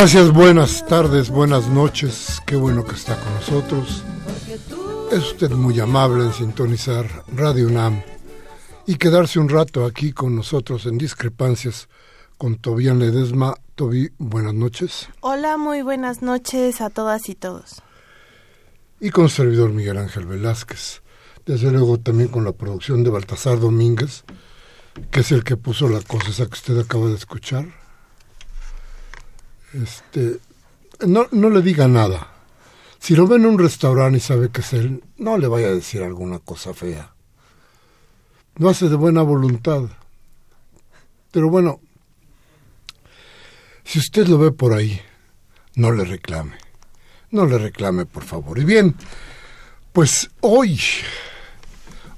Gracias, 0.00 0.32
buenas 0.32 0.86
tardes, 0.86 1.28
buenas 1.28 1.68
noches. 1.68 2.40
Qué 2.46 2.56
bueno 2.56 2.86
que 2.86 2.94
está 2.94 3.20
con 3.20 3.34
nosotros. 3.34 4.02
Es 5.12 5.32
usted 5.32 5.50
muy 5.50 5.78
amable 5.78 6.24
en 6.24 6.32
sintonizar 6.32 7.06
Radio 7.36 7.66
UNAM 7.66 8.00
y 8.86 8.94
quedarse 8.94 9.38
un 9.38 9.50
rato 9.50 9.84
aquí 9.84 10.12
con 10.12 10.34
nosotros 10.34 10.86
en 10.86 10.96
Discrepancias 10.96 11.90
con 12.38 12.56
Tobián 12.56 12.98
Ledesma. 12.98 13.56
Tobi, 13.74 14.10
buenas 14.16 14.54
noches. 14.54 15.10
Hola, 15.20 15.58
muy 15.58 15.82
buenas 15.82 16.22
noches 16.22 16.80
a 16.80 16.88
todas 16.88 17.28
y 17.28 17.34
todos. 17.34 17.82
Y 19.00 19.10
con 19.10 19.28
servidor 19.28 19.68
Miguel 19.68 19.98
Ángel 19.98 20.24
Velázquez. 20.24 21.02
Desde 21.44 21.70
luego 21.70 21.98
también 22.00 22.30
con 22.30 22.44
la 22.44 22.52
producción 22.52 23.04
de 23.04 23.10
Baltasar 23.10 23.60
Domínguez, 23.60 24.24
que 25.10 25.20
es 25.20 25.30
el 25.30 25.44
que 25.44 25.58
puso 25.58 25.90
la 25.90 26.00
cosa 26.00 26.30
esa 26.30 26.46
que 26.46 26.54
usted 26.54 26.78
acaba 26.78 27.08
de 27.08 27.16
escuchar. 27.16 27.66
Este, 29.74 30.38
no, 31.06 31.26
no 31.30 31.50
le 31.50 31.62
diga 31.62 31.88
nada. 31.88 32.32
Si 32.98 33.14
lo 33.16 33.26
ve 33.26 33.36
en 33.36 33.46
un 33.46 33.58
restaurante 33.58 34.18
y 34.18 34.20
sabe 34.20 34.50
que 34.50 34.60
es 34.60 34.72
él, 34.72 35.02
no 35.16 35.38
le 35.38 35.48
vaya 35.48 35.68
a 35.68 35.74
decir 35.74 36.02
alguna 36.02 36.38
cosa 36.38 36.74
fea 36.74 37.14
no 38.60 38.68
hace 38.68 38.90
de 38.90 38.96
buena 38.96 39.22
voluntad. 39.22 39.84
Pero 41.30 41.48
bueno, 41.48 41.80
si 43.84 43.98
usted 43.98 44.26
lo 44.26 44.36
ve 44.36 44.52
por 44.52 44.74
ahí, 44.74 45.00
no 45.76 45.92
le 45.92 46.04
reclame. 46.04 46.56
No 47.30 47.46
le 47.46 47.56
reclame, 47.56 48.04
por 48.04 48.22
favor. 48.22 48.58
Y 48.58 48.64
bien, 48.64 48.94
pues 49.94 50.30
hoy, 50.42 50.78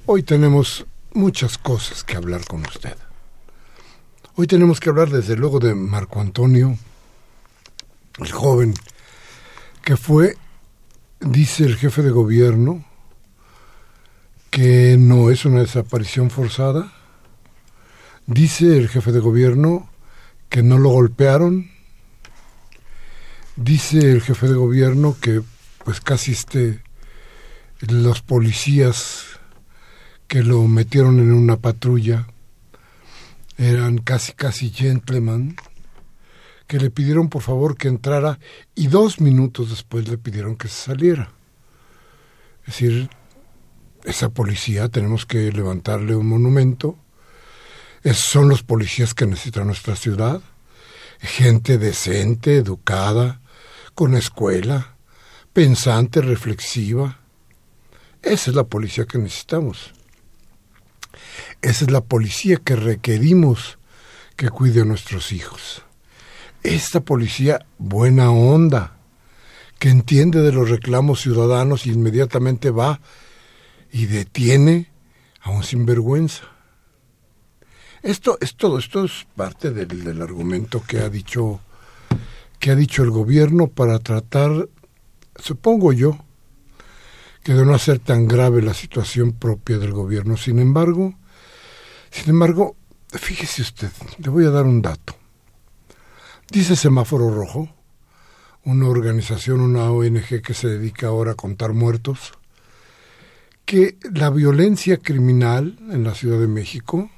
hoy 0.06 0.25
tenemos 0.25 0.84
muchas 1.15 1.59
cosas 1.59 2.03
que 2.03 2.16
hablar 2.16 2.44
con 2.44 2.62
usted. 2.62 2.97
Hoy 4.34 4.49
tenemos 4.49 4.81
que 4.81 4.88
hablar 4.88 5.10
desde 5.10 5.37
luego 5.37 5.60
de 5.60 5.76
Marco 5.76 6.21
Antonio, 6.21 6.76
el 8.19 8.31
joven 8.31 8.75
que 9.83 9.97
fue, 9.97 10.37
dice 11.21 11.65
el 11.65 11.77
jefe 11.77 12.03
de 12.03 12.11
gobierno, 12.11 12.84
que 14.50 14.97
no 14.99 15.31
es 15.31 15.45
una 15.45 15.61
desaparición 15.61 16.31
forzada. 16.31 16.93
Dice 18.27 18.77
el 18.77 18.89
jefe 18.89 19.11
de 19.11 19.21
gobierno 19.21 19.91
que 20.49 20.62
no 20.62 20.78
lo 20.78 20.91
golpearon. 20.91 21.71
Dice 23.56 23.99
el 24.12 24.21
jefe 24.21 24.49
de 24.49 24.55
gobierno 24.55 25.17
que 25.21 25.43
pues 25.84 26.00
casi 26.00 26.33
este 26.33 26.81
los 27.81 28.23
policías 28.23 29.25
que 30.29 30.43
lo 30.43 30.62
metieron 30.69 31.19
en 31.19 31.33
una 31.33 31.56
patrulla 31.56 32.29
eran 33.59 33.99
casi 33.99 34.33
casi 34.33 34.71
gentlemen 34.71 35.56
que 36.72 36.78
le 36.78 36.88
pidieron 36.88 37.28
por 37.28 37.43
favor 37.43 37.77
que 37.77 37.87
entrara 37.87 38.38
y 38.75 38.87
dos 38.87 39.21
minutos 39.21 39.69
después 39.69 40.09
le 40.09 40.16
pidieron 40.16 40.56
que 40.56 40.69
se 40.69 40.87
saliera. 40.87 41.31
Es 42.62 42.69
decir, 42.69 43.10
esa 44.05 44.31
policía 44.31 44.88
tenemos 44.88 45.27
que 45.27 45.53
levantarle 45.53 46.16
un 46.16 46.27
monumento. 46.27 46.97
Esos 48.03 48.25
son 48.25 48.49
los 48.49 48.62
policías 48.62 49.12
que 49.12 49.27
necesita 49.27 49.65
nuestra 49.65 49.97
ciudad. 49.97 50.41
Gente 51.21 51.77
decente, 51.77 52.56
educada, 52.56 53.43
con 53.94 54.15
escuela, 54.15 54.97
pensante, 55.53 56.22
reflexiva. 56.22 57.21
Esa 58.22 58.49
es 58.49 58.56
la 58.56 58.65
policía 58.65 59.05
que 59.05 59.19
necesitamos. 59.19 59.93
Esa 61.61 61.84
es 61.84 61.91
la 61.91 62.00
policía 62.00 62.56
que 62.56 62.77
requerimos 62.77 63.77
que 64.37 64.49
cuide 64.49 64.81
a 64.81 64.84
nuestros 64.87 65.32
hijos. 65.32 65.84
Esta 66.62 67.00
policía 67.00 67.67
buena 67.78 68.31
onda, 68.31 68.97
que 69.78 69.89
entiende 69.89 70.43
de 70.43 70.53
los 70.53 70.71
reclamos 70.71 71.21
ciudadanos 71.21 71.87
y 71.87 71.91
inmediatamente 71.91 72.71
va 72.71 73.00
y 73.91 74.06
detiene 74.06 74.93
a 75.41 75.50
un 75.50 75.65
sinvergüenza. 75.65 76.45
Esto 78.03 78.39
es 78.41 78.55
todo, 78.55 78.78
esto 78.78 79.05
es 79.05 79.27
parte 79.37 79.71
del, 79.71 80.05
del, 80.05 80.23
argumento 80.23 80.83
que 80.83 81.00
ha 81.00 81.09
dicho 81.09 81.61
que 82.59 82.71
ha 82.71 82.77
dicho 82.77 83.03
el 83.03 83.11
gobierno 83.11 83.67
para 83.67 83.99
tratar, 83.99 84.69
supongo 85.37 85.93
yo, 85.93 86.17
que 87.43 87.55
de 87.55 87.65
no 87.65 87.75
hacer 87.75 87.99
tan 87.99 88.29
grave 88.29 88.62
la 88.62 88.73
situación 88.73 89.33
propia 89.33 89.79
del 89.79 89.93
gobierno. 89.93 90.37
Sin 90.37 90.61
embargo, 90.61 91.15
sin 92.12 92.31
embargo, 92.31 92.77
fíjese 93.09 93.62
usted, 93.62 93.91
le 94.19 94.29
voy 94.31 94.44
a 94.44 94.50
dar 94.50 94.65
un 94.65 94.81
dato. 94.81 95.17
Dice 96.52 96.76
Semáforo 96.76 97.34
Rojo, 97.34 97.70
una 98.64 98.86
organización, 98.86 99.62
una 99.62 99.90
ONG 99.90 100.42
que 100.42 100.52
se 100.52 100.68
dedica 100.68 101.06
ahora 101.06 101.32
a 101.32 101.34
contar 101.34 101.72
muertos, 101.72 102.34
que 103.64 103.96
la 104.12 104.28
violencia 104.28 104.98
criminal 104.98 105.78
en 105.90 106.04
la 106.04 106.14
Ciudad 106.14 106.38
de 106.38 106.48
México, 106.48 107.10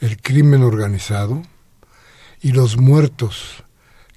el 0.00 0.20
crimen 0.20 0.64
organizado 0.64 1.44
y 2.40 2.50
los 2.50 2.78
muertos 2.78 3.62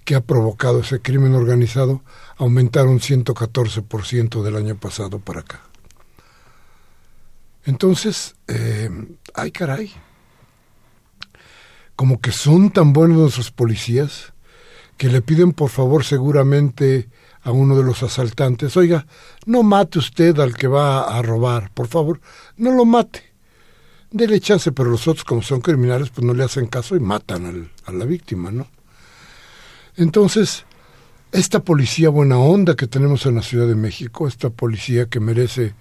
que 0.06 0.15
ha 0.15 0.21
provocado 0.21 0.80
ese 0.80 1.00
crimen 1.00 1.35
organizado 1.35 2.01
aumentaron 2.38 3.00
114% 3.00 4.41
del 4.41 4.56
año 4.56 4.75
pasado 4.75 5.19
para 5.19 5.41
acá. 5.41 5.62
Entonces, 7.63 8.33
eh, 8.47 8.89
ay 9.35 9.51
caray, 9.51 9.94
como 11.97 12.21
que 12.21 12.31
son 12.31 12.69
tan 12.69 12.94
buenos 12.94 13.17
nuestros 13.17 13.51
policías 13.51 14.31
que 14.97 15.09
le 15.09 15.21
piden 15.21 15.51
por 15.51 15.69
favor 15.69 16.05
seguramente 16.05 17.09
a 17.41 17.51
uno 17.51 17.75
de 17.75 17.83
los 17.83 18.03
asaltantes, 18.03 18.77
oiga, 18.77 19.07
no 19.45 19.63
mate 19.63 19.99
usted 19.99 20.39
al 20.39 20.55
que 20.55 20.67
va 20.67 21.17
a 21.17 21.21
robar, 21.21 21.71
por 21.73 21.88
favor, 21.88 22.21
no 22.55 22.71
lo 22.71 22.85
mate. 22.85 23.23
Dele 24.11 24.39
chance, 24.39 24.71
pero 24.71 24.89
los 24.89 25.07
otros, 25.07 25.25
como 25.25 25.41
son 25.41 25.59
criminales, 25.59 26.09
pues 26.09 26.25
no 26.25 26.33
le 26.33 26.44
hacen 26.44 26.67
caso 26.67 26.95
y 26.95 26.99
matan 26.99 27.69
a 27.85 27.91
la 27.91 28.05
víctima, 28.05 28.51
¿no? 28.51 28.67
Entonces, 29.95 30.65
esta 31.31 31.63
policía 31.63 32.09
buena 32.09 32.38
onda 32.38 32.75
que 32.75 32.88
tenemos 32.88 33.25
en 33.25 33.35
la 33.35 33.41
Ciudad 33.41 33.67
de 33.67 33.75
México, 33.75 34.27
esta 34.27 34.49
policía 34.49 35.07
que 35.07 35.19
merece, 35.19 35.73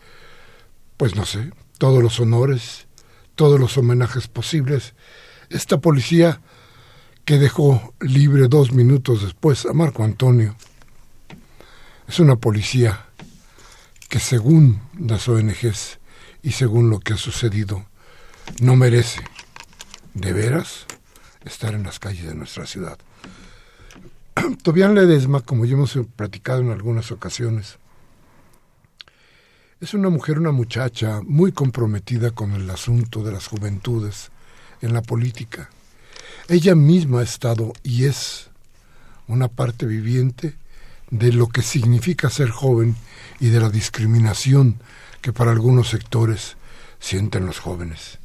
pues 0.97 1.15
no 1.15 1.27
sé, 1.27 1.53
todos 1.79 2.03
los 2.03 2.19
honores, 2.21 2.87
todos 3.35 3.61
los 3.61 3.77
homenajes 3.77 4.29
posibles, 4.29 4.95
esta 5.51 5.79
policía 5.81 6.41
que 7.25 7.39
dejó 7.39 7.95
libre 8.01 8.49
dos 8.49 8.73
minutos 8.73 9.23
después 9.23 9.67
a 9.67 9.73
Marco 9.73 10.05
Antonio. 10.05 10.57
Es 12.09 12.21
una 12.21 12.37
policía 12.37 13.07
que 14.09 14.21
según 14.21 14.81
las 14.99 15.29
ONGs 15.29 15.99
y 16.43 16.53
según 16.53 16.91
lo 16.91 17.01
que 17.01 17.15
ha 17.15 17.17
sucedido, 17.17 17.85
no 18.61 18.77
merece, 18.77 19.21
de 20.15 20.33
veras, 20.33 20.87
estar 21.45 21.75
en 21.75 21.83
las 21.83 21.99
calles 21.99 22.27
de 22.27 22.35
nuestra 22.35 22.67
ciudad. 22.67 22.99
Tobián 24.63 24.95
Ledesma, 24.95 25.41
como 25.41 25.65
ya 25.65 25.75
hemos 25.75 25.99
platicado 26.15 26.61
en 26.61 26.71
algunas 26.71 27.11
ocasiones, 27.11 27.79
es 29.81 29.95
una 29.95 30.09
mujer, 30.09 30.39
una 30.39 30.53
muchacha 30.53 31.21
muy 31.25 31.53
comprometida 31.53 32.31
con 32.31 32.53
el 32.53 32.71
asunto 32.71 33.23
de 33.23 33.33
las 33.33 33.49
juventudes 33.49 34.31
en 34.83 34.93
la 34.93 35.03
política. 35.03 35.71
Ella 36.49 36.75
misma 36.75 37.21
ha 37.21 37.25
estado 37.25 37.73
y 37.83 38.05
es 38.05 38.49
una 39.29 39.49
parte 39.49 39.87
viviente 39.87 40.55
de 41.11 41.33
lo 41.33 41.49
que 41.49 41.63
significa 41.63 42.31
ser 42.31 42.51
joven 42.51 42.97
y 43.41 43.49
de 43.49 43.61
la 43.61 43.71
discriminación 43.71 44.77
que 45.21 45.33
para 45.33 45.51
algunos 45.51 45.89
sectores 45.89 46.57
sienten 47.01 47.47
los 47.47 47.59
jóvenes. 47.59 48.19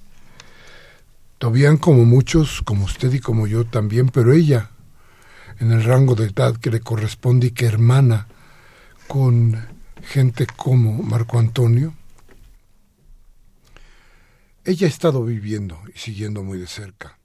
Tobián, 1.37 1.77
como 1.77 2.05
muchos, 2.05 2.61
como 2.61 2.85
usted 2.85 3.11
y 3.13 3.19
como 3.19 3.47
yo 3.47 3.65
también, 3.65 4.09
pero 4.09 4.33
ella, 4.33 4.69
en 5.59 5.71
el 5.71 5.83
rango 5.83 6.13
de 6.13 6.25
edad 6.25 6.55
que 6.55 6.69
le 6.69 6.79
corresponde 6.79 7.47
y 7.47 7.51
que 7.51 7.65
hermana 7.65 8.27
con 9.07 9.67
gente 10.03 10.45
como 10.45 11.01
Marco 11.01 11.39
Antonio, 11.39 11.93
ella 14.63 14.87
ha 14.87 14.89
estado 14.89 15.23
viviendo 15.23 15.81
y 15.93 15.97
siguiendo 15.97 16.43
muy 16.43 16.59
de 16.59 16.67
cerca 16.67 17.17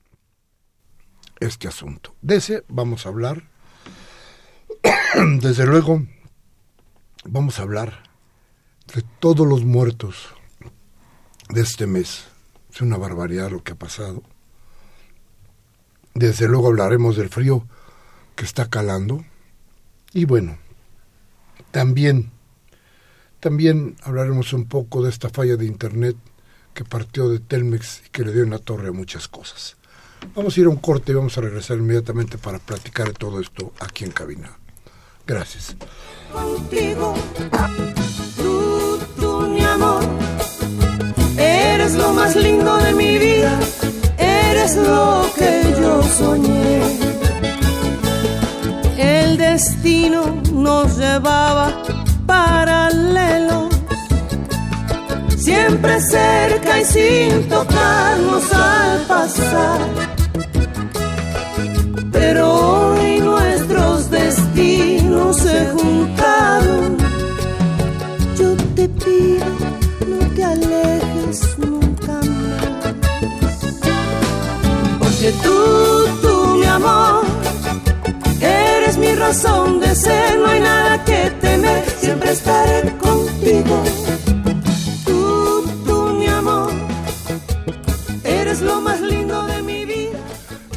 este 1.41 1.69
asunto. 1.69 2.15
De 2.23 2.37
ese 2.37 2.65
vamos 2.69 3.07
a 3.07 3.11
hablar. 3.11 3.49
Desde 5.41 5.67
luego, 5.67 6.07
vamos 7.25 7.59
a 7.59 7.63
hablar 7.63 8.05
de 8.95 9.03
todos 9.21 9.47
los 9.47 9.65
muertos 9.65 10.29
de 11.51 11.61
este 11.61 11.87
mes. 11.87 12.27
Es 12.73 12.81
una 12.81 12.97
barbaridad 12.97 13.51
lo 13.51 13.63
que 13.63 13.73
ha 13.73 13.77
pasado. 13.77 14.23
Desde 16.15 16.49
luego 16.49 16.69
hablaremos 16.69 17.17
del 17.17 17.29
frío 17.29 17.67
que 18.35 18.45
está 18.45 18.71
calando. 18.71 19.25
Y 20.15 20.25
bueno, 20.25 20.59
también 21.71 22.31
también 23.41 23.97
hablaremos 24.03 24.53
un 24.55 24.67
poco 24.67 25.03
de 25.03 25.11
esta 25.11 25.29
falla 25.29 25.57
de 25.57 25.67
Internet 25.67 26.17
que 26.77 26.85
partió 26.85 27.31
de 27.31 27.41
Telmex 27.41 28.03
y 28.07 28.11
que 28.11 28.23
le 28.23 28.33
dio 28.33 28.43
en 28.43 28.51
la 28.51 28.59
torre 28.59 28.89
a 28.89 28.93
muchas 28.93 29.29
cosas. 29.29 29.77
Vamos 30.35 30.57
a 30.57 30.61
ir 30.61 30.67
a 30.67 30.69
un 30.69 30.77
corte 30.77 31.13
y 31.13 31.15
vamos 31.15 31.37
a 31.39 31.41
regresar 31.41 31.79
inmediatamente 31.79 32.37
para 32.37 32.59
platicar 32.59 33.09
de 33.09 33.15
todo 33.15 33.41
esto 33.41 33.73
aquí 33.81 34.05
en 34.05 34.11
cabina. 34.11 34.59
Gracias. 35.27 35.75
Contigo, 36.31 37.15
tú, 38.37 38.99
tú, 39.19 39.49
mi 39.49 39.65
amor, 39.65 40.05
eres 41.39 41.95
lo 41.95 42.13
más 42.13 42.37
lindo 42.37 42.77
de 42.77 42.93
mi 42.93 43.17
vida, 43.17 43.59
eres 44.19 44.77
lo 44.77 45.31
que 45.35 45.75
yo 45.81 46.03
soñé. 46.03 46.83
El 48.99 49.39
destino 49.39 50.43
nos 50.53 50.99
llevaba 50.99 51.83
paralelos, 52.27 52.76
siempre 55.77 56.01
cerca 56.01 56.81
y 56.81 56.85
sin 56.87 57.49
tocarnos 57.49 58.51
al 58.51 59.01
pasar. 59.03 59.81
Pero 62.11 62.55
hoy 62.55 63.21
nuestros 63.21 64.11
destinos 64.11 65.37
se 65.37 65.67
juntaron. 65.73 66.97
Yo 68.39 68.57
te 68.75 68.89
pido, 68.89 69.47
no 70.09 70.35
te 70.35 70.45
alejes 70.45 71.59
nunca 71.59 72.13
más. 72.13 72.95
Porque 74.99 75.33
tú, 75.43 76.07
tú, 76.23 76.57
mi 76.59 76.65
amor, 76.65 77.23
eres 78.41 78.97
mi 78.97 79.15
razón 79.15 79.81
de 79.81 79.95
ser, 79.95 80.39
no 80.39 80.47
hay 80.49 80.61
nada 80.61 81.05
que 81.05 81.31
temer 81.43 81.85
siempre 82.01 82.31
estaré 82.33 82.97
contigo. 82.97 84.06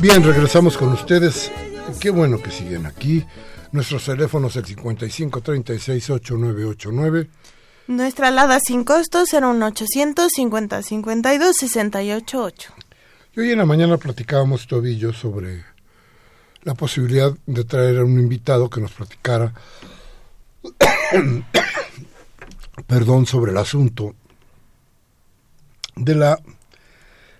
Bien, 0.02 0.24
regresamos 0.24 0.78
con 0.78 0.94
ustedes. 0.94 1.52
Qué 2.00 2.10
bueno 2.10 2.42
que 2.42 2.52
siguen 2.52 2.86
aquí. 2.86 3.26
Nuestros 3.74 4.06
teléfonos 4.06 4.56
el 4.56 4.66
55 4.66 5.42
36 5.42 6.10
8989. 6.10 7.30
Nuestra 7.88 8.30
alada 8.30 8.62
sin 8.62 8.86
costos 8.86 9.34
era 9.34 9.50
un 9.50 9.62
850 9.62 10.84
52 10.84 11.56
68 11.56 12.44
8. 12.44 12.74
Y 13.36 13.40
hoy 13.42 13.52
en 13.52 13.58
la 13.58 13.66
mañana 13.66 13.98
platicábamos 13.98 14.68
Tobillo 14.68 15.12
sobre 15.12 15.66
la 16.64 16.76
posibilidad 16.76 17.34
de 17.46 17.66
traer 17.66 17.98
a 17.98 18.06
un 18.06 18.18
invitado 18.20 18.70
que 18.70 18.80
nos 18.80 18.92
platicara 18.92 19.54
perdón, 22.88 23.26
sobre 23.26 23.52
el 23.52 23.58
asunto 23.58 24.16
de 25.96 26.16
la 26.16 26.40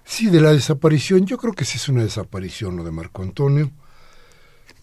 sí 0.10 0.30
de 0.32 0.42
la 0.42 0.52
desaparición. 0.52 1.28
Yo 1.28 1.38
creo 1.38 1.54
que 1.54 1.66
sí 1.66 1.78
es 1.78 1.88
una 1.88 2.04
desaparición 2.04 2.76
lo 2.76 2.84
de 2.84 2.92
Marco 2.92 3.22
Antonio, 3.22 3.70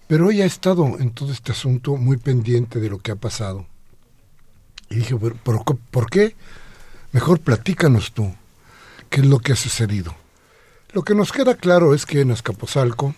pero 0.07 0.31
ella 0.31 0.45
ha 0.45 0.47
estado 0.47 0.99
en 1.01 1.11
todo 1.11 1.33
este 1.33 1.51
asunto 1.51 1.97
muy 1.97 2.17
pendiente 2.17 2.79
de 2.79 2.89
lo 2.89 2.99
que 2.99 3.11
ha 3.11 3.17
pasado. 3.17 3.67
Y 4.89 4.97
dije, 4.97 5.17
"Pero, 5.17 5.35
¿por, 5.65 5.79
por 5.79 6.09
qué? 6.09 6.37
Mejor 7.11 7.41
platícanos 7.41 8.13
tú, 8.13 8.33
qué 9.11 9.21
es 9.21 9.27
lo 9.27 9.41
que 9.41 9.53
ha 9.53 9.57
sucedido. 9.57 10.15
Lo 10.93 11.03
que 11.03 11.17
nos 11.17 11.33
queda 11.33 11.57
claro 11.57 11.93
es 11.93 12.07
que 12.07 12.21
en 12.21 12.31
Azcapotzalco 12.31 13.15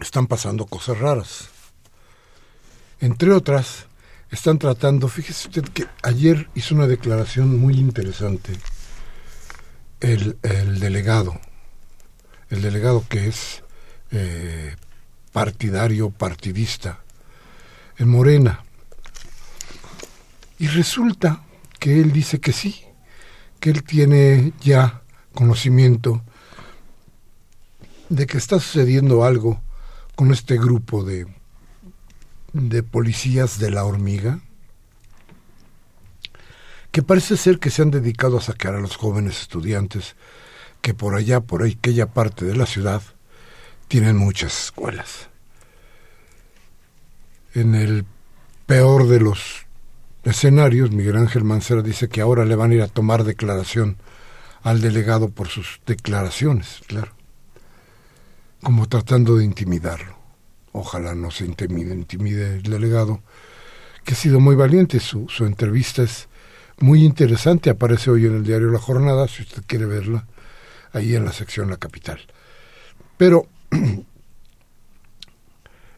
están 0.00 0.26
pasando 0.26 0.64
cosas 0.64 0.98
raras. 0.98 1.50
Entre 2.98 3.30
otras, 3.30 3.86
están 4.30 4.58
tratando, 4.58 5.06
fíjese 5.08 5.48
usted 5.48 5.64
que 5.64 5.86
ayer 6.02 6.48
hizo 6.54 6.74
una 6.74 6.86
declaración 6.86 7.58
muy 7.58 7.74
interesante 7.74 8.54
el, 10.00 10.38
el 10.42 10.80
delegado, 10.80 11.38
el 12.48 12.62
delegado 12.62 13.04
que 13.08 13.28
es 13.28 13.62
eh, 14.10 14.74
partidario, 15.32 16.10
partidista, 16.10 17.00
en 17.98 18.08
Morena. 18.08 18.64
Y 20.58 20.66
resulta 20.68 21.42
que 21.78 22.00
él 22.00 22.12
dice 22.12 22.40
que 22.40 22.52
sí, 22.52 22.84
que 23.60 23.70
él 23.70 23.84
tiene 23.84 24.52
ya 24.60 25.02
conocimiento 25.34 26.22
de 28.08 28.26
que 28.26 28.38
está 28.38 28.58
sucediendo 28.58 29.24
algo 29.24 29.62
con 30.16 30.32
este 30.32 30.58
grupo 30.58 31.04
de, 31.04 31.26
de 32.52 32.82
policías 32.82 33.58
de 33.58 33.70
la 33.70 33.84
hormiga, 33.84 34.40
que 36.90 37.02
parece 37.02 37.36
ser 37.36 37.58
que 37.58 37.70
se 37.70 37.82
han 37.82 37.90
dedicado 37.90 38.38
a 38.38 38.42
saquear 38.42 38.74
a 38.74 38.80
los 38.80 38.96
jóvenes 38.96 39.40
estudiantes 39.40 40.16
que 40.80 40.94
por 40.94 41.14
allá, 41.14 41.40
por 41.40 41.62
aquella 41.62 42.06
parte 42.06 42.44
de 42.44 42.56
la 42.56 42.66
ciudad, 42.66 43.02
tienen 43.88 44.16
muchas 44.16 44.64
escuelas. 44.64 45.28
En 47.54 47.74
el 47.74 48.04
peor 48.66 49.08
de 49.08 49.20
los 49.20 49.66
escenarios, 50.24 50.90
Miguel 50.90 51.16
Ángel 51.16 51.44
Mancera 51.44 51.82
dice 51.82 52.08
que 52.08 52.20
ahora 52.20 52.44
le 52.44 52.54
van 52.54 52.70
a 52.70 52.74
ir 52.74 52.82
a 52.82 52.88
tomar 52.88 53.24
declaración 53.24 53.96
al 54.62 54.80
delegado 54.80 55.30
por 55.30 55.48
sus 55.48 55.80
declaraciones, 55.86 56.80
claro, 56.86 57.12
como 58.62 58.88
tratando 58.88 59.36
de 59.36 59.44
intimidarlo. 59.44 60.18
Ojalá 60.72 61.14
no 61.14 61.30
se 61.30 61.46
intimide, 61.46 61.94
intimide 61.94 62.56
el 62.56 62.62
delegado, 62.62 63.22
que 64.04 64.14
ha 64.14 64.16
sido 64.16 64.38
muy 64.38 64.54
valiente. 64.54 65.00
Su, 65.00 65.28
su 65.28 65.46
entrevista 65.46 66.02
es 66.02 66.28
muy 66.80 67.04
interesante, 67.04 67.70
aparece 67.70 68.10
hoy 68.10 68.26
en 68.26 68.36
el 68.36 68.44
diario 68.44 68.70
La 68.70 68.78
Jornada, 68.78 69.28
si 69.28 69.42
usted 69.42 69.62
quiere 69.66 69.86
verla, 69.86 70.26
ahí 70.92 71.14
en 71.14 71.24
la 71.24 71.32
sección 71.32 71.70
La 71.70 71.76
Capital. 71.76 72.20
Pero 73.16 73.46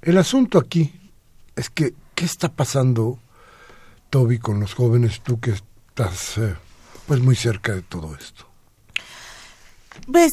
el 0.03 0.19
asunto 0.19 0.59
aquí 0.59 0.93
es 1.57 1.71
que, 1.71 1.95
¿qué 2.15 2.25
está 2.25 2.49
pasando, 2.49 3.19
Toby, 4.11 4.39
con 4.39 4.61
los 4.61 4.75
jóvenes, 4.75 5.21
tú 5.23 5.41
que 5.41 5.53
estás 5.53 6.39
eh, 6.39 6.55
pues 7.07 7.21
muy 7.21 7.37
cerca 7.37 7.75
de 7.75 7.83
todo 7.83 8.15
esto? 8.17 8.47
Pues 10.11 10.31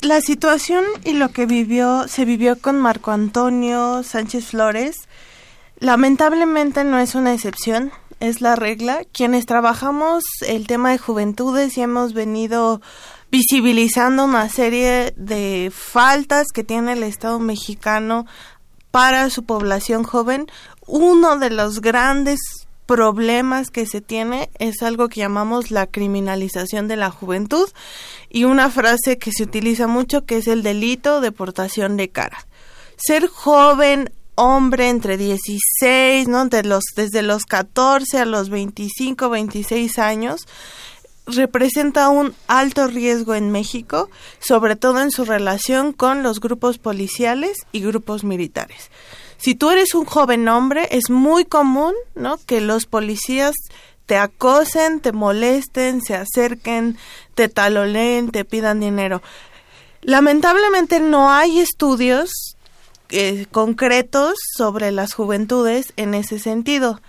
la 0.00 0.20
situación 0.20 0.84
y 1.04 1.14
lo 1.14 1.30
que 1.30 1.46
vivió, 1.46 2.06
se 2.06 2.24
vivió 2.24 2.58
con 2.58 2.80
Marco 2.80 3.10
Antonio 3.10 4.04
Sánchez 4.04 4.46
Flores, 4.46 5.08
lamentablemente 5.80 6.84
no 6.84 6.98
es 6.98 7.16
una 7.16 7.34
excepción, 7.34 7.90
es 8.20 8.40
la 8.40 8.56
regla. 8.56 9.02
Quienes 9.12 9.46
trabajamos 9.46 10.24
el 10.46 10.66
tema 10.66 10.90
de 10.90 10.98
juventudes 10.98 11.76
y 11.76 11.82
hemos 11.82 12.14
venido 12.14 12.80
visibilizando 13.30 14.24
una 14.24 14.48
serie 14.48 15.12
de 15.16 15.70
faltas 15.74 16.48
que 16.52 16.64
tiene 16.64 16.92
el 16.92 17.02
Estado 17.02 17.38
mexicano 17.38 18.26
para 18.90 19.30
su 19.30 19.44
población 19.44 20.02
joven. 20.02 20.46
Uno 20.86 21.38
de 21.38 21.50
los 21.50 21.80
grandes 21.80 22.40
problemas 22.86 23.70
que 23.70 23.84
se 23.84 24.00
tiene 24.00 24.48
es 24.58 24.82
algo 24.82 25.08
que 25.08 25.20
llamamos 25.20 25.70
la 25.70 25.86
criminalización 25.86 26.88
de 26.88 26.96
la 26.96 27.10
juventud 27.10 27.68
y 28.30 28.44
una 28.44 28.70
frase 28.70 29.18
que 29.18 29.30
se 29.30 29.42
utiliza 29.42 29.86
mucho 29.86 30.24
que 30.24 30.38
es 30.38 30.48
el 30.48 30.62
delito 30.62 31.20
de 31.20 31.30
portación 31.30 31.98
de 31.98 32.08
cara. 32.08 32.46
Ser 32.96 33.26
joven 33.26 34.10
hombre 34.38 34.88
entre 34.88 35.16
16, 35.16 36.28
¿no? 36.28 36.46
De 36.46 36.62
los, 36.62 36.84
desde 36.94 37.22
los 37.22 37.44
14 37.44 38.18
a 38.18 38.24
los 38.24 38.50
25, 38.50 39.28
26 39.28 39.98
años, 39.98 40.46
representa 41.26 42.08
un 42.08 42.34
alto 42.46 42.86
riesgo 42.86 43.34
en 43.34 43.50
México, 43.50 44.08
sobre 44.38 44.76
todo 44.76 45.02
en 45.02 45.10
su 45.10 45.24
relación 45.24 45.92
con 45.92 46.22
los 46.22 46.40
grupos 46.40 46.78
policiales 46.78 47.58
y 47.72 47.80
grupos 47.80 48.22
militares. 48.22 48.90
Si 49.38 49.54
tú 49.54 49.70
eres 49.70 49.94
un 49.94 50.04
joven 50.04 50.48
hombre, 50.48 50.88
es 50.92 51.10
muy 51.10 51.44
común, 51.44 51.94
¿no? 52.14 52.38
Que 52.46 52.60
los 52.60 52.86
policías 52.86 53.54
te 54.06 54.16
acosen, 54.16 55.00
te 55.00 55.12
molesten, 55.12 56.00
se 56.00 56.14
acerquen, 56.14 56.96
te 57.34 57.48
taloleen, 57.48 58.30
te 58.30 58.44
pidan 58.44 58.80
dinero. 58.80 59.20
Lamentablemente 60.02 61.00
no 61.00 61.30
hay 61.30 61.58
estudios 61.58 62.56
eh, 63.10 63.46
concretos 63.50 64.34
sobre 64.56 64.92
las 64.92 65.14
juventudes 65.14 65.92
en 65.96 66.14
ese 66.14 66.38
sentido. 66.38 67.00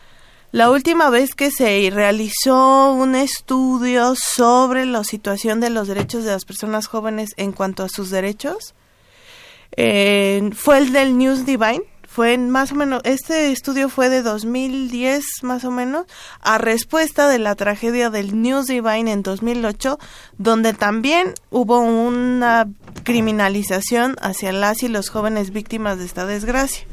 La 0.52 0.72
última 0.72 1.10
vez 1.10 1.36
que 1.36 1.52
se 1.52 1.92
realizó 1.94 2.94
un 2.94 3.16
estudio 3.16 4.16
sobre 4.16 4.86
la 4.86 5.04
situación 5.04 5.60
de 5.60 5.70
los 5.70 5.88
derechos 5.88 6.24
de 6.24 6.32
las 6.32 6.46
personas 6.46 6.88
jóvenes 6.88 7.32
en 7.38 7.52
cuanto 7.52 7.84
a 7.84 7.90
sus 7.90 8.10
derechos 8.10 8.74
eh, 9.78 10.50
fue 10.54 10.80
el 10.80 10.92
del 10.92 11.18
News 11.18 11.46
Divine. 11.46 11.84
Fue 12.20 12.38
más 12.38 12.74
o 12.74 12.76
menos, 12.76 13.00
este 13.06 13.50
estudio 13.54 13.88
fue 13.88 14.10
de 14.10 14.22
2010 14.22 15.24
más 15.44 15.64
o 15.64 15.72
menos, 15.72 16.06
a 16.42 16.58
respuesta 16.58 17.30
de 17.30 17.40
la 17.40 17.56
tragedia 17.56 18.10
del 18.10 18.42
News 18.42 18.68
Divine 18.68 19.10
en 19.10 19.24
2008, 19.24 19.98
donde 20.38 20.74
también 20.74 21.34
hubo 21.50 21.80
una 21.80 22.68
criminalización 23.06 24.18
hacia 24.20 24.52
las 24.52 24.84
y 24.84 24.90
los 24.90 25.08
jóvenes 25.08 25.52
víctimas 25.52 25.98
de 25.98 26.04
esta 26.04 26.26
desgracia. 26.26 26.86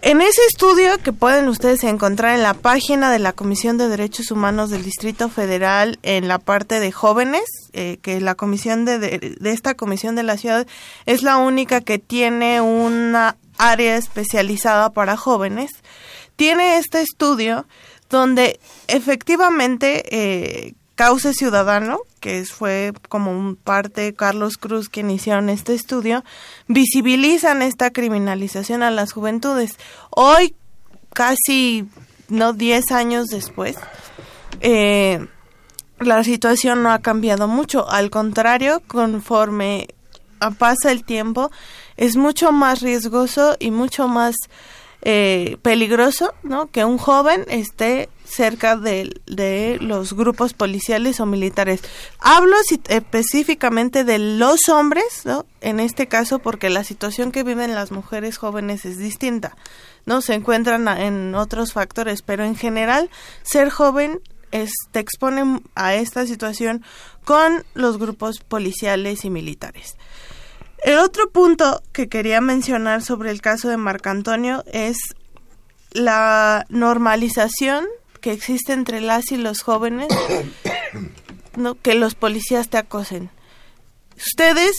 En 0.00 0.22
ese 0.22 0.40
estudio 0.48 0.96
que 1.04 1.12
pueden 1.12 1.48
ustedes 1.48 1.84
encontrar 1.84 2.34
en 2.34 2.42
la 2.42 2.54
página 2.54 3.12
de 3.12 3.18
la 3.18 3.34
Comisión 3.34 3.76
de 3.76 3.88
Derechos 3.88 4.30
Humanos 4.30 4.70
del 4.70 4.82
Distrito 4.82 5.28
Federal 5.28 5.98
en 6.02 6.26
la 6.26 6.38
parte 6.38 6.80
de 6.80 6.90
jóvenes, 6.90 7.44
eh, 7.74 7.98
que 8.00 8.18
la 8.22 8.34
comisión 8.34 8.86
de, 8.86 8.98
de, 8.98 9.50
esta 9.50 9.74
comisión 9.74 10.16
de 10.16 10.22
la 10.22 10.38
ciudad 10.38 10.66
es 11.04 11.22
la 11.22 11.36
única 11.36 11.82
que 11.82 11.98
tiene 11.98 12.62
una 12.62 13.36
área 13.60 13.96
especializada 13.96 14.90
para 14.90 15.16
jóvenes, 15.16 15.70
tiene 16.36 16.78
este 16.78 17.00
estudio 17.02 17.66
donde 18.08 18.58
efectivamente 18.88 20.04
eh, 20.10 20.74
Ciudadano, 21.32 22.00
que 22.20 22.44
fue 22.44 22.92
como 23.08 23.32
un 23.32 23.56
parte 23.56 24.12
Carlos 24.14 24.58
Cruz 24.58 24.90
quien 24.90 25.10
hicieron 25.10 25.48
este 25.48 25.74
estudio, 25.74 26.24
visibilizan 26.68 27.62
esta 27.62 27.90
criminalización 27.90 28.82
a 28.82 28.90
las 28.90 29.12
juventudes. 29.12 29.78
Hoy, 30.10 30.54
casi 31.14 31.88
no 32.28 32.52
10 32.52 32.92
años 32.92 33.28
después, 33.28 33.76
eh, 34.60 35.26
la 35.98 36.22
situación 36.22 36.82
no 36.82 36.92
ha 36.92 36.98
cambiado 36.98 37.48
mucho. 37.48 37.88
Al 37.88 38.10
contrario, 38.10 38.82
conforme 38.86 39.88
pasa 40.58 40.90
el 40.90 41.04
tiempo, 41.04 41.50
es 41.96 42.16
mucho 42.16 42.52
más 42.52 42.80
riesgoso 42.80 43.56
y 43.58 43.70
mucho 43.70 44.08
más 44.08 44.34
eh, 45.02 45.56
peligroso, 45.62 46.34
¿no? 46.42 46.66
Que 46.66 46.84
un 46.84 46.98
joven 46.98 47.46
esté 47.48 48.10
cerca 48.26 48.76
de, 48.76 49.18
de, 49.26 49.78
los 49.80 50.12
grupos 50.12 50.52
policiales 50.52 51.20
o 51.20 51.26
militares. 51.26 51.80
Hablo 52.18 52.54
específicamente 52.88 54.04
de 54.04 54.18
los 54.18 54.68
hombres, 54.68 55.22
¿no? 55.24 55.46
En 55.62 55.80
este 55.80 56.06
caso, 56.06 56.38
porque 56.38 56.68
la 56.68 56.84
situación 56.84 57.32
que 57.32 57.44
viven 57.44 57.74
las 57.74 57.92
mujeres 57.92 58.36
jóvenes 58.36 58.84
es 58.84 58.98
distinta, 58.98 59.56
¿no? 60.04 60.20
Se 60.20 60.34
encuentran 60.34 60.86
en 60.86 61.34
otros 61.34 61.72
factores, 61.72 62.20
pero 62.20 62.44
en 62.44 62.54
general, 62.54 63.08
ser 63.42 63.70
joven 63.70 64.20
te 64.90 65.00
expone 65.00 65.60
a 65.74 65.94
esta 65.94 66.26
situación 66.26 66.84
con 67.24 67.64
los 67.74 67.98
grupos 67.98 68.40
policiales 68.40 69.24
y 69.24 69.30
militares. 69.30 69.96
El 70.82 70.98
otro 70.98 71.30
punto 71.30 71.82
que 71.92 72.08
quería 72.08 72.40
mencionar 72.40 73.02
sobre 73.02 73.30
el 73.30 73.42
caso 73.42 73.68
de 73.68 73.76
Marco 73.76 74.08
Antonio 74.08 74.64
es 74.72 74.96
la 75.92 76.64
normalización 76.68 77.86
que 78.20 78.32
existe 78.32 78.72
entre 78.72 79.00
las 79.00 79.30
y 79.32 79.36
los 79.36 79.62
jóvenes, 79.62 80.08
¿no? 81.56 81.74
que 81.74 81.94
los 81.94 82.14
policías 82.14 82.68
te 82.70 82.78
acosen. 82.78 83.30
Ustedes, 84.16 84.78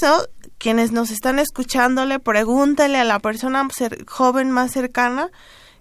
quienes 0.58 0.92
nos 0.92 1.12
están 1.12 1.40
escuchándole, 1.40 2.20
pregúntale 2.20 2.98
a 2.98 3.04
la 3.04 3.20
persona 3.20 3.68
joven 4.08 4.52
más 4.52 4.72
cercana 4.72 5.30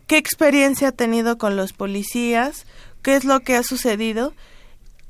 qué 0.07 0.17
experiencia 0.17 0.89
ha 0.89 0.93
tenido 0.93 1.39
con 1.39 1.57
los 1.57 1.73
policías, 1.73 2.67
qué 3.03 3.17
es 3.17 3.25
lo 3.25 3.41
que 3.41 3.57
ha 3.57 3.63
sucedido 3.63 4.33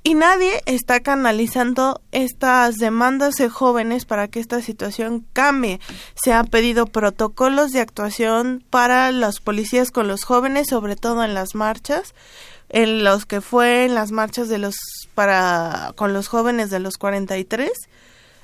y 0.02 0.14
nadie 0.14 0.62
está 0.64 1.00
canalizando 1.00 2.00
estas 2.10 2.76
demandas 2.76 3.34
de 3.34 3.50
jóvenes 3.50 4.06
para 4.06 4.28
que 4.28 4.40
esta 4.40 4.62
situación 4.62 5.26
cambie. 5.34 5.78
Se 6.14 6.32
han 6.32 6.46
pedido 6.46 6.86
protocolos 6.86 7.70
de 7.72 7.80
actuación 7.80 8.64
para 8.70 9.12
los 9.12 9.40
policías 9.40 9.90
con 9.90 10.08
los 10.08 10.24
jóvenes, 10.24 10.68
sobre 10.70 10.96
todo 10.96 11.22
en 11.22 11.34
las 11.34 11.54
marchas, 11.54 12.14
en 12.70 13.04
los 13.04 13.26
que 13.26 13.42
fue 13.42 13.84
en 13.84 13.94
las 13.94 14.10
marchas 14.10 14.48
de 14.48 14.56
los 14.56 14.74
para 15.14 15.92
con 15.96 16.14
los 16.14 16.28
jóvenes 16.28 16.70
de 16.70 16.80
los 16.80 16.96
43 16.96 17.70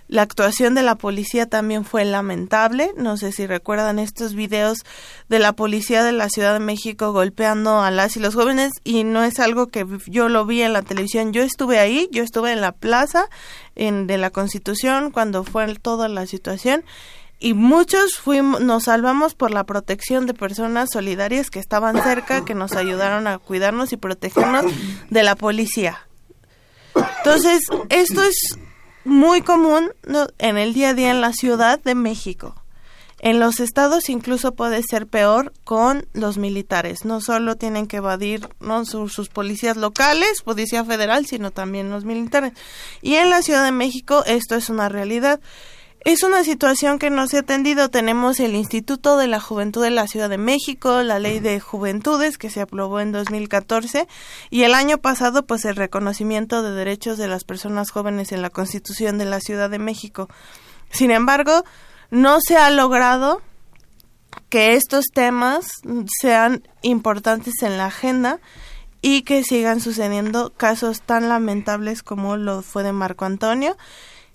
la 0.08 0.22
actuación 0.22 0.74
de 0.74 0.82
la 0.82 0.94
policía 0.94 1.46
también 1.46 1.84
fue 1.84 2.04
lamentable. 2.04 2.92
No 2.96 3.16
sé 3.16 3.32
si 3.32 3.46
recuerdan 3.46 3.98
estos 3.98 4.34
videos 4.34 4.78
de 5.28 5.38
la 5.38 5.52
policía 5.52 6.04
de 6.04 6.12
la 6.12 6.28
Ciudad 6.28 6.52
de 6.52 6.60
México 6.60 7.12
golpeando 7.12 7.80
a 7.80 7.90
las 7.90 8.16
y 8.16 8.20
los 8.20 8.34
jóvenes 8.34 8.72
y 8.84 9.04
no 9.04 9.24
es 9.24 9.40
algo 9.40 9.66
que 9.68 9.86
yo 10.06 10.28
lo 10.28 10.46
vi 10.46 10.62
en 10.62 10.72
la 10.72 10.82
televisión. 10.82 11.32
Yo 11.32 11.42
estuve 11.42 11.78
ahí, 11.78 12.08
yo 12.12 12.22
estuve 12.22 12.52
en 12.52 12.60
la 12.60 12.72
plaza 12.72 13.28
en, 13.74 14.06
de 14.06 14.18
la 14.18 14.30
Constitución 14.30 15.10
cuando 15.10 15.42
fue 15.42 15.74
toda 15.74 16.08
la 16.08 16.26
situación 16.26 16.84
y 17.38 17.52
muchos 17.54 18.16
fuimos, 18.16 18.60
nos 18.60 18.84
salvamos 18.84 19.34
por 19.34 19.50
la 19.50 19.64
protección 19.64 20.26
de 20.26 20.34
personas 20.34 20.90
solidarias 20.92 21.50
que 21.50 21.58
estaban 21.58 22.02
cerca, 22.02 22.44
que 22.44 22.54
nos 22.54 22.72
ayudaron 22.72 23.26
a 23.26 23.38
cuidarnos 23.38 23.92
y 23.92 23.96
protegernos 23.96 24.64
de 25.10 25.22
la 25.22 25.36
policía. 25.36 26.06
Entonces, 26.94 27.60
esto 27.90 28.22
es 28.22 28.56
muy 29.06 29.42
común 29.42 29.90
en 30.38 30.58
el 30.58 30.74
día 30.74 30.90
a 30.90 30.94
día 30.94 31.10
en 31.10 31.20
la 31.20 31.32
Ciudad 31.32 31.80
de 31.82 31.94
México. 31.94 32.54
En 33.18 33.40
los 33.40 33.60
estados 33.60 34.10
incluso 34.10 34.54
puede 34.54 34.82
ser 34.82 35.06
peor 35.06 35.52
con 35.64 36.06
los 36.12 36.36
militares. 36.36 37.04
No 37.06 37.22
solo 37.22 37.56
tienen 37.56 37.86
que 37.86 37.96
evadir 37.96 38.48
¿no? 38.60 38.84
sus, 38.84 39.14
sus, 39.14 39.30
policías 39.30 39.78
locales, 39.78 40.42
policía 40.42 40.84
federal, 40.84 41.24
sino 41.24 41.50
también 41.50 41.88
los 41.88 42.04
militares. 42.04 42.52
Y 43.00 43.14
en 43.14 43.30
la 43.30 43.40
Ciudad 43.40 43.64
de 43.64 43.72
México 43.72 44.22
esto 44.26 44.54
es 44.54 44.68
una 44.68 44.90
realidad. 44.90 45.40
Es 46.06 46.22
una 46.22 46.44
situación 46.44 47.00
que 47.00 47.10
no 47.10 47.26
se 47.26 47.36
ha 47.36 47.40
atendido. 47.40 47.88
Tenemos 47.88 48.38
el 48.38 48.54
Instituto 48.54 49.16
de 49.16 49.26
la 49.26 49.40
Juventud 49.40 49.82
de 49.82 49.90
la 49.90 50.06
Ciudad 50.06 50.30
de 50.30 50.38
México, 50.38 51.02
la 51.02 51.18
Ley 51.18 51.40
de 51.40 51.58
Juventudes 51.58 52.38
que 52.38 52.48
se 52.48 52.60
aprobó 52.60 53.00
en 53.00 53.10
2014 53.10 54.06
y 54.48 54.62
el 54.62 54.74
año 54.74 54.98
pasado 54.98 55.46
pues 55.46 55.64
el 55.64 55.74
reconocimiento 55.74 56.62
de 56.62 56.70
derechos 56.70 57.18
de 57.18 57.26
las 57.26 57.42
personas 57.42 57.90
jóvenes 57.90 58.30
en 58.30 58.40
la 58.40 58.50
Constitución 58.50 59.18
de 59.18 59.24
la 59.24 59.40
Ciudad 59.40 59.68
de 59.68 59.80
México. 59.80 60.28
Sin 60.90 61.10
embargo, 61.10 61.64
no 62.12 62.38
se 62.40 62.56
ha 62.56 62.70
logrado 62.70 63.42
que 64.48 64.74
estos 64.74 65.06
temas 65.12 65.66
sean 66.20 66.68
importantes 66.82 67.64
en 67.64 67.78
la 67.78 67.86
agenda 67.86 68.38
y 69.02 69.22
que 69.22 69.42
sigan 69.42 69.80
sucediendo 69.80 70.52
casos 70.56 71.00
tan 71.00 71.28
lamentables 71.28 72.04
como 72.04 72.36
lo 72.36 72.62
fue 72.62 72.84
de 72.84 72.92
Marco 72.92 73.24
Antonio, 73.24 73.76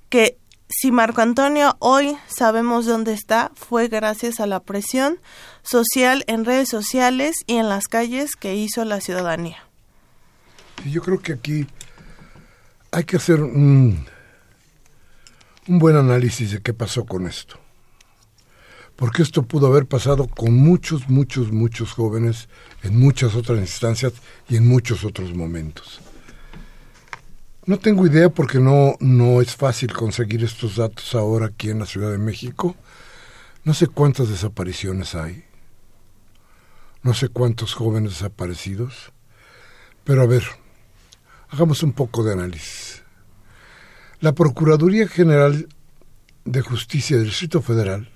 que 0.10 0.41
si 0.72 0.92
Marco 0.92 1.22
Antonio 1.22 1.76
hoy 1.80 2.18
sabemos 2.28 2.86
dónde 2.86 3.14
está, 3.14 3.52
fue 3.56 3.88
gracias 3.88 4.40
a 4.40 4.48
la 4.48 4.62
presión 4.62 5.20
social 5.64 6.24
en 6.28 6.46
redes 6.46 6.70
sociales 6.70 7.36
y 7.46 7.56
en 7.56 7.70
las 7.70 7.88
calles 7.88 8.36
que 8.36 8.56
hizo 8.56 8.86
la 8.86 9.02
ciudadanía. 9.02 9.58
Yo 10.90 11.02
creo 11.02 11.20
que 11.20 11.34
aquí 11.34 11.68
hay 12.92 13.04
que 13.04 13.18
hacer 13.18 13.42
un, 13.42 14.06
un 15.68 15.80
buen 15.80 15.96
análisis 15.96 16.52
de 16.52 16.62
qué 16.62 16.74
pasó 16.74 17.06
con 17.06 17.28
esto. 17.28 17.60
Porque 18.96 19.24
esto 19.24 19.44
pudo 19.44 19.68
haber 19.68 19.88
pasado 19.88 20.28
con 20.28 20.54
muchos, 20.54 21.10
muchos, 21.10 21.52
muchos 21.52 21.92
jóvenes 21.92 22.50
en 22.84 23.00
muchas 23.00 23.36
otras 23.36 23.60
instancias 23.60 24.14
y 24.48 24.58
en 24.58 24.68
muchos 24.68 25.04
otros 25.04 25.34
momentos. 25.34 26.02
No 27.72 27.80
tengo 27.80 28.06
idea 28.06 28.28
porque 28.28 28.60
no, 28.60 28.98
no 29.00 29.40
es 29.40 29.56
fácil 29.56 29.94
conseguir 29.94 30.44
estos 30.44 30.76
datos 30.76 31.16
ahora 31.16 31.46
aquí 31.46 31.70
en 31.70 31.80
la 31.80 31.86
Ciudad 31.86 32.12
de 32.12 32.18
México. 32.18 32.76
No 33.64 33.74
sé 33.74 33.88
cuántas 33.88 34.28
desapariciones 34.28 35.16
hay. 35.16 35.46
No 37.02 37.14
sé 37.14 37.30
cuántos 37.30 37.74
jóvenes 37.74 38.12
desaparecidos. 38.12 39.14
Pero 40.04 40.22
a 40.22 40.26
ver, 40.26 40.44
hagamos 41.48 41.82
un 41.82 41.94
poco 41.94 42.26
de 42.26 42.34
análisis. 42.34 43.04
La 44.20 44.34
Procuraduría 44.34 45.08
General 45.08 45.70
de 46.44 46.62
Justicia 46.62 47.16
del 47.16 47.28
Distrito 47.28 47.62
Federal 47.62 48.10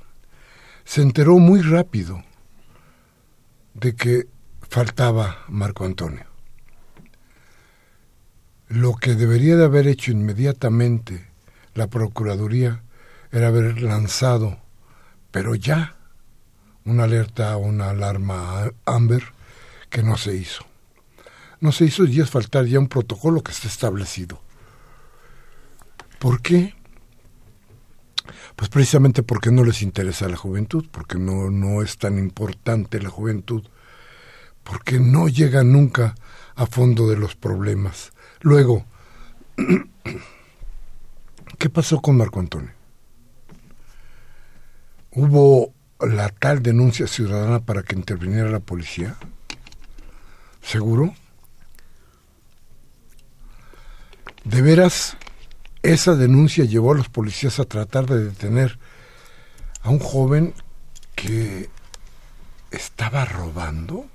se 0.83 1.01
enteró 1.01 1.37
muy 1.37 1.61
rápido 1.61 2.21
de 3.73 3.95
que 3.95 4.27
faltaba 4.69 5.45
Marco 5.47 5.85
Antonio. 5.85 6.34
Lo 8.67 8.95
que 8.95 9.13
debería 9.13 9.55
de 9.55 9.65
haber 9.65 9.87
hecho 9.87 10.11
inmediatamente 10.11 11.27
la 11.75 11.87
Procuraduría 11.87 12.83
era 13.31 13.47
haber 13.47 13.81
lanzado, 13.81 14.57
pero 15.29 15.53
ya, 15.55 15.95
una 16.83 17.03
alerta 17.03 17.57
una 17.57 17.91
alarma 17.91 18.71
Amber 18.85 19.23
que 19.89 20.01
no 20.01 20.17
se 20.17 20.35
hizo. 20.35 20.65
No 21.59 21.71
se 21.71 21.85
hizo 21.85 22.05
y 22.05 22.21
es 22.21 22.29
faltar 22.29 22.65
ya 22.65 22.79
un 22.79 22.87
protocolo 22.87 23.43
que 23.43 23.51
está 23.51 23.67
establecido. 23.67 24.41
¿Por 26.19 26.41
qué? 26.41 26.73
Pues 28.55 28.69
precisamente 28.69 29.21
porque 29.21 29.51
no 29.51 29.63
les 29.63 29.81
interesa 29.81 30.27
la 30.27 30.37
juventud, 30.37 30.87
porque 30.91 31.19
no, 31.19 31.51
no 31.51 31.83
es 31.83 31.97
tan 31.97 32.17
importante 32.17 33.01
la 33.01 33.09
juventud, 33.09 33.67
porque 34.63 34.99
no 34.99 35.27
llega 35.27 35.63
nunca 35.63 36.15
a 36.55 36.65
fondo 36.65 37.07
de 37.07 37.17
los 37.17 37.35
problemas. 37.35 38.11
Luego, 38.45 38.85
¿qué 41.57 41.67
pasó 41.67 41.99
con 41.99 42.15
Marco 42.15 42.39
Antonio? 42.39 42.69
¿Hubo 45.13 45.73
la 45.99 46.29
tal 46.29 46.61
denuncia 46.61 47.07
ciudadana 47.07 47.61
para 47.61 47.81
que 47.81 47.95
interviniera 47.95 48.51
la 48.51 48.59
policía? 48.59 49.15
¿Seguro? 50.61 51.15
¿De 54.43 54.61
veras 54.61 55.17
esa 55.81 56.13
denuncia 56.13 56.65
llevó 56.65 56.91
a 56.91 56.97
los 56.97 57.09
policías 57.09 57.59
a 57.59 57.65
tratar 57.65 58.05
de 58.05 58.25
detener 58.25 58.77
a 59.81 59.89
un 59.89 59.97
joven 59.97 60.53
que 61.15 61.67
estaba 62.69 63.25
robando. 63.25 64.05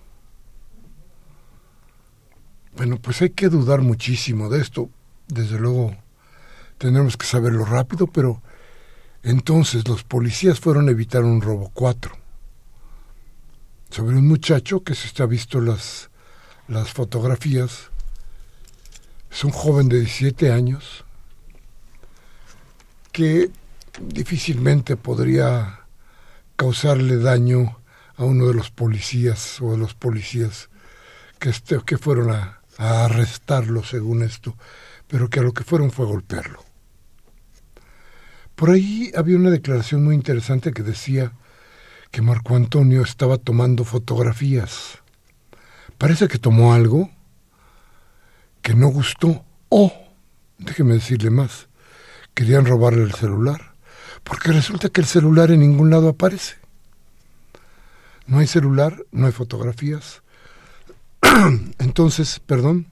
Bueno, 2.76 2.98
pues 2.98 3.20
hay 3.22 3.30
que 3.30 3.48
dudar 3.48 3.82
muchísimo 3.82 4.48
de 4.48 4.60
esto. 4.60 4.90
Desde 5.28 5.58
luego 5.58 5.96
tenemos 6.78 7.16
que 7.16 7.26
saberlo 7.26 7.64
rápido, 7.64 8.06
pero 8.06 8.42
entonces 9.22 9.86
los 9.86 10.02
policías 10.02 10.60
fueron 10.60 10.88
a 10.88 10.92
evitar 10.92 11.24
un 11.24 11.42
robo 11.42 11.70
4 11.74 12.12
sobre 13.90 14.16
un 14.16 14.26
muchacho 14.26 14.82
que 14.82 14.94
se 14.94 15.08
está 15.08 15.26
visto 15.26 15.60
las, 15.60 16.10
las 16.68 16.90
fotografías. 16.90 17.90
Es 19.30 19.44
un 19.44 19.50
joven 19.50 19.88
de 19.88 19.98
17 20.00 20.52
años 20.52 21.04
que 23.12 23.50
difícilmente 24.00 24.96
podría 24.96 25.80
causarle 26.56 27.18
daño 27.18 27.80
a 28.16 28.24
uno 28.24 28.46
de 28.46 28.54
los 28.54 28.70
policías 28.70 29.60
o 29.60 29.72
de 29.72 29.78
los 29.78 29.94
policías 29.94 30.68
que, 31.38 31.50
este, 31.50 31.78
que 31.84 31.98
fueron 31.98 32.30
a, 32.30 32.59
a 32.80 33.04
arrestarlo 33.04 33.84
según 33.84 34.22
esto, 34.22 34.56
pero 35.06 35.28
que 35.28 35.40
a 35.40 35.42
lo 35.42 35.52
que 35.52 35.64
fueron 35.64 35.90
fue 35.90 36.06
a 36.06 36.08
golpearlo. 36.08 36.64
Por 38.54 38.70
ahí 38.70 39.12
había 39.14 39.36
una 39.36 39.50
declaración 39.50 40.02
muy 40.02 40.14
interesante 40.14 40.72
que 40.72 40.82
decía 40.82 41.32
que 42.10 42.22
Marco 42.22 42.56
Antonio 42.56 43.02
estaba 43.02 43.36
tomando 43.36 43.84
fotografías. 43.84 44.98
Parece 45.98 46.26
que 46.26 46.38
tomó 46.38 46.72
algo 46.72 47.10
que 48.62 48.74
no 48.74 48.88
gustó. 48.88 49.44
O, 49.68 49.92
déjeme 50.58 50.94
decirle 50.94 51.28
más, 51.28 51.68
querían 52.32 52.64
robarle 52.64 53.02
el 53.02 53.12
celular, 53.12 53.74
porque 54.24 54.52
resulta 54.52 54.88
que 54.88 55.02
el 55.02 55.06
celular 55.06 55.50
en 55.50 55.60
ningún 55.60 55.90
lado 55.90 56.08
aparece. 56.08 56.56
No 58.26 58.38
hay 58.38 58.46
celular, 58.46 59.04
no 59.12 59.26
hay 59.26 59.32
fotografías. 59.32 60.22
Entonces, 61.78 62.40
perdón, 62.40 62.86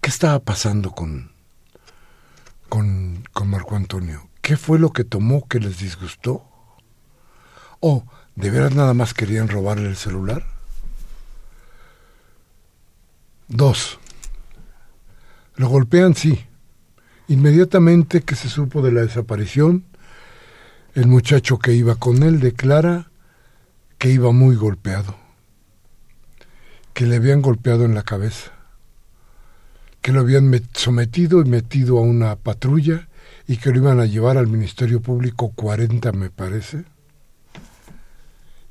¿qué 0.00 0.10
estaba 0.10 0.38
pasando 0.40 0.92
con, 0.92 1.32
con, 2.68 3.24
con 3.32 3.48
Marco 3.48 3.76
Antonio? 3.76 4.28
¿Qué 4.40 4.56
fue 4.56 4.78
lo 4.78 4.92
que 4.92 5.04
tomó 5.04 5.46
que 5.46 5.60
les 5.60 5.78
disgustó? 5.78 6.44
¿O 7.80 8.04
de 8.36 8.50
veras 8.50 8.74
nada 8.74 8.94
más 8.94 9.14
querían 9.14 9.48
robarle 9.48 9.88
el 9.88 9.96
celular? 9.96 10.44
Dos, 13.48 13.98
lo 15.56 15.68
golpean, 15.68 16.14
sí, 16.14 16.46
Inmediatamente 17.30 18.22
que 18.22 18.34
se 18.34 18.48
supo 18.48 18.82
de 18.82 18.90
la 18.90 19.02
desaparición, 19.02 19.84
el 20.94 21.06
muchacho 21.06 21.60
que 21.60 21.74
iba 21.74 21.94
con 21.94 22.24
él 22.24 22.40
declara 22.40 23.08
que 23.98 24.10
iba 24.10 24.32
muy 24.32 24.56
golpeado, 24.56 25.14
que 27.00 27.06
le 27.06 27.16
habían 27.16 27.40
golpeado 27.40 27.86
en 27.86 27.94
la 27.94 28.02
cabeza, 28.02 28.52
que 30.02 30.12
lo 30.12 30.20
habían 30.20 30.52
sometido 30.74 31.40
y 31.40 31.46
metido 31.46 31.96
a 31.96 32.02
una 32.02 32.36
patrulla 32.36 33.08
y 33.48 33.56
que 33.56 33.70
lo 33.70 33.78
iban 33.78 34.00
a 34.00 34.04
llevar 34.04 34.36
al 34.36 34.48
Ministerio 34.48 35.00
Público 35.00 35.50
40, 35.54 36.12
me 36.12 36.28
parece, 36.28 36.84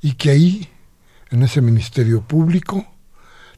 y 0.00 0.12
que 0.12 0.30
ahí, 0.30 0.68
en 1.30 1.42
ese 1.42 1.60
Ministerio 1.60 2.20
Público, 2.22 2.86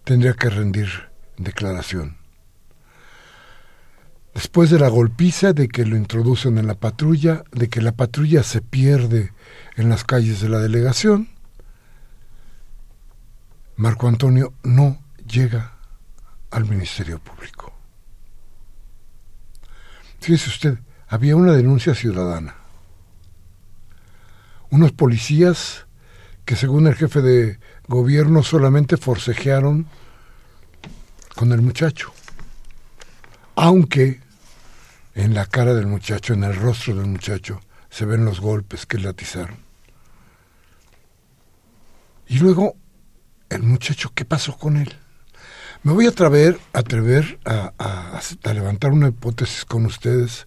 tendría 0.05 0.33
que 0.33 0.49
rendir 0.49 0.89
declaración. 1.37 2.17
Después 4.33 4.71
de 4.71 4.79
la 4.79 4.89
golpiza, 4.89 5.53
de 5.53 5.69
que 5.69 5.85
lo 5.85 5.99
introducen 5.99 6.57
en 6.57 6.67
la 6.67 6.77
patrulla, 6.77 7.45
de 7.53 7.69
que 7.69 7.83
la 7.83 7.93
patrulla 7.93 8.43
se 8.43 8.63
pierde 8.63 9.35
en 9.77 9.91
las 9.91 10.05
calles 10.05 10.41
de 10.41 10.49
la 10.49 10.61
delegación, 10.61 11.29
Marco 13.77 14.09
Antonio 14.09 14.53
no 14.63 15.03
llega 15.27 15.73
al 16.51 16.65
Ministerio 16.67 17.19
Público. 17.19 17.73
Fíjese 20.21 20.51
usted, 20.51 20.79
había 21.09 21.37
una 21.37 21.53
denuncia 21.53 21.95
ciudadana. 21.95 22.57
Unos 24.71 24.93
policías 24.93 25.87
que 26.45 26.57
según 26.57 26.87
el 26.87 26.95
jefe 26.95 27.21
de 27.23 27.59
gobierno 27.89 28.43
solamente 28.43 28.97
forcejearon 28.97 29.87
con 31.35 31.53
el 31.53 31.63
muchacho 31.63 32.13
aunque 33.55 34.21
en 35.15 35.35
la 35.35 35.47
cara 35.47 35.75
del 35.75 35.87
muchacho, 35.87 36.35
en 36.35 36.45
el 36.45 36.57
rostro 36.57 36.95
del 36.95 37.07
muchacho, 37.07 37.61
se 37.91 38.05
ven 38.05 38.25
los 38.25 38.41
golpes 38.41 38.87
que 38.87 38.99
le 38.99 39.09
atizaron. 39.09 39.59
Y 42.27 42.39
luego, 42.39 42.77
el 43.55 43.63
muchacho, 43.63 44.13
¿qué 44.15 44.25
pasó 44.25 44.57
con 44.57 44.77
él? 44.77 44.97
Me 45.83 45.93
voy 45.93 46.07
a 46.07 46.11
atrever, 46.11 46.59
atrever 46.73 47.41
a, 47.45 48.21
levantar 48.53 48.93
una 48.93 49.09
hipótesis 49.09 49.65
con 49.65 49.85
ustedes, 49.87 50.47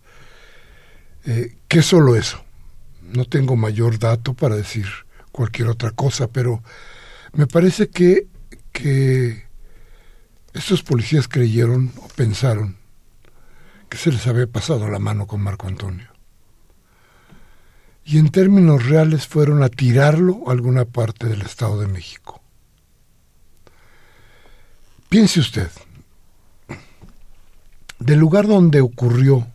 eh, 1.26 1.58
que 1.68 1.80
es 1.80 1.86
solo 1.86 2.16
eso. 2.16 2.44
No 3.02 3.26
tengo 3.26 3.56
mayor 3.56 4.00
dato 4.00 4.34
para 4.34 4.56
decir 4.56 4.88
cualquier 5.32 5.68
otra 5.68 5.92
cosa, 5.92 6.28
pero 6.28 6.64
me 7.34 7.48
parece 7.48 7.90
que, 7.90 8.28
que 8.72 9.46
estos 10.54 10.84
policías 10.84 11.28
creyeron 11.28 11.92
o 11.98 12.08
pensaron 12.08 12.78
que 13.90 13.98
se 13.98 14.12
les 14.12 14.26
había 14.28 14.48
pasado 14.48 14.90
la 14.90 15.00
mano 15.00 15.28
con 15.28 15.42
Marco 15.42 15.68
Antonio. 15.68 16.08
Y 18.06 18.20
en 18.20 18.30
términos 18.30 18.86
reales 18.86 19.28
fueron 19.28 19.64
a 19.64 19.70
tirarlo 19.70 20.44
a 20.48 20.52
alguna 20.54 20.86
parte 20.86 21.28
del 21.28 21.42
Estado 21.42 21.80
de 21.82 21.88
México. 21.88 22.45
Piense 25.16 25.40
usted, 25.40 25.72
del 28.00 28.20
lugar 28.20 28.48
donde 28.48 28.82
ocurrió 28.82 29.48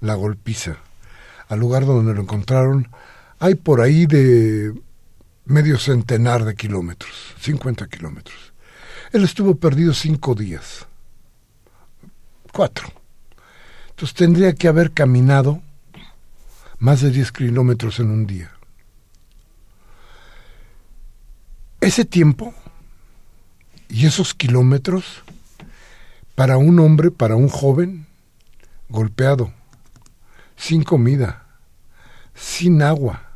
la 0.00 0.14
golpiza 0.14 0.78
al 1.48 1.60
lugar 1.60 1.84
donde 1.84 2.14
lo 2.14 2.22
encontraron, 2.22 2.88
hay 3.40 3.56
por 3.56 3.82
ahí 3.82 4.06
de 4.06 4.72
medio 5.44 5.76
centenar 5.76 6.46
de 6.46 6.54
kilómetros, 6.54 7.12
50 7.40 7.88
kilómetros. 7.88 8.54
Él 9.12 9.22
estuvo 9.22 9.54
perdido 9.54 9.92
cinco 9.92 10.34
días, 10.34 10.86
cuatro. 12.50 12.88
Entonces 13.90 14.14
tendría 14.14 14.54
que 14.54 14.66
haber 14.66 14.92
caminado 14.92 15.60
más 16.78 17.02
de 17.02 17.10
10 17.10 17.32
kilómetros 17.32 18.00
en 18.00 18.10
un 18.10 18.26
día. 18.26 18.50
Ese 21.82 22.06
tiempo 22.06 22.54
y 23.90 24.06
esos 24.06 24.34
kilómetros 24.34 25.22
para 26.34 26.56
un 26.56 26.78
hombre, 26.78 27.10
para 27.10 27.34
un 27.34 27.48
joven, 27.48 28.06
golpeado, 28.88 29.52
sin 30.56 30.84
comida, 30.84 31.46
sin 32.34 32.82
agua, 32.82 33.28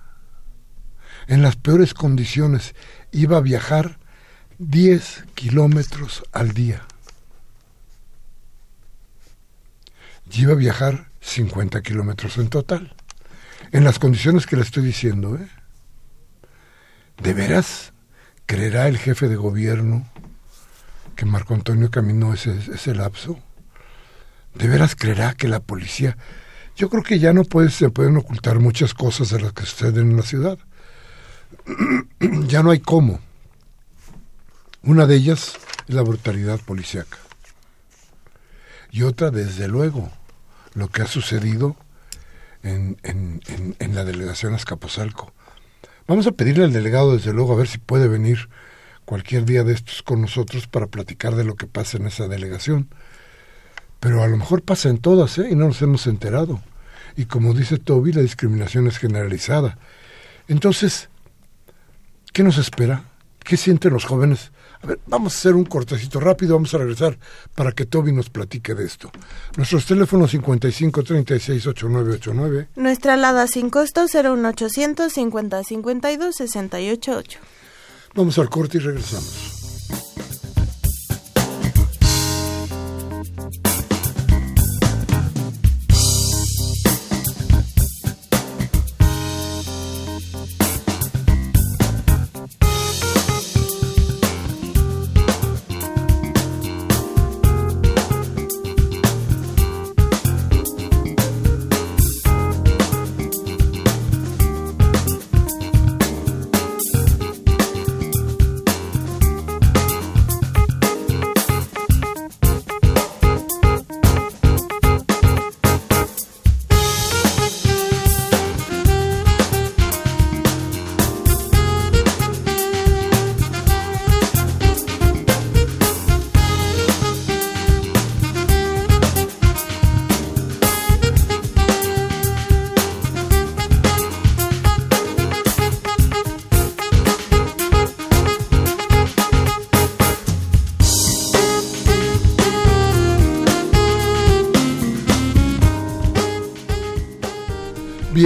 en 1.27 1.43
las 1.43 1.57
peores 1.57 1.93
condiciones, 1.93 2.75
iba 3.11 3.37
a 3.37 3.41
viajar 3.41 3.99
10 4.59 5.25
kilómetros 5.35 6.23
al 6.33 6.53
día. 6.53 6.83
Y 10.31 10.43
iba 10.43 10.53
a 10.53 10.57
viajar 10.57 11.09
50 11.21 11.83
kilómetros 11.83 12.39
en 12.39 12.49
total. 12.49 12.95
En 13.73 13.85
las 13.85 13.99
condiciones 13.99 14.47
que 14.47 14.57
le 14.57 14.63
estoy 14.63 14.85
diciendo, 14.85 15.37
¿eh? 15.37 15.49
¿De 17.23 17.33
veras 17.33 17.93
creerá 18.47 18.89
el 18.89 18.99
jefe 18.99 19.29
de 19.29 19.37
gobierno 19.37 20.07
que 21.15 21.25
Marco 21.25 21.55
Antonio 21.55 21.91
caminó 21.91 22.35
ese, 22.35 22.57
ese 22.73 22.95
lapso? 22.95 23.39
¿De 24.55 24.69
veras 24.69 24.95
creerá 24.97 25.35
que 25.35 25.49
la 25.49 25.61
policía... 25.61 26.17
Yo 26.77 26.91
creo 26.91 27.05
que 27.05 27.21
ya 27.21 27.33
no 27.33 27.45
se 27.71 27.91
pueden 27.91 28.17
ocultar 28.17 28.59
muchas 28.59 28.95
cosas 28.95 29.31
de 29.31 29.41
las 29.41 29.53
que 29.53 29.65
suceden 29.65 30.11
en 30.11 30.17
la 30.17 30.23
ciudad. 30.23 30.59
ya 32.49 32.65
no 32.65 32.73
hay 32.73 32.81
cómo. 32.81 33.21
Una 34.83 35.07
de 35.07 35.15
ellas 35.15 35.55
es 35.89 35.95
la 35.95 36.03
brutalidad 36.03 36.59
policíaca. 36.61 37.19
Y 38.91 39.03
otra, 39.03 39.31
desde 39.31 39.69
luego, 39.69 40.11
lo 40.75 40.89
que 40.89 41.03
ha 41.03 41.07
sucedido 41.07 41.77
en, 42.63 42.99
en, 43.03 43.41
en, 43.79 43.95
la 43.95 44.05
delegación 44.05 44.55
Azcapotzalco. 44.55 45.33
Vamos 46.07 46.27
a 46.27 46.33
pedirle 46.33 46.65
al 46.65 46.73
delegado, 46.73 47.15
desde 47.15 47.33
luego, 47.33 47.53
a 47.53 47.57
ver 47.57 47.69
si 47.69 47.79
puede 47.79 48.09
venir 48.09 48.49
cualquier 49.05 49.45
día 49.45 49.65
de 49.65 49.75
estos 49.75 50.03
con 50.03 50.21
nosotros 50.21 50.67
para 50.67 50.87
platicar 50.87 51.35
de 51.35 51.45
lo 51.45 51.57
que 51.57 51.67
pasa 51.67 51.97
en 51.97 52.07
esa 52.07 52.29
delegación. 52.29 52.89
Pero 54.01 54.23
a 54.23 54.29
lo 54.29 54.37
mejor 54.37 54.63
pasa 54.63 54.89
en 54.89 54.99
todas, 54.99 55.39
¿eh? 55.39 55.49
Y 55.51 55.55
no 55.55 55.67
nos 55.67 55.81
hemos 55.83 56.07
enterado. 56.07 56.61
Y 57.17 57.27
como 57.27 57.55
dice 57.55 57.79
Toby, 57.79 58.13
la 58.13 58.23
discriminación 58.23 58.87
es 58.87 58.99
generalizada. 58.99 59.79
Entonces, 60.49 61.09
¿qué 62.33 62.43
nos 62.43 62.59
espera? 62.59 63.05
¿Qué 63.45 63.57
sienten 63.57 63.93
los 63.93 64.05
jóvenes 64.05 64.53
a 64.85 64.87
ver, 64.87 65.01
vamos 65.07 65.35
a 65.35 65.39
hacer 65.39 65.55
un 65.55 65.65
cortecito 65.65 66.21
rápido, 66.21 66.57
vamos 66.57 66.75
a 66.75 66.79
regresar 66.79 67.19
para 67.55 67.73
que 67.73 67.87
Toby 67.87 68.13
nos 68.13 68.29
platique 68.29 68.75
de 68.75 68.85
esto. 68.85 69.11
Nuestros 69.57 69.87
teléfonos 69.87 70.31
55 70.33 71.03
36 71.03 71.67
8989. 71.69 72.69
Nuestra 72.77 73.15
alada 73.15 73.47
sin 73.47 73.71
costo 73.71 74.05
01800 74.05 75.11
50 75.11 75.65
52 75.65 76.37
688. 76.37 77.39
Vamos 78.15 78.39
al 78.39 78.49
corte 78.49 78.79
y 78.79 78.81
regresamos. 78.81 79.64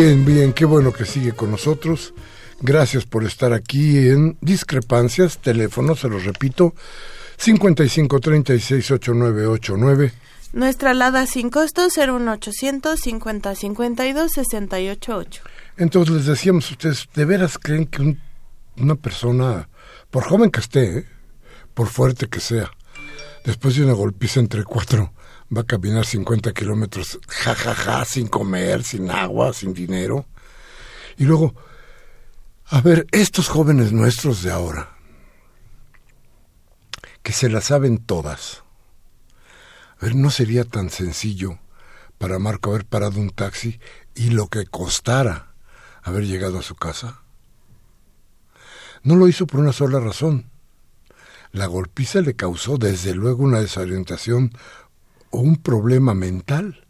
Bien, 0.01 0.25
bien, 0.25 0.53
qué 0.53 0.65
bueno 0.65 0.93
que 0.93 1.05
sigue 1.05 1.33
con 1.33 1.51
nosotros. 1.51 2.15
Gracias 2.61 3.05
por 3.05 3.25
estar 3.25 3.53
aquí 3.53 4.09
en 4.09 4.39
Discrepancias. 4.41 5.39
Teléfono, 5.39 5.97
se 5.97 6.09
los 6.09 6.25
repito, 6.25 6.73
55368989. 7.41 10.13
Nuestra 10.53 10.93
alada 10.93 11.27
sin 11.27 11.51
costo 11.51 11.89
01800 11.89 13.01
5052 13.01 14.31
688. 14.31 15.43
Entonces 15.79 16.15
les 16.15 16.27
decíamos, 16.27 16.71
ustedes 16.71 17.09
de 17.13 17.25
veras 17.25 17.59
creen 17.59 17.87
que 17.87 18.17
una 18.77 18.95
persona, 18.95 19.69
por 20.13 20.23
joven 20.23 20.53
que 20.53 20.61
esté, 20.61 20.99
¿eh? 20.99 21.07
por 21.75 21.89
fuerte 21.89 22.29
que 22.29 22.39
sea, 22.39 22.71
después 23.45 23.75
de 23.75 23.83
una 23.83 23.95
golpiza 23.95 24.39
entre 24.39 24.63
cuatro, 24.63 25.13
va 25.55 25.63
a 25.63 25.67
caminar 25.67 26.05
50 26.05 26.53
kilómetros, 26.53 27.19
jajaja, 27.27 28.05
sin 28.05 28.29
comer, 28.29 28.83
sin 28.85 29.11
agua, 29.11 29.53
sin 29.53 29.73
dinero. 29.73 30.27
Y 31.17 31.25
luego, 31.25 31.55
a 32.67 32.81
ver, 32.81 33.07
estos 33.13 33.49
jóvenes 33.49 33.93
nuestros 33.93 34.43
de 34.43 34.51
ahora, 34.51 34.97
que 37.23 37.33
se 37.33 37.49
las 37.49 37.65
saben 37.65 37.99
todas, 37.99 38.63
a 40.01 40.05
ver, 40.05 40.15
¿no 40.15 40.31
sería 40.31 40.65
tan 40.65 40.91
sencillo 40.91 41.59
para 42.19 42.39
Marco 42.39 42.71
haber 42.71 42.85
parado 42.85 43.21
un 43.21 43.31
taxi 43.31 43.81
y 44.15 44.31
lo 44.31 44.49
que 44.49 44.67
costara 44.67 45.55
haber 46.03 46.25
llegado 46.25 46.59
a 46.59 46.63
su 46.63 46.77
casa? 46.77 47.23
No 49.03 49.17
lo 49.17 49.29
hizo 49.29 49.47
por 49.47 49.61
una 49.61 49.73
sola 49.73 50.01
razón. 50.01 50.51
La 51.51 51.67
golpiza 51.67 52.21
le 52.21 52.37
causó 52.37 52.77
desde 52.77 53.15
luego 53.15 53.43
una 53.43 53.61
desorientación 53.61 54.53
o 55.31 55.39
un 55.39 55.57
problema 55.57 56.15
mental 56.15 56.87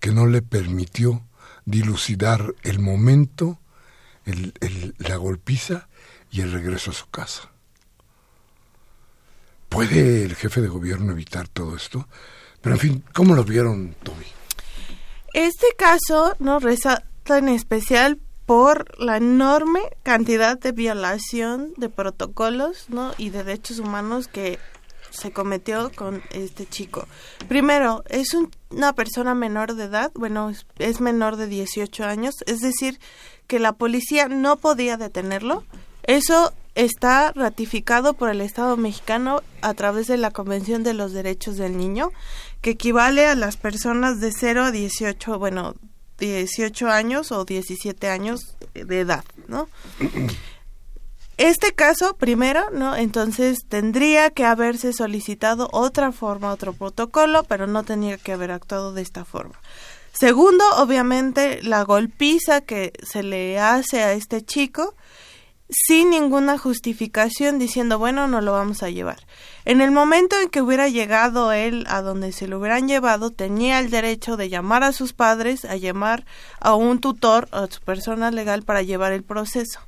que 0.00 0.12
no 0.12 0.26
le 0.26 0.42
permitió 0.42 1.22
dilucidar 1.64 2.54
el 2.62 2.78
momento, 2.78 3.58
el, 4.24 4.94
la 4.98 5.16
golpiza 5.16 5.88
y 6.30 6.40
el 6.40 6.52
regreso 6.52 6.90
a 6.90 6.94
su 6.94 7.08
casa. 7.10 7.50
¿Puede 9.68 10.24
el 10.24 10.34
jefe 10.34 10.60
de 10.60 10.68
gobierno 10.68 11.12
evitar 11.12 11.48
todo 11.48 11.76
esto? 11.76 12.08
Pero 12.60 12.74
en 12.74 12.80
fin, 12.80 13.04
¿cómo 13.12 13.34
lo 13.34 13.44
vieron, 13.44 13.94
Toby? 14.02 14.24
Este 15.34 15.66
caso 15.76 16.34
no 16.38 16.58
resalta 16.58 17.38
en 17.38 17.48
especial 17.48 18.18
por 18.46 18.98
la 18.98 19.18
enorme 19.18 19.80
cantidad 20.02 20.58
de 20.58 20.72
violación 20.72 21.74
de 21.76 21.90
protocolos 21.90 22.86
¿no? 22.88 23.12
y 23.18 23.28
de 23.28 23.44
derechos 23.44 23.78
humanos 23.78 24.26
que 24.26 24.58
se 25.10 25.32
cometió 25.32 25.90
con 25.94 26.22
este 26.30 26.66
chico. 26.66 27.06
Primero, 27.48 28.02
es 28.08 28.36
una 28.70 28.92
persona 28.92 29.34
menor 29.34 29.74
de 29.74 29.84
edad, 29.84 30.12
bueno, 30.14 30.52
es, 30.78 31.00
menor 31.00 31.36
de 31.36 31.46
18 31.46 32.04
años, 32.04 32.34
es 32.46 32.60
decir, 32.60 32.98
que 33.46 33.58
la 33.58 33.72
policía 33.72 34.28
no 34.28 34.56
podía 34.56 34.96
detenerlo. 34.96 35.64
Eso 36.02 36.52
está 36.74 37.32
ratificado 37.32 38.14
por 38.14 38.30
el 38.30 38.40
Estado 38.40 38.76
mexicano 38.76 39.42
a 39.62 39.74
través 39.74 40.06
de 40.06 40.16
la 40.16 40.30
Convención 40.30 40.82
de 40.82 40.94
los 40.94 41.12
Derechos 41.12 41.56
del 41.56 41.76
Niño, 41.76 42.10
que 42.60 42.70
equivale 42.70 43.26
a 43.26 43.34
las 43.34 43.56
personas 43.56 44.20
de 44.20 44.32
0 44.32 44.64
a 44.64 44.70
18, 44.70 45.38
bueno, 45.38 45.74
18 46.18 46.88
años 46.88 47.32
o 47.32 47.44
17 47.44 48.08
años 48.08 48.56
de 48.74 49.00
edad, 49.00 49.24
¿no? 49.46 49.68
Este 51.38 51.72
caso, 51.72 52.16
primero, 52.16 52.68
¿no? 52.72 52.96
Entonces 52.96 53.58
tendría 53.68 54.30
que 54.30 54.44
haberse 54.44 54.92
solicitado 54.92 55.68
otra 55.72 56.10
forma, 56.10 56.52
otro 56.52 56.72
protocolo, 56.72 57.44
pero 57.44 57.68
no 57.68 57.84
tenía 57.84 58.18
que 58.18 58.32
haber 58.32 58.50
actuado 58.50 58.92
de 58.92 59.02
esta 59.02 59.24
forma. 59.24 59.54
Segundo, 60.12 60.64
obviamente, 60.78 61.62
la 61.62 61.84
golpiza 61.84 62.60
que 62.60 62.92
se 63.04 63.22
le 63.22 63.60
hace 63.60 64.02
a 64.02 64.14
este 64.14 64.44
chico 64.44 64.94
sin 65.70 66.10
ninguna 66.10 66.58
justificación 66.58 67.60
diciendo, 67.60 68.00
bueno, 68.00 68.26
no 68.26 68.40
lo 68.40 68.50
vamos 68.50 68.82
a 68.82 68.90
llevar. 68.90 69.18
En 69.64 69.80
el 69.80 69.92
momento 69.92 70.34
en 70.40 70.48
que 70.48 70.60
hubiera 70.60 70.88
llegado 70.88 71.52
él 71.52 71.84
a 71.88 72.02
donde 72.02 72.32
se 72.32 72.48
lo 72.48 72.58
hubieran 72.58 72.88
llevado, 72.88 73.30
tenía 73.30 73.78
el 73.78 73.90
derecho 73.90 74.36
de 74.36 74.48
llamar 74.48 74.82
a 74.82 74.92
sus 74.92 75.12
padres, 75.12 75.64
a 75.64 75.76
llamar 75.76 76.24
a 76.58 76.74
un 76.74 76.98
tutor, 76.98 77.48
a 77.52 77.68
su 77.68 77.80
persona 77.80 78.32
legal 78.32 78.64
para 78.64 78.82
llevar 78.82 79.12
el 79.12 79.22
proceso. 79.22 79.87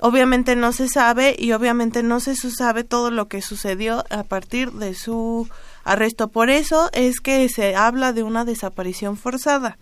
Obviamente 0.00 0.56
no 0.56 0.72
se 0.72 0.88
sabe 0.88 1.36
y 1.38 1.52
obviamente 1.52 2.02
no 2.02 2.20
se 2.20 2.34
sabe 2.34 2.84
todo 2.84 3.10
lo 3.10 3.28
que 3.28 3.42
sucedió 3.42 4.04
a 4.10 4.24
partir 4.24 4.72
de 4.72 4.94
su 4.94 5.48
arresto. 5.84 6.28
Por 6.28 6.50
eso 6.50 6.90
es 6.92 7.20
que 7.20 7.48
se 7.48 7.76
habla 7.76 8.12
de 8.12 8.22
una 8.22 8.44
desaparición 8.44 9.16
forzada 9.16 9.76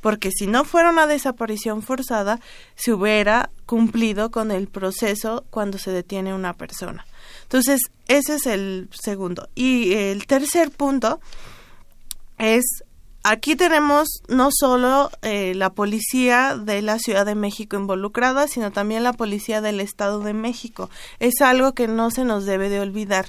porque 0.00 0.30
si 0.30 0.46
no 0.46 0.64
fuera 0.64 0.90
una 0.90 1.06
desaparición 1.06 1.82
forzada, 1.82 2.40
se 2.74 2.92
hubiera 2.92 3.50
cumplido 3.66 4.30
con 4.30 4.50
el 4.50 4.66
proceso 4.66 5.44
cuando 5.50 5.78
se 5.78 5.90
detiene 5.90 6.34
una 6.34 6.54
persona. 6.54 7.06
Entonces, 7.42 7.80
ese 8.08 8.36
es 8.36 8.46
el 8.46 8.88
segundo. 8.92 9.48
Y 9.54 9.92
el 9.94 10.26
tercer 10.26 10.70
punto 10.70 11.20
es, 12.38 12.64
aquí 13.22 13.56
tenemos 13.56 14.08
no 14.28 14.50
solo 14.52 15.10
eh, 15.22 15.54
la 15.54 15.70
policía 15.70 16.56
de 16.56 16.82
la 16.82 16.98
Ciudad 16.98 17.26
de 17.26 17.34
México 17.34 17.76
involucrada, 17.76 18.48
sino 18.48 18.70
también 18.70 19.02
la 19.02 19.12
policía 19.12 19.60
del 19.60 19.80
Estado 19.80 20.20
de 20.20 20.34
México. 20.34 20.90
Es 21.18 21.40
algo 21.40 21.74
que 21.74 21.88
no 21.88 22.10
se 22.10 22.24
nos 22.24 22.44
debe 22.44 22.68
de 22.68 22.80
olvidar. 22.80 23.26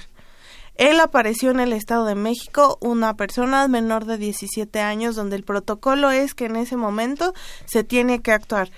Él 0.76 1.00
apareció 1.00 1.50
en 1.50 1.60
el 1.60 1.72
Estado 1.72 2.06
de 2.06 2.14
México, 2.14 2.78
una 2.80 3.14
persona 3.14 3.68
menor 3.68 4.06
de 4.06 4.16
17 4.16 4.80
años, 4.80 5.14
donde 5.14 5.36
el 5.36 5.44
protocolo 5.44 6.10
es 6.10 6.34
que 6.34 6.46
en 6.46 6.56
ese 6.56 6.76
momento 6.76 7.34
se 7.66 7.84
tiene 7.84 8.20
que 8.20 8.32
actuar. 8.32 8.70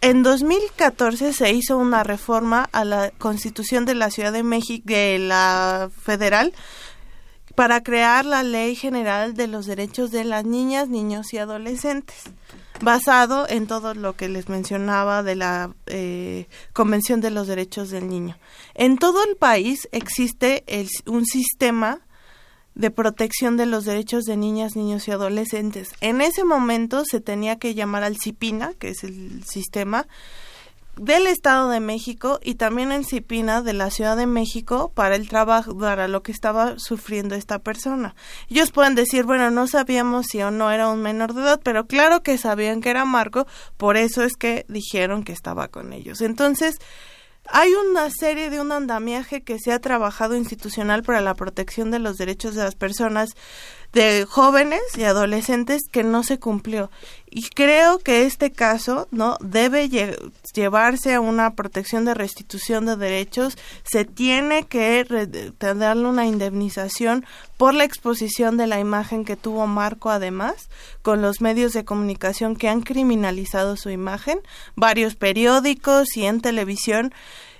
En 0.00 0.22
2014 0.22 1.32
se 1.32 1.52
hizo 1.52 1.76
una 1.76 2.04
reforma 2.04 2.68
a 2.70 2.84
la 2.84 3.10
Constitución 3.18 3.84
de 3.84 3.96
la 3.96 4.10
Ciudad 4.10 4.32
de 4.32 4.44
México, 4.44 4.84
de 4.86 5.18
la 5.18 5.90
federal, 6.02 6.54
para 7.58 7.82
crear 7.82 8.24
la 8.24 8.44
Ley 8.44 8.76
General 8.76 9.34
de 9.34 9.48
los 9.48 9.66
Derechos 9.66 10.12
de 10.12 10.22
las 10.22 10.44
Niñas, 10.44 10.88
Niños 10.88 11.32
y 11.32 11.38
Adolescentes 11.38 12.14
basado 12.80 13.48
en 13.48 13.66
todo 13.66 13.94
lo 13.94 14.14
que 14.14 14.28
les 14.28 14.48
mencionaba 14.48 15.24
de 15.24 15.34
la 15.34 15.74
eh, 15.86 16.46
Convención 16.72 17.20
de 17.20 17.32
los 17.32 17.48
Derechos 17.48 17.90
del 17.90 18.08
Niño. 18.08 18.38
En 18.74 18.96
todo 18.96 19.24
el 19.24 19.34
país 19.34 19.88
existe 19.90 20.64
un 21.06 21.26
sistema 21.26 21.98
de 22.76 22.92
protección 22.92 23.56
de 23.56 23.66
los 23.66 23.84
derechos 23.84 24.22
de 24.22 24.36
niñas, 24.36 24.76
niños 24.76 25.08
y 25.08 25.10
adolescentes. 25.10 25.88
En 26.00 26.20
ese 26.20 26.44
momento 26.44 27.04
se 27.04 27.20
tenía 27.20 27.58
que 27.58 27.74
llamar 27.74 28.04
al 28.04 28.18
CIPINA, 28.22 28.74
que 28.74 28.90
es 28.90 29.02
el 29.02 29.42
sistema, 29.42 30.06
del 31.00 31.26
Estado 31.26 31.70
de 31.70 31.80
México 31.80 32.38
y 32.42 32.54
también 32.54 32.92
en 32.92 33.04
Cipina 33.04 33.62
de 33.62 33.72
la 33.72 33.90
Ciudad 33.90 34.16
de 34.16 34.26
México 34.26 34.92
para 34.94 35.16
el 35.16 35.28
trabajo, 35.28 35.76
para 35.76 36.08
lo 36.08 36.22
que 36.22 36.32
estaba 36.32 36.78
sufriendo 36.78 37.34
esta 37.34 37.58
persona. 37.58 38.14
Ellos 38.48 38.70
pueden 38.70 38.94
decir, 38.94 39.24
bueno, 39.24 39.50
no 39.50 39.66
sabíamos 39.66 40.26
si 40.26 40.42
o 40.42 40.50
no 40.50 40.70
era 40.70 40.88
un 40.88 41.00
menor 41.00 41.34
de 41.34 41.42
edad, 41.42 41.60
pero 41.62 41.86
claro 41.86 42.22
que 42.22 42.38
sabían 42.38 42.80
que 42.80 42.90
era 42.90 43.04
Marco, 43.04 43.46
por 43.76 43.96
eso 43.96 44.22
es 44.22 44.36
que 44.36 44.66
dijeron 44.68 45.24
que 45.24 45.32
estaba 45.32 45.68
con 45.68 45.92
ellos. 45.92 46.20
Entonces, 46.20 46.78
hay 47.50 47.72
una 47.72 48.10
serie 48.10 48.50
de 48.50 48.60
un 48.60 48.72
andamiaje 48.72 49.42
que 49.42 49.58
se 49.58 49.72
ha 49.72 49.78
trabajado 49.80 50.36
institucional 50.36 51.02
para 51.02 51.22
la 51.22 51.34
protección 51.34 51.90
de 51.90 51.98
los 51.98 52.18
derechos 52.18 52.54
de 52.54 52.62
las 52.62 52.74
personas 52.74 53.30
de 53.92 54.26
jóvenes 54.28 54.80
y 54.96 55.04
adolescentes 55.04 55.82
que 55.90 56.02
no 56.02 56.22
se 56.22 56.38
cumplió. 56.38 56.90
Y 57.30 57.48
creo 57.50 57.98
que 57.98 58.24
este 58.24 58.52
caso 58.52 59.06
no 59.10 59.36
debe 59.40 59.88
llevarse 60.54 61.14
a 61.14 61.20
una 61.20 61.54
protección 61.54 62.04
de 62.04 62.14
restitución 62.14 62.86
de 62.86 62.96
derechos. 62.96 63.58
Se 63.84 64.04
tiene 64.04 64.66
que 64.66 65.04
darle 65.58 66.06
una 66.06 66.26
indemnización 66.26 67.26
por 67.56 67.74
la 67.74 67.84
exposición 67.84 68.56
de 68.56 68.66
la 68.66 68.80
imagen 68.80 69.24
que 69.24 69.36
tuvo 69.36 69.66
Marco 69.66 70.10
además 70.10 70.68
con 71.02 71.20
los 71.20 71.40
medios 71.40 71.72
de 71.72 71.84
comunicación 71.84 72.56
que 72.56 72.68
han 72.68 72.80
criminalizado 72.80 73.76
su 73.76 73.90
imagen. 73.90 74.40
Varios 74.74 75.14
periódicos 75.14 76.16
y 76.16 76.24
en 76.24 76.40
televisión 76.40 77.12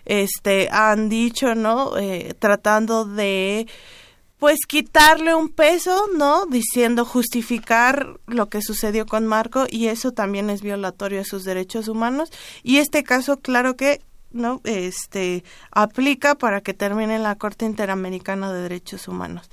este 0.09 0.71
han 0.73 1.11
dicho 1.11 1.55
no 1.55 1.99
eh, 1.99 2.35
tratando 2.39 3.05
de 3.05 3.67
pues 4.39 4.59
quitarle 4.67 5.35
un 5.35 5.49
peso, 5.49 6.09
¿no? 6.17 6.47
Diciendo 6.47 7.05
justificar 7.05 8.19
lo 8.27 8.49
que 8.49 8.63
sucedió 8.63 9.07
con 9.07 9.27
Marco 9.27 9.67
y 9.69 9.89
eso 9.89 10.13
también 10.13 10.49
es 10.51 10.63
violatorio 10.63 11.21
a 11.21 11.25
sus 11.25 11.45
derechos 11.45 11.89
humanos 11.89 12.31
y 12.63 12.79
este 12.79 13.03
caso 13.03 13.39
claro 13.39 13.77
que 13.77 14.01
no 14.31 14.61
este 14.65 15.43
aplica 15.71 16.35
para 16.35 16.61
que 16.61 16.75
termine 16.75 17.19
la 17.19 17.35
Corte 17.35 17.65
Interamericana 17.65 18.53
de 18.53 18.63
Derechos 18.63 19.09
Humanos. 19.09 19.51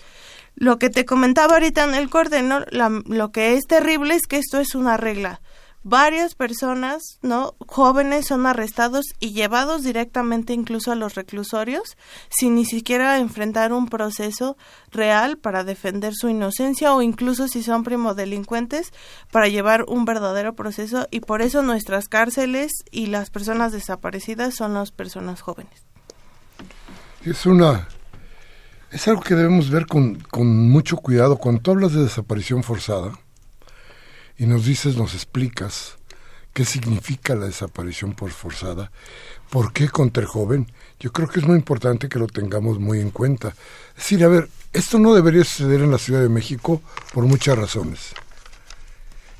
Lo 0.56 0.78
que 0.80 0.90
te 0.90 1.06
comentaba 1.06 1.56
ahorita 1.56 1.84
en 1.84 1.96
el 1.96 2.10
corte, 2.10 2.42
¿no? 2.42 2.62
lo 2.72 3.32
que 3.32 3.54
es 3.54 3.66
terrible 3.68 4.14
es 4.16 4.26
que 4.28 4.38
esto 4.38 4.60
es 4.60 4.74
una 4.76 4.96
regla 4.96 5.42
varias 5.86 6.34
personas, 6.34 7.20
¿no? 7.22 7.54
Jóvenes 7.68 8.26
son 8.26 8.48
arrestados 8.48 9.06
y 9.20 9.34
llevados 9.34 9.84
directamente 9.84 10.52
incluso 10.52 10.92
a 10.92 10.96
los 10.96 11.14
reclusorios 11.14 11.96
sin 12.28 12.56
ni 12.56 12.66
siquiera 12.66 13.20
enfrentar 13.20 13.72
un 13.72 13.88
proceso 13.88 14.58
real 14.92 15.38
para 15.38 15.64
defender 15.64 16.16
su 16.16 16.28
inocencia 16.28 16.92
o 16.96 17.04
incluso 17.04 17.48
si 17.48 17.62
son 17.62 17.84
primodelincuentes 17.84 18.94
para 19.32 19.48
llevar 19.48 19.86
un 19.88 20.06
verdadero 20.06 20.56
proceso 20.56 21.08
y 21.12 21.20
por 21.20 21.44
eso 21.44 21.62
nuestras 21.62 22.10
cárceles 22.10 22.72
y 22.90 23.06
las 23.06 23.30
personas 23.30 23.72
desaparecidas 23.72 24.56
son 24.56 24.74
las 24.74 24.90
personas 24.90 25.42
jóvenes. 25.42 25.84
Es 27.24 27.46
una 27.46 27.88
es 28.90 29.08
algo 29.08 29.22
que 29.22 29.36
debemos 29.36 29.70
ver 29.70 29.86
con, 29.86 30.16
con 30.16 30.70
mucho 30.70 30.98
cuidado. 30.98 31.38
Cuando 31.38 31.62
tú 31.62 31.72
hablas 31.72 31.94
de 31.94 32.02
desaparición 32.02 32.64
forzada, 32.64 33.12
y 34.38 34.46
nos 34.46 34.66
dices, 34.66 34.98
nos 34.98 35.14
explicas 35.14 35.98
qué 36.54 36.66
significa 36.66 37.36
la 37.36 37.46
desaparición 37.46 38.14
por 38.14 38.32
forzada, 38.32 38.92
por 39.50 39.74
qué 39.74 39.90
contra 39.90 40.22
el 40.22 40.28
joven. 40.28 40.72
Yo 41.00 41.12
creo 41.12 41.28
que 41.28 41.40
es 41.40 41.46
muy 41.46 41.58
importante 41.58 42.08
que 42.08 42.20
lo 42.20 42.28
tengamos 42.28 42.80
muy 42.80 43.02
en 43.02 43.12
cuenta. 43.12 43.50
Es 43.90 44.04
decir, 44.04 44.24
a 44.24 44.30
ver, 44.30 44.50
esto 44.72 44.98
no 44.98 45.14
debería 45.14 45.44
suceder 45.44 45.82
en 45.82 45.92
la 45.92 45.98
Ciudad 45.98 46.22
de 46.22 46.30
México 46.30 46.82
por 47.14 47.26
muchas 47.26 47.58
razones. 47.58 48.14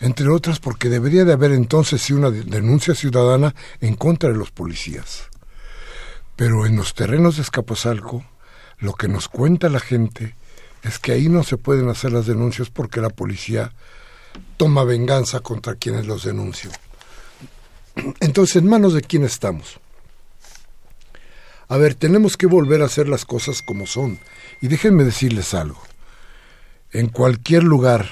Entre 0.02 0.28
otras 0.28 0.60
porque 0.60 0.90
debería 0.90 1.24
de 1.24 1.34
haber 1.34 1.52
entonces 1.52 2.02
sí 2.02 2.14
una 2.14 2.30
denuncia 2.30 2.94
ciudadana 2.96 3.56
en 3.80 3.96
contra 3.96 4.30
de 4.30 4.38
los 4.38 4.52
policías. 4.52 5.30
Pero 6.36 6.66
en 6.66 6.76
los 6.76 6.94
terrenos 6.94 7.38
de 7.38 7.44
Escapozalco, 7.44 8.26
lo 8.78 8.94
que 8.94 9.08
nos 9.08 9.30
cuenta 9.30 9.70
la 9.70 9.80
gente 9.80 10.36
es 10.84 11.00
que 11.00 11.14
ahí 11.14 11.30
no 11.30 11.44
se 11.44 11.56
pueden 11.58 11.88
hacer 11.88 12.12
las 12.12 12.26
denuncias 12.26 12.70
porque 12.70 13.00
la 13.00 13.10
policía 13.10 13.74
toma 14.58 14.84
venganza 14.84 15.40
contra 15.42 15.76
quienes 15.76 16.08
los 16.08 16.24
denuncian. 16.24 16.74
Entonces, 18.20 18.58
¿en 18.58 18.68
manos 18.68 18.94
de 18.94 19.02
quién 19.02 19.24
estamos? 19.24 19.80
A 21.68 21.78
ver, 21.78 21.96
tenemos 21.96 22.38
que 22.38 22.46
volver 22.46 22.82
a 22.82 22.86
hacer 22.86 23.10
las 23.10 23.26
cosas 23.26 23.62
como 23.62 23.88
son. 23.88 24.20
Y 24.62 24.68
déjenme 24.68 25.04
decirles 25.04 25.54
algo. 25.54 25.82
En 26.92 27.08
cualquier 27.10 27.64
lugar, 27.64 28.08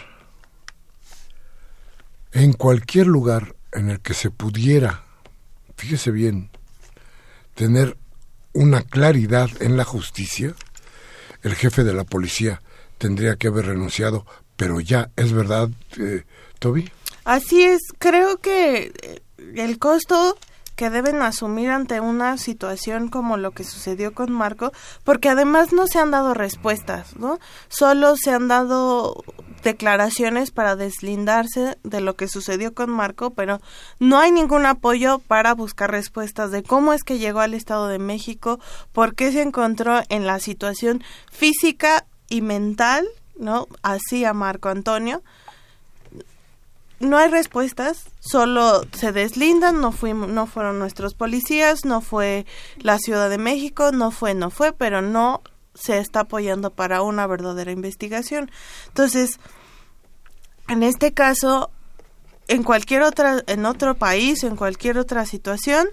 en 2.32 2.54
cualquier 2.54 3.08
lugar 3.08 3.56
en 3.72 3.90
el 3.90 4.00
que 4.00 4.14
se 4.14 4.32
pudiera, 4.32 5.04
fíjese 5.78 6.12
bien, 6.12 6.50
tener 7.54 7.98
una 8.54 8.82
claridad 8.82 9.50
en 9.60 9.78
la 9.78 9.84
justicia, 9.84 10.56
el 11.44 11.56
jefe 11.56 11.84
de 11.84 11.94
la 11.94 12.04
policía 12.04 12.62
tendría 12.98 13.36
que 13.36 13.48
haber 13.48 13.68
renunciado 13.68 14.26
pero 14.64 14.80
ya, 14.80 15.10
¿es 15.18 15.34
verdad, 15.34 15.70
eh, 16.00 16.24
Toby? 16.60 16.90
Así 17.26 17.64
es, 17.64 17.82
creo 18.00 18.38
que 18.38 18.94
eh, 19.02 19.22
el 19.56 19.78
costo 19.78 20.38
que 20.78 20.90
deben 20.90 21.22
asumir 21.22 21.70
ante 21.70 22.00
una 22.00 22.38
situación 22.38 23.10
como 23.10 23.36
lo 23.36 23.52
que 23.52 23.66
sucedió 23.66 24.14
con 24.14 24.32
Marco, 24.32 24.72
porque 25.04 25.28
además 25.28 25.74
no 25.74 25.86
se 25.86 26.00
han 26.00 26.12
dado 26.12 26.34
respuestas, 26.34 27.18
¿no? 27.18 27.40
Solo 27.68 28.16
se 28.16 28.32
han 28.32 28.48
dado 28.48 29.26
declaraciones 29.64 30.52
para 30.52 30.78
deslindarse 30.78 31.78
de 31.84 32.00
lo 32.00 32.16
que 32.16 32.30
sucedió 32.30 32.74
con 32.74 32.90
Marco, 32.90 33.32
pero 33.32 33.60
no 34.00 34.18
hay 34.18 34.32
ningún 34.32 34.66
apoyo 34.66 35.20
para 35.20 35.54
buscar 35.54 35.92
respuestas 35.92 36.52
de 36.52 36.64
cómo 36.64 36.94
es 36.94 37.04
que 37.04 37.20
llegó 37.20 37.42
al 37.42 37.54
Estado 37.54 37.90
de 37.90 38.00
México, 38.00 38.62
por 38.94 39.14
qué 39.14 39.34
se 39.34 39.42
encontró 39.42 40.02
en 40.08 40.26
la 40.26 40.40
situación 40.40 41.04
física 41.30 42.06
y 42.30 42.40
mental 42.40 43.06
¿no? 43.38 43.68
Así 43.82 44.26
a 44.26 44.34
Marco 44.34 44.70
Antonio. 44.70 45.24
No 47.00 47.18
hay 47.18 47.30
respuestas, 47.30 48.06
solo 48.20 48.84
se 48.94 49.12
deslindan, 49.12 49.82
no 49.82 49.92
fuimos, 49.92 50.30
no 50.30 50.48
fueron 50.48 50.80
nuestros 50.80 51.14
policías, 51.14 51.84
no 51.84 52.00
fue 52.00 52.46
la 52.78 52.98
Ciudad 52.98 53.30
de 53.30 53.38
México, 53.38 53.92
no 53.92 54.10
fue, 54.12 54.34
no 54.34 54.50
fue, 54.50 54.72
pero 54.72 55.02
no 55.02 55.42
se 55.74 55.98
está 55.98 56.22
apoyando 56.22 56.70
para 56.70 57.02
una 57.02 57.28
verdadera 57.28 57.72
investigación. 57.72 58.50
Entonces, 58.88 59.40
en 60.70 60.84
este 60.84 61.14
caso, 61.14 61.72
en 62.48 62.64
cualquier 62.64 63.02
otra, 63.02 63.44
en 63.48 63.66
otro 63.66 63.96
país, 63.96 64.44
en 64.44 64.56
cualquier 64.56 64.98
otra 64.98 65.26
situación, 65.26 65.88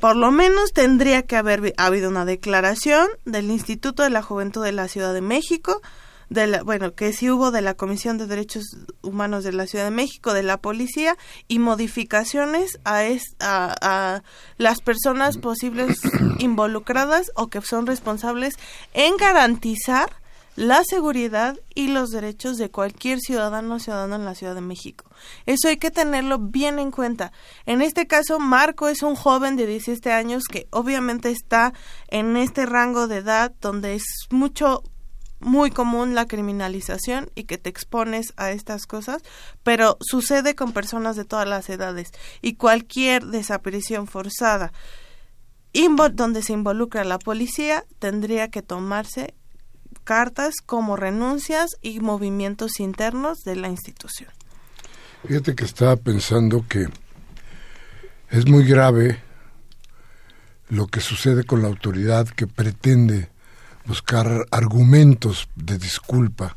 por 0.00 0.16
lo 0.16 0.30
menos 0.30 0.72
tendría 0.72 1.22
que 1.22 1.36
haber 1.36 1.74
habido 1.76 2.08
una 2.08 2.24
declaración 2.24 3.08
del 3.26 3.50
Instituto 3.50 4.02
de 4.02 4.10
la 4.10 4.22
Juventud 4.22 4.64
de 4.64 4.72
la 4.72 4.88
Ciudad 4.88 5.12
de 5.12 5.20
México, 5.20 5.82
de 6.30 6.46
la, 6.46 6.62
bueno, 6.62 6.94
que 6.94 7.12
sí 7.12 7.28
hubo 7.28 7.50
de 7.50 7.60
la 7.60 7.74
Comisión 7.74 8.16
de 8.16 8.26
Derechos 8.26 8.64
Humanos 9.02 9.44
de 9.44 9.52
la 9.52 9.66
Ciudad 9.66 9.84
de 9.84 9.90
México, 9.90 10.32
de 10.32 10.44
la 10.44 10.58
policía 10.58 11.16
y 11.48 11.58
modificaciones 11.58 12.78
a, 12.84 13.02
a, 13.40 14.22
las 14.56 14.80
personas 14.80 15.38
posibles 15.38 15.98
involucradas 16.38 17.32
o 17.34 17.48
que 17.48 17.60
son 17.60 17.86
responsables 17.86 18.54
en 18.94 19.16
garantizar 19.16 20.10
la 20.54 20.84
seguridad 20.84 21.58
y 21.74 21.88
los 21.88 22.10
derechos 22.10 22.58
de 22.58 22.70
cualquier 22.70 23.18
ciudadano 23.18 23.76
o 23.76 23.78
ciudadano 23.78 24.14
en 24.16 24.24
la 24.24 24.34
Ciudad 24.34 24.54
de 24.54 24.60
México. 24.60 25.06
Eso 25.46 25.68
hay 25.68 25.78
que 25.78 25.90
tenerlo 25.90 26.38
bien 26.38 26.78
en 26.78 26.90
cuenta. 26.90 27.32
En 27.66 27.82
este 27.82 28.06
caso, 28.06 28.38
Marco 28.38 28.88
es 28.88 29.02
un 29.02 29.16
joven 29.16 29.56
de 29.56 29.66
17 29.66 30.12
años 30.12 30.44
que 30.44 30.68
obviamente 30.70 31.30
está 31.30 31.72
en 32.08 32.36
este 32.36 32.66
rango 32.66 33.08
de 33.08 33.16
edad 33.16 33.52
donde 33.60 33.94
es 33.94 34.04
mucho 34.30 34.82
muy 35.40 35.70
común 35.70 36.14
la 36.14 36.26
criminalización 36.26 37.30
y 37.34 37.44
que 37.44 37.58
te 37.58 37.70
expones 37.70 38.32
a 38.36 38.50
estas 38.50 38.86
cosas, 38.86 39.22
pero 39.62 39.96
sucede 40.00 40.54
con 40.54 40.72
personas 40.72 41.16
de 41.16 41.24
todas 41.24 41.48
las 41.48 41.68
edades 41.68 42.10
y 42.40 42.54
cualquier 42.54 43.24
desaparición 43.26 44.06
forzada 44.06 44.72
donde 46.12 46.42
se 46.42 46.52
involucra 46.52 47.04
la 47.04 47.18
policía 47.18 47.84
tendría 47.98 48.48
que 48.48 48.62
tomarse 48.62 49.34
cartas 50.04 50.54
como 50.64 50.96
renuncias 50.96 51.70
y 51.82 52.00
movimientos 52.00 52.80
internos 52.80 53.38
de 53.44 53.56
la 53.56 53.68
institución. 53.68 54.30
Fíjate 55.26 55.54
que 55.54 55.64
estaba 55.64 55.96
pensando 55.96 56.64
que 56.68 56.88
es 58.30 58.46
muy 58.46 58.64
grave 58.64 59.20
lo 60.68 60.86
que 60.86 61.00
sucede 61.00 61.44
con 61.44 61.62
la 61.62 61.68
autoridad 61.68 62.28
que 62.28 62.46
pretende 62.46 63.29
buscar 63.90 64.46
argumentos 64.52 65.48
de 65.56 65.76
disculpa 65.76 66.56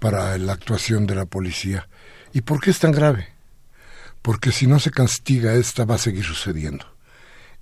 para 0.00 0.36
la 0.36 0.52
actuación 0.52 1.06
de 1.06 1.14
la 1.14 1.24
policía. 1.24 1.88
¿Y 2.34 2.42
por 2.42 2.60
qué 2.60 2.72
es 2.72 2.78
tan 2.78 2.92
grave? 2.92 3.28
Porque 4.20 4.52
si 4.52 4.66
no 4.66 4.78
se 4.80 4.90
castiga 4.90 5.54
esta 5.54 5.86
va 5.86 5.94
a 5.94 5.98
seguir 6.06 6.24
sucediendo. 6.24 6.84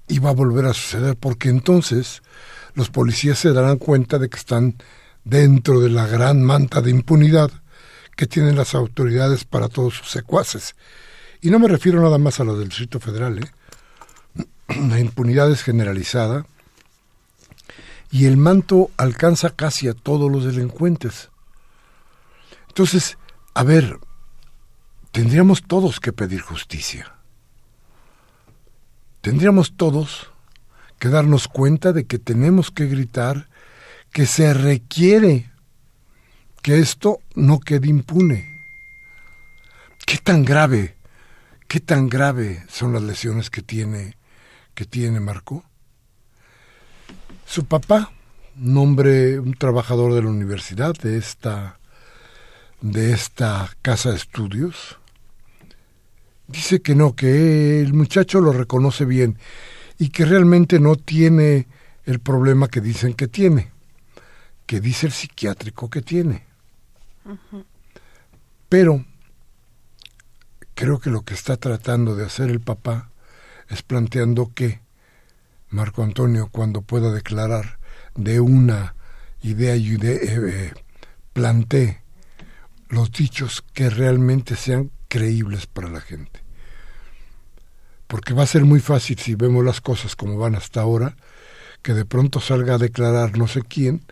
Y 0.08 0.18
va 0.18 0.30
a 0.30 0.34
volver 0.34 0.64
a 0.64 0.74
suceder 0.74 1.14
porque 1.14 1.50
entonces 1.50 2.20
los 2.74 2.90
policías 2.90 3.38
se 3.38 3.52
darán 3.52 3.78
cuenta 3.78 4.18
de 4.18 4.28
que 4.28 4.38
están 4.38 4.74
dentro 5.22 5.78
de 5.78 5.90
la 5.90 6.08
gran 6.08 6.42
manta 6.42 6.80
de 6.80 6.90
impunidad 6.90 7.52
que 8.16 8.26
tienen 8.26 8.56
las 8.56 8.74
autoridades 8.74 9.44
para 9.44 9.68
todos 9.68 9.94
sus 9.94 10.10
secuaces. 10.10 10.74
Y 11.40 11.50
no 11.50 11.60
me 11.60 11.68
refiero 11.68 12.02
nada 12.02 12.18
más 12.18 12.40
a 12.40 12.44
lo 12.44 12.58
del 12.58 12.70
Distrito 12.70 12.98
Federal. 12.98 13.38
¿eh? 13.38 13.52
La 14.88 14.98
impunidad 14.98 15.48
es 15.48 15.62
generalizada 15.62 16.44
y 18.10 18.26
el 18.26 18.36
manto 18.36 18.90
alcanza 18.96 19.50
casi 19.50 19.88
a 19.88 19.94
todos 19.94 20.30
los 20.30 20.44
delincuentes. 20.44 21.30
Entonces, 22.68 23.18
a 23.54 23.62
ver, 23.62 23.98
tendríamos 25.12 25.62
todos 25.62 26.00
que 26.00 26.12
pedir 26.12 26.40
justicia. 26.40 27.14
Tendríamos 29.20 29.76
todos 29.76 30.30
que 30.98 31.08
darnos 31.08 31.48
cuenta 31.48 31.92
de 31.92 32.06
que 32.06 32.18
tenemos 32.18 32.70
que 32.70 32.86
gritar 32.86 33.48
que 34.12 34.26
se 34.26 34.54
requiere 34.54 35.50
que 36.62 36.78
esto 36.78 37.20
no 37.34 37.60
quede 37.60 37.88
impune. 37.88 38.58
¿Qué 40.06 40.18
tan 40.18 40.44
grave, 40.44 40.96
qué 41.66 41.80
tan 41.80 42.08
grave 42.08 42.64
son 42.68 42.92
las 42.92 43.02
lesiones 43.02 43.50
que 43.50 43.62
tiene, 43.62 44.16
que 44.74 44.86
tiene 44.86 45.20
Marco? 45.20 45.64
Su 47.48 47.64
papá, 47.64 48.12
nombre, 48.56 49.40
un 49.40 49.54
trabajador 49.54 50.12
de 50.12 50.20
la 50.20 50.28
universidad, 50.28 50.94
de 50.94 51.16
esta, 51.16 51.80
de 52.82 53.12
esta 53.12 53.74
casa 53.80 54.10
de 54.10 54.16
estudios, 54.16 54.98
dice 56.46 56.82
que 56.82 56.94
no, 56.94 57.16
que 57.16 57.80
el 57.80 57.94
muchacho 57.94 58.42
lo 58.42 58.52
reconoce 58.52 59.06
bien 59.06 59.38
y 59.98 60.10
que 60.10 60.26
realmente 60.26 60.78
no 60.78 60.96
tiene 60.96 61.68
el 62.04 62.20
problema 62.20 62.68
que 62.68 62.82
dicen 62.82 63.14
que 63.14 63.28
tiene, 63.28 63.72
que 64.66 64.82
dice 64.82 65.06
el 65.06 65.12
psiquiátrico 65.12 65.88
que 65.88 66.02
tiene. 66.02 66.44
Pero 68.68 69.06
creo 70.74 71.00
que 71.00 71.08
lo 71.08 71.22
que 71.22 71.32
está 71.32 71.56
tratando 71.56 72.14
de 72.14 72.26
hacer 72.26 72.50
el 72.50 72.60
papá 72.60 73.08
es 73.70 73.80
planteando 73.80 74.52
que 74.54 74.86
Marco 75.70 76.02
Antonio, 76.02 76.48
cuando 76.50 76.82
pueda 76.82 77.12
declarar 77.12 77.78
de 78.14 78.40
una 78.40 78.94
idea 79.42 79.76
y 79.76 79.94
eh, 79.94 80.00
eh, 80.02 80.72
plantee 81.32 82.00
los 82.88 83.12
dichos 83.12 83.62
que 83.72 83.90
realmente 83.90 84.56
sean 84.56 84.90
creíbles 85.08 85.66
para 85.66 85.88
la 85.88 86.00
gente 86.00 86.48
porque 88.08 88.32
va 88.34 88.42
a 88.42 88.46
ser 88.46 88.64
muy 88.64 88.80
fácil 88.80 89.18
si 89.18 89.36
vemos 89.36 89.64
las 89.64 89.80
cosas 89.80 90.16
como 90.16 90.36
van 90.38 90.56
hasta 90.56 90.80
ahora, 90.80 91.14
que 91.82 91.94
de 91.94 92.04
pronto 92.04 92.40
salga 92.40 92.74
a 92.74 92.78
declarar 92.78 93.38
no 93.38 93.46
sé 93.46 93.62
quién 93.62 94.02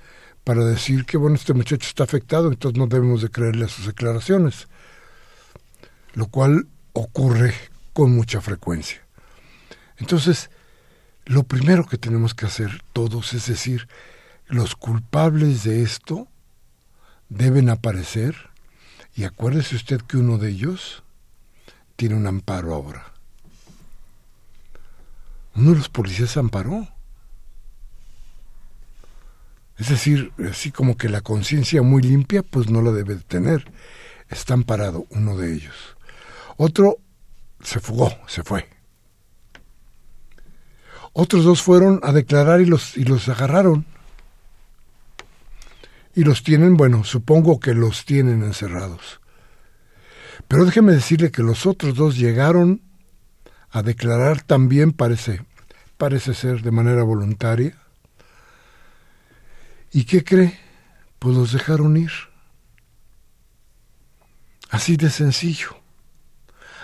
para 0.45 0.65
decir 0.65 1.05
que 1.07 1.17
bueno, 1.17 1.35
este 1.35 1.55
muchacho 1.55 1.89
está 1.89 2.05
afectado, 2.05 2.49
entonces 2.49 2.79
no 2.79 2.87
debemos 2.87 3.23
de 3.23 3.31
creerle 3.31 3.65
a 3.65 3.69
sus 3.69 3.87
declaraciones, 3.87 4.69
lo 6.13 6.27
cual 6.27 6.69
ocurre 6.93 7.53
con 7.93 8.15
mucha 8.15 8.41
frecuencia. 8.41 9.01
Entonces, 9.97 10.51
lo 11.27 11.43
primero 11.45 11.87
que 11.87 11.99
tenemos 11.99 12.35
que 12.35 12.47
hacer 12.47 12.83
todos 12.93 13.35
es 13.35 13.47
decir, 13.47 13.89
los 14.47 14.75
culpables 14.75 15.63
de 15.65 15.83
esto 15.83 16.29
deben 17.29 17.69
aparecer 17.69 18.35
y 19.15 19.25
acuérdese 19.25 19.77
usted 19.77 20.01
que 20.01 20.17
uno 20.17 20.39
de 20.39 20.51
ellos 20.51 21.03
tiene 21.97 22.15
un 22.15 22.27
amparo 22.27 22.75
ahora 22.75 23.17
uno 25.57 25.71
de 25.71 25.79
los 25.79 25.89
policías 25.89 26.37
amparó. 26.37 26.87
Es 29.79 29.89
decir, 29.89 30.33
así 30.49 30.71
como 30.71 30.97
que 30.97 31.09
la 31.09 31.23
conciencia 31.23 31.83
muy 31.83 32.03
limpia, 32.03 32.43
pues 32.43 32.69
no 32.71 32.83
la 32.83 32.93
debe 32.93 33.17
de 33.17 33.23
tener. 33.23 33.71
Está 34.29 34.55
amparado 34.55 35.07
uno 35.11 35.37
de 35.37 35.55
ellos. 35.55 35.75
Otro 36.57 36.99
se 37.63 37.81
fugó, 37.81 38.13
se 38.27 38.43
fue. 38.43 38.69
Otros 41.19 41.45
dos 41.45 41.63
fueron 41.63 41.99
a 42.03 42.13
declarar 42.13 42.61
y 42.61 42.67
los, 42.67 42.95
y 42.95 43.05
los 43.05 43.27
agarraron. 43.31 43.87
Y 46.15 46.25
los 46.25 46.43
tienen, 46.43 46.77
bueno, 46.77 47.05
supongo 47.05 47.59
que 47.59 47.73
los 47.73 48.05
tienen 48.05 48.43
encerrados. 48.43 49.23
Pero 50.47 50.67
déjeme 50.67 50.93
decirle 50.93 51.31
que 51.31 51.43
los 51.43 51.65
otros 51.65 51.95
dos 51.95 52.19
llegaron 52.19 52.83
a 53.71 53.83
declarar 53.83 54.43
también 54.43 54.93
parece, 54.93 55.43
parece 55.97 56.35
ser 56.35 56.61
de 56.61 56.71
manera 56.71 57.03
voluntaria. 57.03 57.79
¿Y 59.93 60.05
qué 60.05 60.23
cree? 60.23 60.61
Pues 61.19 61.35
los 61.35 61.51
dejaron 61.51 61.97
ir. 61.97 62.13
Así 64.69 64.99
de 64.99 65.09
sencillo, 65.09 65.79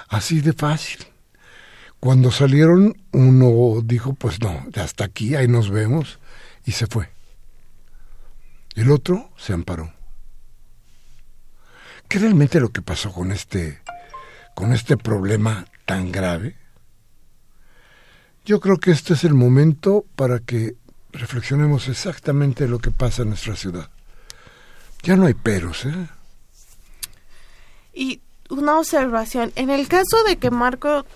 así 0.08 0.40
de 0.40 0.54
fácil. 0.54 1.11
Cuando 2.02 2.32
salieron, 2.32 2.96
uno 3.12 3.80
dijo, 3.80 4.14
pues 4.14 4.40
no, 4.40 4.66
hasta 4.74 5.04
aquí, 5.04 5.36
ahí 5.36 5.46
nos 5.46 5.70
vemos, 5.70 6.18
y 6.66 6.72
se 6.72 6.88
fue. 6.88 7.08
El 8.74 8.90
otro 8.90 9.30
se 9.36 9.52
amparó. 9.52 9.92
¿Qué 12.08 12.18
realmente 12.18 12.58
lo 12.58 12.70
que 12.70 12.82
pasó 12.82 13.12
con 13.12 13.30
este, 13.30 13.82
con 14.56 14.72
este 14.72 14.96
problema 14.96 15.64
tan 15.86 16.10
grave? 16.10 16.56
Yo 18.44 18.58
creo 18.58 18.78
que 18.78 18.90
este 18.90 19.14
es 19.14 19.22
el 19.22 19.34
momento 19.34 20.04
para 20.16 20.40
que 20.40 20.74
reflexionemos 21.12 21.86
exactamente 21.86 22.66
lo 22.66 22.80
que 22.80 22.90
pasa 22.90 23.22
en 23.22 23.28
nuestra 23.28 23.54
ciudad. 23.54 23.90
Ya 25.04 25.14
no 25.14 25.26
hay 25.26 25.34
peros, 25.34 25.84
¿eh? 25.84 26.08
Y 27.94 28.20
una 28.50 28.80
observación, 28.80 29.52
en 29.54 29.70
el 29.70 29.86
caso 29.86 30.24
de 30.26 30.36
que 30.38 30.50
Marco 30.50 31.06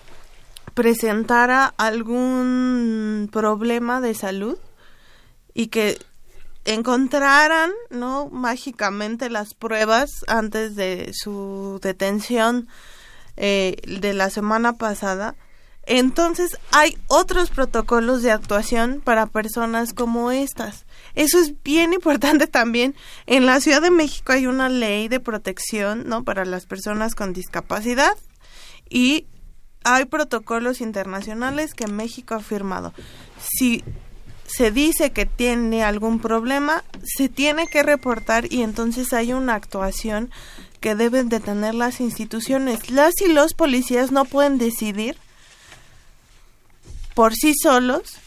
presentara 0.77 1.73
algún 1.77 3.29
problema 3.31 3.99
de 3.99 4.13
salud 4.13 4.59
y 5.55 5.67
que 5.67 5.97
encontraran, 6.65 7.71
¿no? 7.89 8.29
Mágicamente 8.29 9.31
las 9.31 9.55
pruebas 9.55 10.11
antes 10.27 10.75
de 10.75 11.13
su 11.13 11.79
detención 11.81 12.67
eh, 13.37 13.77
de 13.87 14.13
la 14.13 14.29
semana 14.29 14.73
pasada, 14.73 15.33
entonces 15.87 16.59
hay 16.71 16.95
otros 17.07 17.49
protocolos 17.49 18.21
de 18.21 18.29
actuación 18.29 19.01
para 19.03 19.25
personas 19.25 19.93
como 19.93 20.29
estas. 20.29 20.85
Eso 21.15 21.39
es 21.39 21.63
bien 21.63 21.91
importante 21.99 22.45
también. 22.45 22.93
En 23.25 23.47
la 23.47 23.61
Ciudad 23.61 23.81
de 23.81 23.89
México 23.89 24.31
hay 24.31 24.45
una 24.45 24.69
ley 24.69 25.07
de 25.07 25.19
protección, 25.19 26.07
¿no? 26.07 26.23
Para 26.23 26.45
las 26.45 26.67
personas 26.67 27.15
con 27.15 27.33
discapacidad 27.33 28.15
y 28.91 29.25
hay 29.87 30.05
protocolos 30.05 30.81
internacionales 30.81 31.73
que 31.73 31.87
México 31.87 32.35
ha 32.35 32.39
firmado. 32.41 32.93
Si 33.39 33.83
se 34.45 34.71
dice 34.71 35.11
que 35.11 35.25
tiene 35.25 35.83
algún 35.83 36.19
problema, 36.19 36.83
se 37.03 37.29
tiene 37.29 37.67
que 37.67 37.83
reportar 37.83 38.51
y 38.51 38.63
entonces 38.63 39.13
hay 39.13 39.31
una 39.31 39.55
actuación 39.55 40.29
que 40.81 40.95
deben 40.95 41.29
de 41.29 41.39
tener 41.39 41.73
las 41.73 42.01
instituciones. 42.01 42.89
Las 42.89 43.13
y 43.21 43.31
los 43.31 43.53
policías 43.53 44.11
no 44.11 44.25
pueden 44.25 44.57
decidir 44.57 45.17
por 47.13 47.33
sí 47.33 47.53
solos 47.55 48.17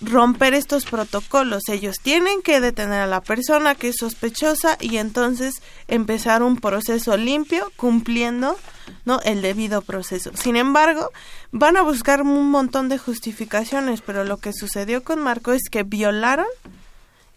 romper 0.00 0.54
estos 0.54 0.84
protocolos. 0.84 1.68
Ellos 1.68 1.96
tienen 2.02 2.40
que 2.42 2.60
detener 2.60 3.00
a 3.00 3.06
la 3.06 3.20
persona 3.20 3.74
que 3.74 3.88
es 3.88 3.96
sospechosa 3.98 4.76
y 4.80 4.98
entonces 4.98 5.60
empezar 5.88 6.42
un 6.44 6.56
proceso 6.56 7.16
limpio 7.16 7.70
cumpliendo 7.76 8.56
no 9.04 9.20
el 9.22 9.42
debido 9.42 9.82
proceso. 9.82 10.30
Sin 10.34 10.56
embargo, 10.56 11.10
van 11.52 11.76
a 11.76 11.82
buscar 11.82 12.22
un 12.22 12.50
montón 12.50 12.88
de 12.88 12.98
justificaciones, 12.98 14.00
pero 14.00 14.24
lo 14.24 14.36
que 14.38 14.52
sucedió 14.52 15.02
con 15.02 15.20
Marco 15.20 15.52
es 15.52 15.62
que 15.70 15.82
violaron 15.82 16.46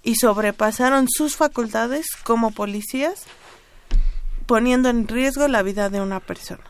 y 0.03 0.15
sobrepasaron 0.15 1.07
sus 1.09 1.35
facultades 1.35 2.07
como 2.23 2.51
policías 2.51 3.23
poniendo 4.45 4.89
en 4.89 5.07
riesgo 5.07 5.47
la 5.47 5.63
vida 5.63 5.89
de 5.89 6.01
una 6.01 6.19
persona 6.19 6.63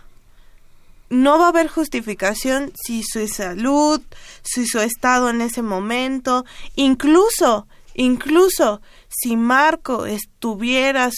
no 1.14 1.38
va 1.38 1.46
a 1.46 1.50
haber 1.50 1.68
justificación 1.68 2.74
si 2.76 3.04
su 3.04 3.28
salud, 3.28 4.02
si 4.42 4.66
su 4.66 4.80
estado 4.80 5.30
en 5.30 5.42
ese 5.42 5.62
momento, 5.62 6.44
incluso, 6.76 7.68
incluso 7.94 8.82
si 9.08 9.38
Marco 9.38 10.06
estuviera, 10.06 11.10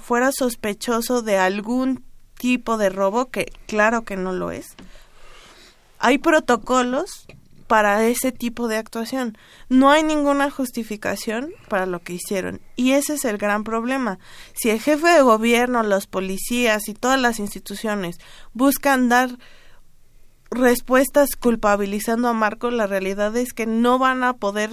fuera 0.00 0.30
sospechoso 0.32 1.22
de 1.22 1.38
algún 1.38 2.04
tipo 2.42 2.76
de 2.76 2.88
robo, 2.88 3.30
que 3.30 3.52
claro 3.68 4.02
que 4.02 4.16
no 4.16 4.32
lo 4.32 4.50
es. 4.50 4.74
Hay 6.00 6.18
protocolos 6.18 7.24
para 7.68 8.04
ese 8.04 8.32
tipo 8.32 8.66
de 8.66 8.78
actuación. 8.78 9.38
No 9.68 9.92
hay 9.92 10.02
ninguna 10.02 10.50
justificación 10.50 11.52
para 11.68 11.86
lo 11.86 12.00
que 12.00 12.14
hicieron. 12.14 12.60
Y 12.74 12.92
ese 12.94 13.14
es 13.14 13.24
el 13.24 13.38
gran 13.38 13.62
problema. 13.62 14.18
Si 14.54 14.70
el 14.70 14.80
jefe 14.80 15.06
de 15.06 15.22
gobierno, 15.22 15.84
los 15.84 16.08
policías 16.08 16.88
y 16.88 16.94
todas 16.94 17.20
las 17.20 17.38
instituciones 17.38 18.16
buscan 18.54 19.08
dar 19.08 19.38
respuestas 20.50 21.36
culpabilizando 21.36 22.26
a 22.26 22.32
Marco, 22.32 22.72
la 22.72 22.88
realidad 22.88 23.36
es 23.36 23.52
que 23.52 23.66
no 23.66 24.00
van 24.00 24.24
a 24.24 24.32
poder 24.32 24.70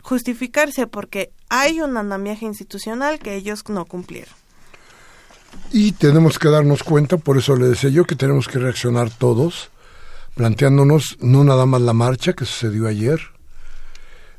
justificarse 0.00 0.86
porque 0.86 1.30
hay 1.50 1.82
un 1.82 1.98
andamiaje 1.98 2.46
institucional 2.46 3.18
que 3.18 3.34
ellos 3.34 3.68
no 3.68 3.84
cumplieron. 3.84 4.41
Y 5.70 5.92
tenemos 5.92 6.38
que 6.38 6.48
darnos 6.48 6.82
cuenta, 6.82 7.16
por 7.16 7.38
eso 7.38 7.56
le 7.56 7.66
decía 7.66 7.90
yo 7.90 8.04
que 8.04 8.16
tenemos 8.16 8.46
que 8.48 8.58
reaccionar 8.58 9.10
todos 9.10 9.70
planteándonos 10.34 11.18
no 11.20 11.44
nada 11.44 11.66
más 11.66 11.82
la 11.82 11.92
marcha 11.92 12.32
que 12.32 12.44
sucedió 12.44 12.86
ayer, 12.88 13.20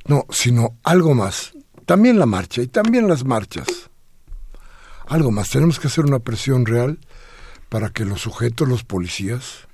no, 0.05 0.26
sino 0.30 0.78
algo 0.84 1.14
más. 1.14 1.53
También 1.86 2.20
la 2.20 2.26
marcha 2.26 2.61
y 2.61 2.68
también 2.68 3.07
las 3.07 3.26
marchas. 3.26 3.68
Algo 5.07 5.32
más. 5.32 5.49
Tenemos 5.49 5.80
que 5.80 5.88
hacer 5.88 6.05
una 6.05 6.20
presión 6.20 6.66
real 6.66 6.99
para 7.70 7.89
que 7.89 8.05
los 8.05 8.22
sujetos, 8.22 8.68
los 8.68 8.84
policías, 8.84 9.68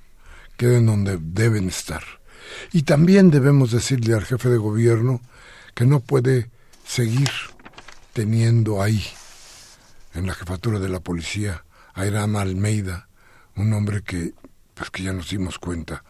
queden 0.56 0.86
donde 0.86 1.18
deben 1.20 1.68
estar. 1.68 2.02
Y 2.72 2.82
también 2.82 3.30
debemos 3.30 3.70
decirle 3.70 4.14
al 4.14 4.24
jefe 4.24 4.48
de 4.48 4.58
gobierno 4.58 5.20
que 5.74 5.86
no 5.86 6.00
puede 6.00 6.50
seguir 6.84 7.30
teniendo 8.12 8.82
ahí, 8.82 9.04
en 10.14 10.26
la 10.26 10.34
jefatura 10.34 10.78
de 10.78 10.88
la 10.88 11.00
policía, 11.00 11.64
a 11.94 12.06
Irán 12.06 12.36
Almeida, 12.36 13.08
un 13.56 13.72
hombre 13.72 14.02
que 14.02 14.34
pues 14.74 14.90
que 14.90 15.02
ya 15.02 15.12
nos 15.12 15.28
dimos 15.28 15.58
cuenta 15.58 16.04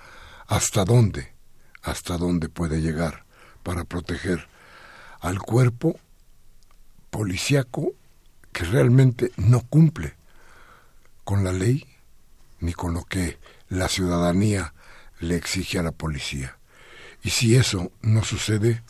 hasta 0.46 0.84
dónde, 0.84 1.32
hasta 1.82 2.16
dónde 2.16 2.48
puede 2.48 2.80
llegar 2.80 3.24
para 3.62 3.84
proteger 3.84 4.48
al 5.20 5.40
cuerpo 5.40 5.98
policíaco 7.10 7.92
que 8.52 8.64
realmente 8.64 9.32
no 9.36 9.60
cumple 9.62 10.14
con 11.24 11.44
la 11.44 11.52
ley 11.52 11.86
ni 12.60 12.72
con 12.72 12.94
lo 12.94 13.04
que 13.04 13.38
la 13.68 13.88
ciudadanía 13.88 14.74
le 15.18 15.36
exige 15.36 15.78
a 15.78 15.82
la 15.82 15.92
policía. 15.92 16.56
Y 17.22 17.30
si 17.30 17.56
eso 17.56 17.92
no 18.02 18.24
sucede, 18.24 18.82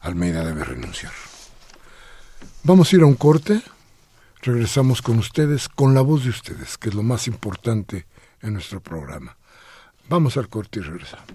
Almeida 0.00 0.44
debe 0.44 0.64
renunciar. 0.64 1.12
Vamos 2.62 2.92
a 2.92 2.96
ir 2.96 3.02
a 3.02 3.06
un 3.06 3.14
corte. 3.14 3.62
Regresamos 4.44 5.00
con 5.00 5.18
ustedes, 5.18 5.70
con 5.70 5.94
la 5.94 6.02
voz 6.02 6.24
de 6.24 6.28
ustedes, 6.28 6.76
que 6.76 6.90
es 6.90 6.94
lo 6.94 7.02
más 7.02 7.28
importante 7.28 8.06
en 8.42 8.52
nuestro 8.52 8.82
programa. 8.82 9.38
Vamos 10.10 10.36
al 10.36 10.50
corte 10.50 10.80
y 10.80 10.82
regresamos. 10.82 11.32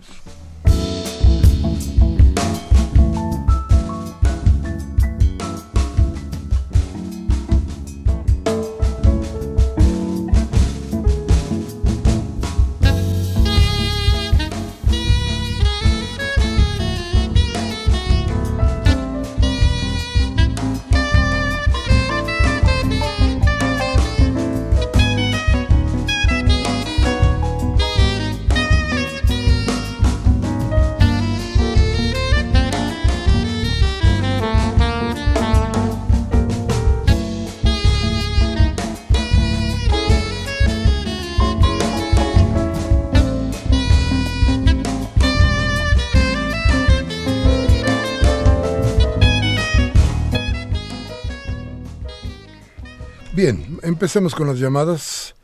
Empecemos 53.84 54.36
con 54.36 54.48
las 54.48 54.60
llamadas. 54.60 55.36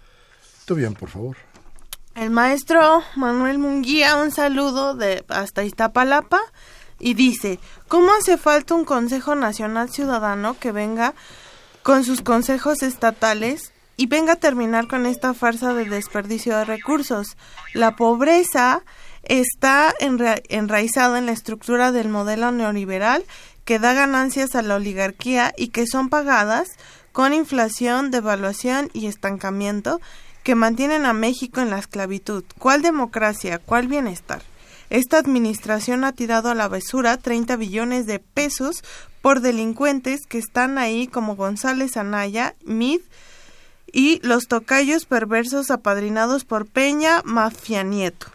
Tú 0.66 0.76
bien, 0.76 0.94
por 0.94 1.10
favor. 1.10 1.38
El 2.16 2.30
maestro 2.30 3.04
Manuel 3.16 3.58
Munguía, 3.58 4.16
un 4.16 4.32
saludo 4.32 4.96
de 4.96 5.26
hasta 5.28 5.64
Iztapalapa 5.64 6.40
y 7.00 7.14
dice, 7.14 7.60
¿cómo 7.88 8.12
hace 8.14 8.38
falta 8.38 8.74
un 8.74 8.86
Consejo 8.86 9.36
Nacional 9.36 9.90
Ciudadano 9.90 10.58
que 10.58 10.72
venga 10.72 11.14
con 11.84 12.04
sus 12.04 12.22
consejos 12.22 12.84
estatales 12.84 13.74
y 13.98 14.08
venga 14.08 14.34
a 14.34 14.38
terminar 14.38 14.88
con 14.88 15.06
esta 15.06 15.34
farsa 15.34 15.74
de 15.74 15.86
desperdicio 15.86 16.58
de 16.58 16.66
recursos? 16.66 17.36
La 17.74 17.98
pobreza 17.98 18.82
está 19.24 19.94
enraizada 20.00 21.18
en 21.18 21.26
la 21.26 21.34
estructura 21.34 21.92
del 21.92 22.10
modelo 22.10 22.52
neoliberal 22.52 23.26
que 23.66 23.80
da 23.80 23.94
ganancias 23.94 24.56
a 24.56 24.62
la 24.62 24.76
oligarquía 24.76 25.54
y 25.58 25.70
que 25.70 25.88
son 25.88 26.10
pagadas 26.10 26.70
con 27.16 27.32
inflación, 27.32 28.11
devaluación 28.11 28.89
y 28.91 29.05
estancamiento 29.05 30.01
que 30.43 30.53
mantienen 30.53 31.05
a 31.05 31.13
México 31.13 31.61
en 31.61 31.70
la 31.70 31.80
esclavitud. 31.80 32.43
¿Cuál 32.59 32.82
democracia? 32.82 33.57
¿Cuál 33.57 33.88
bienestar? 33.88 34.41
Esta 34.89 35.18
administración 35.18 36.03
ha 36.03 36.11
tirado 36.11 36.49
a 36.49 36.55
la 36.55 36.68
basura 36.68 37.16
30 37.16 37.55
billones 37.55 38.05
de 38.05 38.20
pesos 38.20 38.84
por 39.22 39.39
delincuentes 39.39 40.26
que 40.28 40.38
están 40.38 40.78
ahí 40.78 41.07
como 41.07 41.38
González 41.38 41.95
Anaya, 41.95 42.53
Mid 42.66 42.99
y 43.93 44.20
los 44.22 44.47
tocayos 44.49 45.05
perversos 45.05 45.72
apadrinados 45.72 46.43
por 46.43 46.66
Peña 46.66 47.22
Mafia 47.24 47.84
Nieto, 47.84 48.28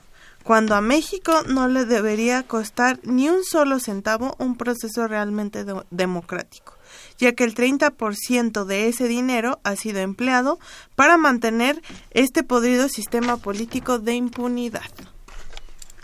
cuando 0.43 0.75
a 0.75 0.81
México 0.81 1.43
no 1.47 1.69
le 1.69 1.85
debería 1.85 2.45
costar 2.45 2.99
ni 3.03 3.29
un 3.29 3.45
solo 3.45 3.79
centavo 3.79 4.37
un 4.39 4.57
proceso 4.57 5.07
realmente 5.07 5.67
democrático 5.91 6.80
ya 7.21 7.35
que 7.35 7.45
el 7.45 7.55
30% 7.55 8.65
de 8.65 8.89
ese 8.89 9.07
dinero 9.07 9.61
ha 9.63 9.77
sido 9.77 10.01
empleado 10.01 10.59
para 10.97 11.19
mantener 11.19 11.81
este 12.11 12.43
podrido 12.43 12.89
sistema 12.89 13.37
político 13.37 13.99
de 13.99 14.15
impunidad. 14.15 14.91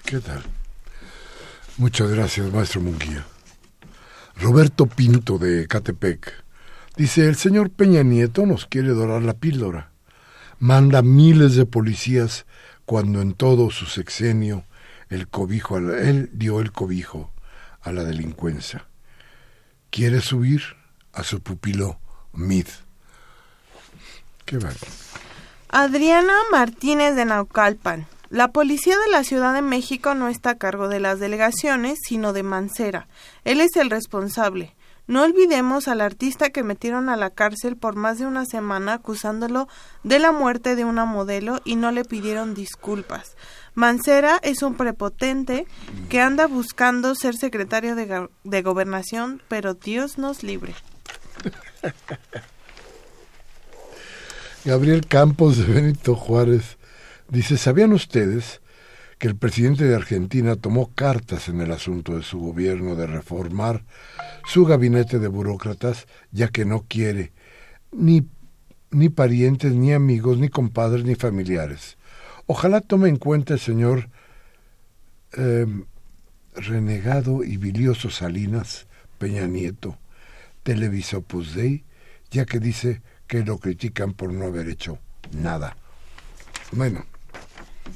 ¿Qué 0.05 0.21
tal? 0.21 0.43
Muchas 1.79 2.11
gracias, 2.11 2.53
maestro 2.53 2.83
Munguía. 2.83 3.27
Roberto 4.41 4.87
Pinto 4.87 5.39
de 5.39 5.67
Catepec 5.67 6.45
dice, 6.97 7.27
el 7.27 7.37
señor 7.37 7.71
Peña 7.71 8.03
Nieto 8.03 8.45
nos 8.45 8.67
quiere 8.67 8.89
dorar 8.89 9.23
la 9.23 9.35
píldora. 9.35 9.91
Manda 10.59 11.01
miles 11.01 11.57
de 11.57 11.65
policías 11.65 12.45
cuando 12.85 13.23
en 13.23 13.33
todo 13.33 13.71
su 13.71 13.87
sexenio 13.87 14.65
el 15.09 15.29
cobijo, 15.29 15.79
él 15.79 16.31
dio 16.33 16.61
el 16.61 16.73
cobijo 16.73 17.33
a 17.81 17.93
la 17.93 18.05
delincuencia. 18.05 18.87
¿Quiere 19.91 20.21
subir? 20.21 20.63
A 21.17 21.25
su 21.25 21.41
pupilo 21.41 21.99
Mid. 22.33 22.67
Adriana 25.71 26.35
Martínez 26.53 27.17
de 27.17 27.25
Naucalpan 27.25 28.07
La 28.31 28.53
policía 28.53 28.97
de 28.99 29.11
la 29.11 29.25
Ciudad 29.25 29.55
de 29.55 29.63
México 29.63 30.15
no 30.15 30.29
está 30.29 30.51
a 30.51 30.59
cargo 30.59 30.89
de 30.89 31.01
las 31.01 31.19
delegaciones, 31.19 31.99
sino 32.07 32.33
de 32.33 32.43
Mancera. 32.43 33.09
Él 33.45 33.61
es 33.61 33.75
el 33.77 33.91
responsable. 33.91 34.77
No 35.09 35.23
olvidemos 35.23 35.89
al 35.89 36.01
artista 36.01 36.51
que 36.51 36.65
metieron 36.65 37.09
a 37.09 37.17
la 37.17 37.31
cárcel 37.31 37.77
por 37.77 37.97
más 37.97 38.19
de 38.19 38.27
una 38.27 38.45
semana 38.45 38.95
acusándolo 38.95 39.69
de 40.03 40.19
la 40.19 40.33
muerte 40.33 40.77
de 40.77 40.85
una 40.85 41.05
modelo 41.05 41.61
y 41.65 41.77
no 41.77 41.93
le 41.93 42.05
pidieron 42.05 42.55
disculpas. 42.55 43.37
Mancera 43.75 44.39
es 44.43 44.63
un 44.63 44.75
prepotente 44.75 45.67
que 46.09 46.21
anda 46.21 46.47
buscando 46.47 47.15
ser 47.15 47.37
secretario 47.37 47.95
de, 47.95 48.29
de 48.45 48.63
gobernación, 48.63 49.43
pero 49.49 49.75
Dios 49.75 50.19
nos 50.19 50.43
libre. 50.43 50.75
Gabriel 54.65 55.07
Campos 55.07 55.59
de 55.59 55.73
Benito 55.73 56.17
Juárez 56.17 56.77
dice, 57.29 57.57
¿sabían 57.57 57.93
ustedes 57.93 58.61
que 59.19 59.29
el 59.29 59.37
presidente 59.37 59.85
de 59.85 59.95
Argentina 59.95 60.57
tomó 60.57 60.93
cartas 60.95 61.49
en 61.49 61.61
el 61.61 61.73
asunto 61.73 62.17
de 62.17 62.23
su 62.23 62.39
gobierno 62.39 62.97
de 62.97 63.07
reformar 63.07 63.85
su 64.45 64.67
gabinete 64.67 65.19
de 65.19 65.29
burócratas, 65.29 66.07
ya 66.33 66.49
que 66.49 66.65
no 66.65 66.85
quiere 66.87 67.33
ni, 67.93 68.29
ni 68.91 69.09
parientes, 69.09 69.73
ni 69.73 69.93
amigos, 69.93 70.39
ni 70.39 70.49
compadres, 70.49 71.05
ni 71.05 71.15
familiares. 71.15 71.97
Ojalá 72.47 72.81
tome 72.81 73.09
en 73.09 73.17
cuenta 73.17 73.55
el 73.55 73.61
señor 73.61 74.11
em, 75.33 75.85
renegado 76.55 77.43
y 77.43 77.57
bilioso 77.57 78.11
Salinas 78.11 78.87
Peña 79.19 79.47
Nieto, 79.47 79.99
televisó 80.67 81.25
Dei, 81.55 81.85
ya 82.33 82.45
que 82.45 82.59
dice 82.59 83.01
que 83.29 83.45
lo 83.45 83.59
critican 83.59 84.15
por 84.15 84.33
no 84.33 84.47
haber 84.47 84.69
hecho 84.69 84.99
nada. 85.31 85.77
Bueno, 86.73 87.07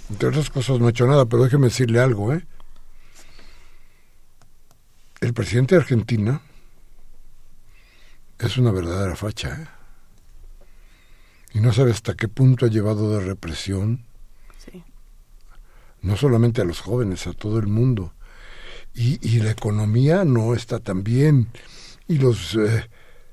entre 0.09 0.29
otras 0.29 0.51
cosas 0.51 0.79
no 0.79 0.87
ha 0.87 0.91
hecho 0.91 1.05
nada, 1.09 1.27
pero 1.27 1.43
déjeme 1.43 1.67
decirle 1.67 1.99
algo, 1.99 2.33
¿eh? 2.33 2.47
El 5.21 5.35
presidente 5.35 5.75
de 5.75 5.81
Argentina 5.81 6.43
es 8.39 8.57
una 8.57 8.71
verdadera 8.71 9.17
facha, 9.17 9.49
¿eh? 9.61 9.67
Y 11.53 11.59
no 11.59 11.73
sabe 11.73 11.91
hasta 11.91 12.15
qué 12.15 12.29
punto 12.29 12.67
ha 12.67 12.69
llevado 12.69 13.19
de 13.19 13.27
represión. 13.27 14.05
Sí. 14.65 14.85
No 16.03 16.17
solamente 16.17 16.63
a 16.63 16.65
los 16.65 16.79
jóvenes, 16.81 17.27
a 17.27 17.33
todo 17.33 17.59
el 17.59 17.67
mundo. 17.67 18.15
Y, 18.95 19.19
y 19.29 19.41
la 19.41 19.51
economía 19.51 20.25
no 20.25 20.55
está 20.55 20.79
tan 20.79 21.03
bien. 21.03 21.49
Y 22.11 22.19
los, 22.19 22.57
eh, 22.57 22.91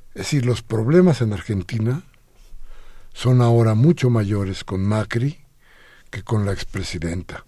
es 0.10 0.14
decir, 0.14 0.46
los 0.46 0.62
problemas 0.62 1.22
en 1.22 1.34
Argentina 1.34 2.04
son 3.12 3.42
ahora 3.42 3.74
mucho 3.74 4.12
mayores 4.12 4.64
con 4.64 4.86
Macri 4.86 5.40
que 6.12 6.22
con 6.22 6.46
la 6.46 6.52
expresidenta. 6.52 7.44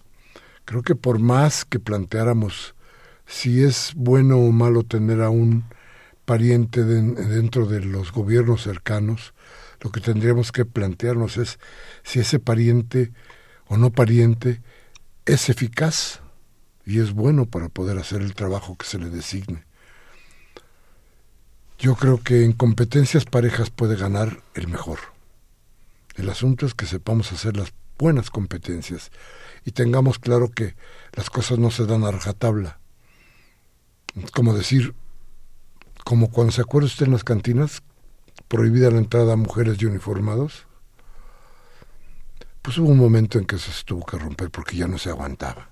Creo 0.64 0.82
que 0.82 0.96
por 0.96 1.20
más 1.20 1.64
que 1.64 1.78
planteáramos 1.78 2.74
si 3.26 3.62
es 3.62 3.92
bueno 3.94 4.38
o 4.38 4.50
malo 4.50 4.82
tener 4.82 5.22
a 5.22 5.30
un 5.30 5.66
pariente 6.24 6.82
dentro 6.82 7.66
de 7.66 7.80
los 7.80 8.10
gobiernos 8.10 8.64
cercanos, 8.64 9.32
lo 9.82 9.92
que 9.92 10.00
tendríamos 10.00 10.50
que 10.50 10.64
plantearnos 10.64 11.36
es 11.36 11.60
si 12.02 12.18
ese 12.18 12.40
pariente 12.40 13.12
o 13.68 13.76
no 13.76 13.90
pariente 13.90 14.62
es 15.26 15.48
eficaz 15.48 16.22
y 16.84 16.98
es 16.98 17.12
bueno 17.12 17.46
para 17.46 17.68
poder 17.68 17.98
hacer 17.98 18.20
el 18.20 18.34
trabajo 18.34 18.76
que 18.76 18.86
se 18.86 18.98
le 18.98 19.10
designe. 19.10 19.69
Yo 21.80 21.94
creo 21.94 22.22
que 22.22 22.44
en 22.44 22.52
competencias 22.52 23.24
parejas 23.24 23.70
puede 23.70 23.96
ganar 23.96 24.42
el 24.52 24.68
mejor. 24.68 24.98
El 26.14 26.28
asunto 26.28 26.66
es 26.66 26.74
que 26.74 26.84
sepamos 26.84 27.32
hacer 27.32 27.56
las 27.56 27.72
buenas 27.98 28.28
competencias 28.28 29.10
y 29.64 29.70
tengamos 29.70 30.18
claro 30.18 30.50
que 30.50 30.74
las 31.12 31.30
cosas 31.30 31.58
no 31.58 31.70
se 31.70 31.86
dan 31.86 32.04
a 32.04 32.10
rajatabla. 32.10 32.78
Como 34.34 34.52
decir, 34.52 34.94
como 36.04 36.30
cuando 36.30 36.52
se 36.52 36.60
acuerda 36.60 36.86
usted 36.86 37.06
en 37.06 37.12
las 37.12 37.24
cantinas, 37.24 37.82
prohibida 38.48 38.90
la 38.90 38.98
entrada 38.98 39.32
a 39.32 39.36
mujeres 39.36 39.80
y 39.80 39.86
uniformados, 39.86 40.66
pues 42.60 42.76
hubo 42.76 42.90
un 42.90 42.98
momento 42.98 43.38
en 43.38 43.46
que 43.46 43.58
se 43.58 43.70
tuvo 43.86 44.04
que 44.04 44.18
romper 44.18 44.50
porque 44.50 44.76
ya 44.76 44.86
no 44.86 44.98
se 44.98 45.08
aguantaba. 45.08 45.70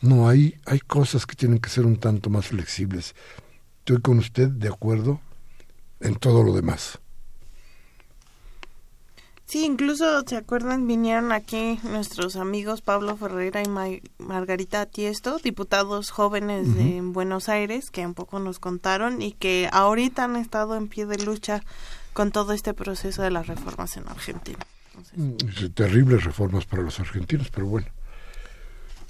No, 0.00 0.28
hay, 0.28 0.58
hay 0.66 0.80
cosas 0.80 1.24
que 1.24 1.36
tienen 1.36 1.60
que 1.60 1.70
ser 1.70 1.86
un 1.86 1.98
tanto 1.98 2.30
más 2.30 2.48
flexibles. 2.48 3.14
Estoy 3.86 4.02
con 4.02 4.18
usted 4.18 4.48
de 4.48 4.66
acuerdo 4.66 5.20
en 6.00 6.16
todo 6.16 6.42
lo 6.42 6.52
demás. 6.52 6.98
Sí, 9.44 9.64
incluso, 9.64 10.22
¿se 10.26 10.34
acuerdan? 10.34 10.88
Vinieron 10.88 11.30
aquí 11.30 11.78
nuestros 11.84 12.34
amigos 12.34 12.80
Pablo 12.80 13.16
Ferreira 13.16 13.62
y 13.62 14.02
Margarita 14.18 14.86
Tiesto, 14.86 15.38
diputados 15.38 16.10
jóvenes 16.10 16.74
de 16.74 17.00
Buenos 17.00 17.48
Aires, 17.48 17.92
que 17.92 18.04
un 18.04 18.14
poco 18.14 18.40
nos 18.40 18.58
contaron 18.58 19.22
y 19.22 19.34
que 19.34 19.68
ahorita 19.70 20.24
han 20.24 20.34
estado 20.34 20.74
en 20.74 20.88
pie 20.88 21.06
de 21.06 21.24
lucha 21.24 21.62
con 22.12 22.32
todo 22.32 22.54
este 22.54 22.74
proceso 22.74 23.22
de 23.22 23.30
las 23.30 23.46
reformas 23.46 23.96
en 23.96 24.08
Argentina. 24.08 24.58
Mm, 25.14 25.36
terribles 25.74 26.24
reformas 26.24 26.66
para 26.66 26.82
los 26.82 26.98
argentinos, 26.98 27.50
pero 27.50 27.66
bueno. 27.68 27.86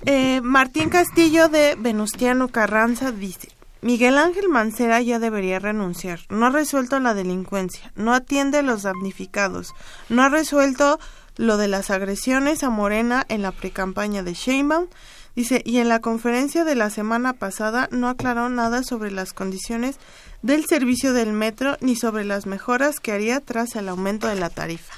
Eh, 0.04 0.42
Martín 0.42 0.90
Castillo 0.90 1.48
de 1.48 1.76
Venustiano 1.76 2.48
Carranza 2.48 3.10
dice, 3.10 3.55
Miguel 3.82 4.18
Ángel 4.18 4.48
Mancera 4.48 5.00
ya 5.00 5.18
debería 5.18 5.58
renunciar. 5.58 6.20
No 6.28 6.46
ha 6.46 6.50
resuelto 6.50 6.98
la 6.98 7.14
delincuencia, 7.14 7.92
no 7.94 8.14
atiende 8.14 8.58
a 8.58 8.62
los 8.62 8.82
damnificados, 8.82 9.74
no 10.08 10.22
ha 10.22 10.28
resuelto 10.28 10.98
lo 11.36 11.56
de 11.56 11.68
las 11.68 11.90
agresiones 11.90 12.62
a 12.62 12.70
Morena 12.70 13.24
en 13.28 13.42
la 13.42 13.52
precampaña 13.52 14.22
de 14.22 14.34
Sheinbaum. 14.34 14.88
Dice, 15.34 15.60
y 15.66 15.78
en 15.78 15.90
la 15.90 16.00
conferencia 16.00 16.64
de 16.64 16.74
la 16.74 16.88
semana 16.88 17.34
pasada 17.34 17.88
no 17.90 18.08
aclaró 18.08 18.48
nada 18.48 18.82
sobre 18.82 19.10
las 19.10 19.34
condiciones 19.34 19.98
del 20.40 20.64
servicio 20.64 21.12
del 21.12 21.34
metro 21.34 21.76
ni 21.82 21.94
sobre 21.94 22.24
las 22.24 22.46
mejoras 22.46 23.00
que 23.00 23.12
haría 23.12 23.40
tras 23.40 23.76
el 23.76 23.90
aumento 23.90 24.28
de 24.28 24.36
la 24.36 24.48
tarifa. 24.48 24.94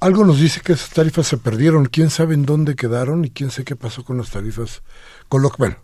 Algo 0.00 0.24
nos 0.24 0.40
dice 0.40 0.60
que 0.60 0.72
esas 0.72 0.90
tarifas 0.90 1.28
se 1.28 1.36
perdieron. 1.36 1.86
¿Quién 1.86 2.10
sabe 2.10 2.34
en 2.34 2.44
dónde 2.44 2.74
quedaron 2.74 3.24
y 3.24 3.30
quién 3.30 3.50
sabe 3.50 3.64
qué 3.64 3.76
pasó 3.76 4.04
con 4.04 4.18
las 4.18 4.30
tarifas? 4.30 4.82
Con 5.28 5.48
bueno, 5.56 5.76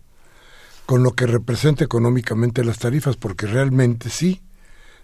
con 0.92 1.02
lo 1.02 1.12
que 1.12 1.26
representa 1.26 1.84
económicamente 1.84 2.62
las 2.62 2.78
tarifas, 2.78 3.16
porque 3.16 3.46
realmente 3.46 4.10
sí, 4.10 4.42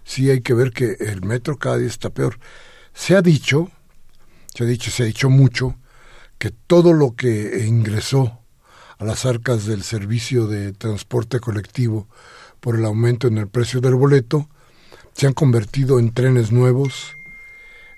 sí 0.03 0.29
hay 0.29 0.41
que 0.41 0.53
ver 0.53 0.69
que 0.69 0.97
el 0.99 1.23
metro 1.23 1.57
cada 1.57 1.79
día 1.79 1.87
está 1.87 2.11
peor. 2.11 2.37
Se 2.93 3.15
ha 3.15 3.23
dicho, 3.23 3.71
se 4.53 4.65
ha 4.65 4.67
dicho, 4.67 4.91
se 4.91 5.01
ha 5.01 5.05
dicho 5.07 5.31
mucho, 5.31 5.79
que 6.37 6.51
todo 6.51 6.93
lo 6.93 7.15
que 7.15 7.65
ingresó 7.65 8.39
a 8.99 9.03
las 9.03 9.25
arcas 9.25 9.65
del 9.65 9.81
servicio 9.81 10.45
de 10.45 10.73
transporte 10.73 11.39
colectivo 11.39 12.07
por 12.59 12.75
el 12.75 12.85
aumento 12.85 13.27
en 13.27 13.39
el 13.39 13.47
precio 13.47 13.81
del 13.81 13.95
boleto 13.95 14.47
se 15.13 15.25
han 15.25 15.33
convertido 15.33 15.97
en 15.97 16.13
trenes 16.13 16.51
nuevos, 16.51 17.17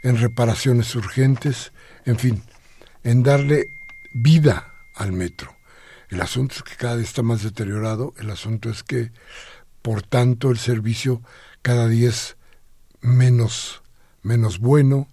en 0.02 0.16
reparaciones 0.16 0.96
urgentes, 0.96 1.74
en 2.06 2.18
fin, 2.18 2.42
en 3.04 3.22
darle 3.22 3.70
vida 4.14 4.76
al 4.96 5.12
metro. 5.12 5.58
El 6.12 6.20
asunto 6.20 6.55
es 6.55 6.64
que 6.64 6.76
cada 6.76 6.97
día 6.97 7.05
está 7.05 7.24
más 7.24 7.41
deteriorado, 7.41 8.14
el 8.18 8.30
asunto 8.32 8.70
es 8.70 8.84
que, 8.84 9.14
por 9.82 10.03
tanto, 10.03 10.51
el 10.51 10.57
servicio 10.57 11.22
cada 11.62 11.88
día 11.88 12.09
es 12.09 12.36
menos, 12.99 13.82
menos 14.22 14.59
bueno 14.59 15.07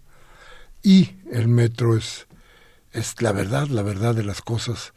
y 0.82 1.16
el 1.30 1.46
metro 1.46 1.96
es, 1.96 2.26
es 2.90 3.22
la 3.22 3.30
verdad, 3.30 3.68
la 3.68 3.82
verdad 3.82 4.12
de 4.16 4.24
las 4.24 4.42
cosas, 4.42 4.92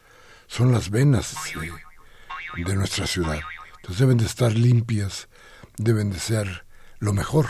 son 0.48 0.72
las 0.72 0.90
venas 0.90 1.36
de, 1.54 2.64
de 2.64 2.76
nuestra 2.76 3.06
ciudad. 3.06 3.40
Entonces 3.76 4.00
deben 4.00 4.18
de 4.18 4.26
estar 4.26 4.54
limpias, 4.54 5.30
deben 5.78 6.10
de 6.10 6.18
ser 6.18 6.66
lo 6.98 7.14
mejor. 7.14 7.46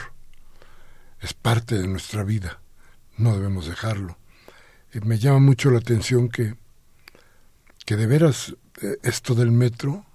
Es 1.21 1.33
parte 1.33 1.77
de 1.77 1.87
nuestra 1.87 2.25
vida, 2.25 2.59
no 3.15 3.33
debemos 3.33 3.67
dejarlo. 3.67 4.17
Eh, 4.91 4.99
me 5.05 5.19
llama 5.19 5.39
mucho 5.39 5.71
la 5.71 5.79
atención 5.79 6.27
que 6.27 6.55
que 7.85 7.95
de 7.95 8.07
veras 8.07 8.55
eh, 8.81 8.97
esto 9.03 9.35
del 9.35 9.51
metro 9.51 10.05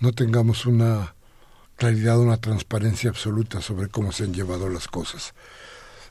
no 0.00 0.12
tengamos 0.12 0.66
una 0.66 1.14
claridad, 1.76 2.18
una 2.18 2.36
transparencia 2.36 3.10
absoluta 3.10 3.60
sobre 3.60 3.88
cómo 3.88 4.12
se 4.12 4.24
han 4.24 4.34
llevado 4.34 4.68
las 4.68 4.88
cosas. 4.88 5.34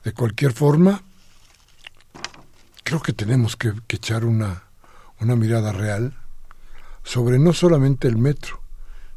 De 0.04 0.14
cualquier 0.14 0.54
forma, 0.54 1.04
creo 2.84 3.02
que 3.02 3.14
tenemos 3.14 3.56
que, 3.56 3.74
echar 3.90 4.26
una, 4.26 4.64
una 5.20 5.36
mirada 5.36 5.72
real 5.72 6.18
sobre 7.04 7.40
no 7.40 7.54
solamente 7.54 8.08
el 8.08 8.18
metro, 8.18 8.62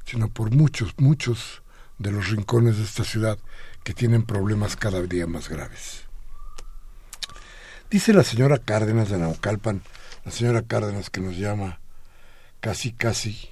sino 0.04 0.28
por 0.28 0.50
muchos, 0.50 0.94
muchos 0.98 1.62
de 1.98 2.12
los 2.12 2.28
rincones 2.28 2.76
de 2.76 2.84
esta 2.84 3.04
ciudad 3.04 3.38
que 3.82 3.94
tienen 3.94 4.22
problemas 4.22 4.76
cada 4.76 5.02
día 5.02 5.26
más 5.26 5.48
graves. 5.48 6.02
Dice 7.90 8.12
la 8.12 8.24
señora 8.24 8.58
Cárdenas 8.58 9.08
de 9.08 9.18
Naucalpan, 9.18 9.82
la 10.24 10.30
señora 10.30 10.62
Cárdenas 10.62 11.10
que 11.10 11.20
nos 11.20 11.36
llama 11.36 11.80
casi 12.60 12.92
casi 12.92 13.50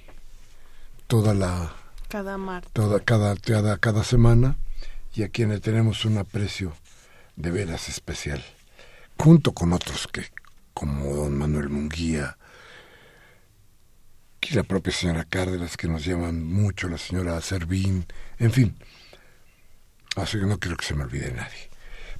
toda 1.07 1.33
la 1.33 1.73
cada 2.09 2.37
toda 2.73 2.99
cada, 2.99 3.35
cada 3.35 3.77
cada 3.77 4.03
semana 4.03 4.57
y 5.13 5.23
a 5.23 5.29
quienes 5.29 5.61
tenemos 5.61 6.05
un 6.05 6.17
aprecio 6.17 6.73
de 7.35 7.51
veras 7.51 7.89
especial 7.89 8.43
junto 9.17 9.53
con 9.53 9.73
otros 9.73 10.07
que, 10.07 10.25
como 10.73 11.13
don 11.15 11.37
Manuel 11.37 11.69
Munguía, 11.69 12.37
y 14.41 14.53
la 14.55 14.63
propia 14.63 14.91
señora 14.91 15.23
Cárdenas, 15.23 15.77
que 15.77 15.87
nos 15.87 16.03
llaman 16.03 16.43
mucho, 16.43 16.89
la 16.89 16.97
señora 16.97 17.39
Servín, 17.39 18.05
en 18.37 18.51
fin. 18.51 18.75
Así 20.17 20.37
que 20.37 20.45
no 20.45 20.59
quiero 20.59 20.75
que 20.75 20.85
se 20.85 20.95
me 20.95 21.03
olvide 21.03 21.31
nadie. 21.31 21.69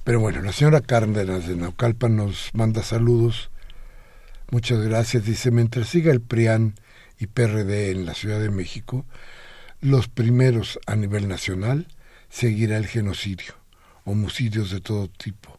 Pero 0.02 0.20
bueno, 0.20 0.40
la 0.40 0.52
señora 0.52 0.80
Cárdenas 0.80 1.46
de 1.46 1.56
Naucalpan 1.56 2.16
nos 2.16 2.50
manda 2.54 2.82
saludos. 2.82 3.50
Muchas 4.54 4.78
gracias. 4.82 5.24
Dice, 5.24 5.50
mientras 5.50 5.88
siga 5.88 6.12
el 6.12 6.20
PRIAN 6.20 6.76
y 7.18 7.26
PRD 7.26 7.90
en 7.90 8.06
la 8.06 8.14
Ciudad 8.14 8.38
de 8.38 8.50
México, 8.50 9.04
los 9.80 10.06
primeros 10.06 10.78
a 10.86 10.94
nivel 10.94 11.26
nacional, 11.26 11.88
seguirá 12.28 12.76
el 12.76 12.86
genocidio, 12.86 13.54
homicidios 14.04 14.70
de 14.70 14.80
todo 14.80 15.08
tipo. 15.08 15.58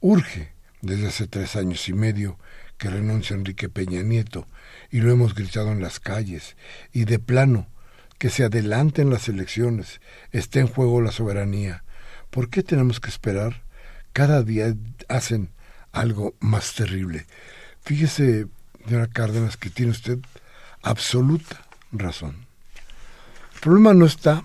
Urge, 0.00 0.52
desde 0.82 1.06
hace 1.06 1.26
tres 1.26 1.56
años 1.56 1.88
y 1.88 1.94
medio, 1.94 2.38
que 2.76 2.90
renuncie 2.90 3.34
Enrique 3.34 3.70
Peña 3.70 4.02
Nieto, 4.02 4.46
y 4.90 5.00
lo 5.00 5.10
hemos 5.10 5.34
gritado 5.34 5.72
en 5.72 5.80
las 5.80 5.98
calles, 5.98 6.54
y 6.92 7.06
de 7.06 7.18
plano, 7.18 7.68
que 8.18 8.28
se 8.28 8.44
adelanten 8.44 9.08
las 9.08 9.26
elecciones, 9.30 10.02
esté 10.32 10.60
en 10.60 10.66
juego 10.66 11.00
la 11.00 11.12
soberanía. 11.12 11.82
¿Por 12.28 12.50
qué 12.50 12.62
tenemos 12.62 13.00
que 13.00 13.08
esperar? 13.08 13.62
Cada 14.12 14.42
día 14.42 14.76
hacen 15.08 15.48
algo 15.92 16.34
más 16.40 16.74
terrible. 16.74 17.24
Fíjese, 17.84 18.46
señora 18.82 19.08
Cárdenas, 19.08 19.58
que 19.58 19.68
tiene 19.68 19.92
usted 19.92 20.18
absoluta 20.80 21.66
razón. 21.92 22.46
El 23.54 23.60
problema 23.60 23.92
no 23.92 24.06
está 24.06 24.42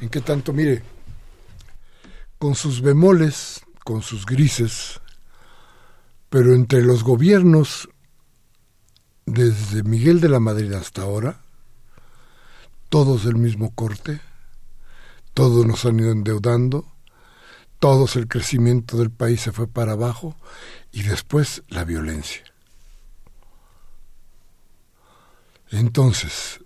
en 0.00 0.08
que 0.08 0.20
tanto, 0.20 0.52
mire, 0.52 0.82
con 2.38 2.56
sus 2.56 2.80
bemoles, 2.80 3.62
con 3.84 4.02
sus 4.02 4.26
grises, 4.26 5.00
pero 6.30 6.52
entre 6.52 6.82
los 6.82 7.04
gobiernos, 7.04 7.88
desde 9.24 9.84
Miguel 9.84 10.20
de 10.20 10.28
la 10.28 10.40
Madrid 10.40 10.72
hasta 10.72 11.02
ahora, 11.02 11.40
todos 12.88 13.24
del 13.24 13.36
mismo 13.36 13.72
corte, 13.72 14.20
todos 15.32 15.64
nos 15.64 15.84
han 15.84 16.00
ido 16.00 16.10
endeudando, 16.10 16.86
todos 17.78 18.16
el 18.16 18.26
crecimiento 18.26 18.96
del 18.96 19.12
país 19.12 19.42
se 19.42 19.52
fue 19.52 19.68
para 19.68 19.92
abajo 19.92 20.36
y 20.92 21.02
después 21.02 21.62
la 21.68 21.84
violencia. 21.84 22.44
Entonces, 25.70 26.60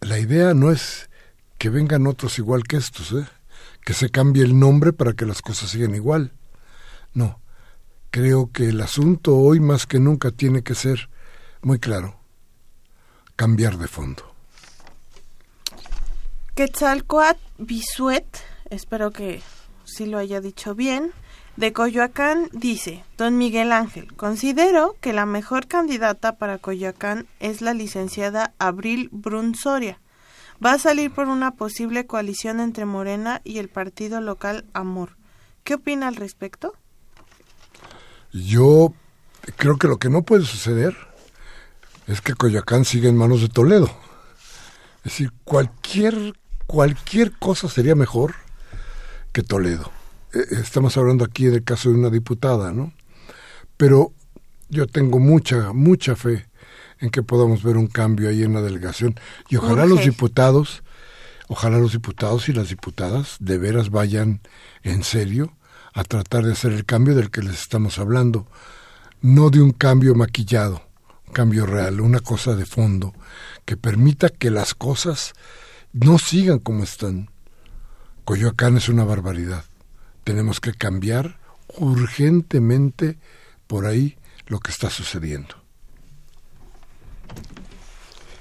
la 0.00 0.18
idea 0.18 0.54
no 0.54 0.70
es 0.70 1.10
que 1.58 1.68
vengan 1.68 2.06
otros 2.06 2.38
igual 2.38 2.64
que 2.64 2.78
estos, 2.78 3.12
¿eh? 3.12 3.28
que 3.84 3.92
se 3.92 4.10
cambie 4.10 4.42
el 4.42 4.58
nombre 4.58 4.94
para 4.94 5.12
que 5.12 5.26
las 5.26 5.42
cosas 5.42 5.70
sigan 5.70 5.94
igual. 5.94 6.32
No, 7.12 7.40
creo 8.10 8.50
que 8.50 8.70
el 8.70 8.80
asunto 8.80 9.36
hoy 9.36 9.60
más 9.60 9.86
que 9.86 10.00
nunca 10.00 10.30
tiene 10.30 10.62
que 10.62 10.74
ser 10.74 11.10
muy 11.60 11.78
claro, 11.78 12.18
cambiar 13.36 13.76
de 13.76 13.88
fondo. 13.88 14.34
Quetzalcoatl 16.54 17.40
Bisuet, 17.58 18.26
espero 18.70 19.10
que 19.10 19.42
sí 19.84 20.06
lo 20.06 20.18
haya 20.18 20.40
dicho 20.40 20.74
bien, 20.74 21.12
de 21.56 21.72
Coyoacán 21.72 22.48
dice, 22.52 23.04
don 23.18 23.36
Miguel 23.36 23.72
Ángel, 23.72 24.12
considero 24.14 24.96
que 25.00 25.12
la 25.12 25.26
mejor 25.26 25.66
candidata 25.66 26.36
para 26.36 26.58
Coyoacán 26.58 27.26
es 27.38 27.60
la 27.60 27.74
licenciada 27.74 28.54
Abril 28.58 29.08
Brunsoria. 29.12 30.00
Va 30.64 30.72
a 30.72 30.78
salir 30.78 31.10
por 31.10 31.28
una 31.28 31.52
posible 31.52 32.06
coalición 32.06 32.60
entre 32.60 32.84
Morena 32.84 33.40
y 33.44 33.58
el 33.58 33.68
partido 33.68 34.20
local 34.20 34.64
Amor. 34.72 35.16
¿Qué 35.64 35.74
opina 35.74 36.08
al 36.08 36.16
respecto? 36.16 36.74
Yo 38.32 38.94
creo 39.56 39.76
que 39.76 39.88
lo 39.88 39.98
que 39.98 40.08
no 40.08 40.22
puede 40.22 40.44
suceder 40.44 40.96
es 42.06 42.20
que 42.20 42.34
Coyoacán 42.34 42.84
siga 42.84 43.08
en 43.08 43.16
manos 43.16 43.40
de 43.40 43.48
Toledo. 43.48 43.90
Es 44.98 45.12
decir, 45.12 45.32
cualquier, 45.44 46.34
cualquier 46.66 47.32
cosa 47.38 47.68
sería 47.68 47.94
mejor 47.94 48.34
que 49.32 49.42
Toledo. 49.42 49.90
Eh, 50.32 50.46
estamos 50.62 50.96
hablando 50.96 51.24
aquí 51.24 51.46
del 51.46 51.64
caso 51.64 51.90
de 51.90 51.96
una 51.96 52.10
diputada, 52.10 52.72
¿no? 52.72 52.92
Pero 53.76 54.12
yo 54.68 54.86
tengo 54.86 55.18
mucha, 55.18 55.72
mucha 55.72 56.14
fe 56.14 56.46
en 57.00 57.10
que 57.10 57.22
podamos 57.22 57.62
ver 57.62 57.76
un 57.76 57.86
cambio 57.86 58.28
ahí 58.28 58.42
en 58.42 58.54
la 58.54 58.62
delegación. 58.62 59.18
Y 59.48 59.56
ojalá 59.56 59.86
los 59.86 60.04
diputados, 60.04 60.82
ojalá 61.48 61.78
los 61.78 61.92
diputados 61.92 62.48
y 62.48 62.52
las 62.52 62.68
diputadas 62.68 63.36
de 63.40 63.58
veras 63.58 63.90
vayan 63.90 64.40
en 64.82 65.02
serio 65.02 65.56
a 65.92 66.04
tratar 66.04 66.44
de 66.44 66.52
hacer 66.52 66.72
el 66.72 66.84
cambio 66.84 67.14
del 67.14 67.30
que 67.30 67.42
les 67.42 67.60
estamos 67.60 67.98
hablando, 67.98 68.46
no 69.22 69.50
de 69.50 69.60
un 69.60 69.72
cambio 69.72 70.14
maquillado, 70.14 70.82
un 71.26 71.32
cambio 71.32 71.66
real, 71.66 72.00
una 72.00 72.20
cosa 72.20 72.54
de 72.54 72.66
fondo, 72.66 73.12
que 73.64 73.76
permita 73.76 74.28
que 74.28 74.50
las 74.50 74.74
cosas 74.74 75.32
no 75.92 76.18
sigan 76.18 76.58
como 76.60 76.84
están. 76.84 77.30
Coyoacán 78.24 78.76
es 78.76 78.88
una 78.88 79.04
barbaridad. 79.04 79.64
Tenemos 80.30 80.60
que 80.60 80.72
cambiar 80.72 81.40
urgentemente 81.76 83.18
por 83.66 83.84
ahí 83.84 84.16
lo 84.46 84.60
que 84.60 84.70
está 84.70 84.88
sucediendo. 84.88 85.56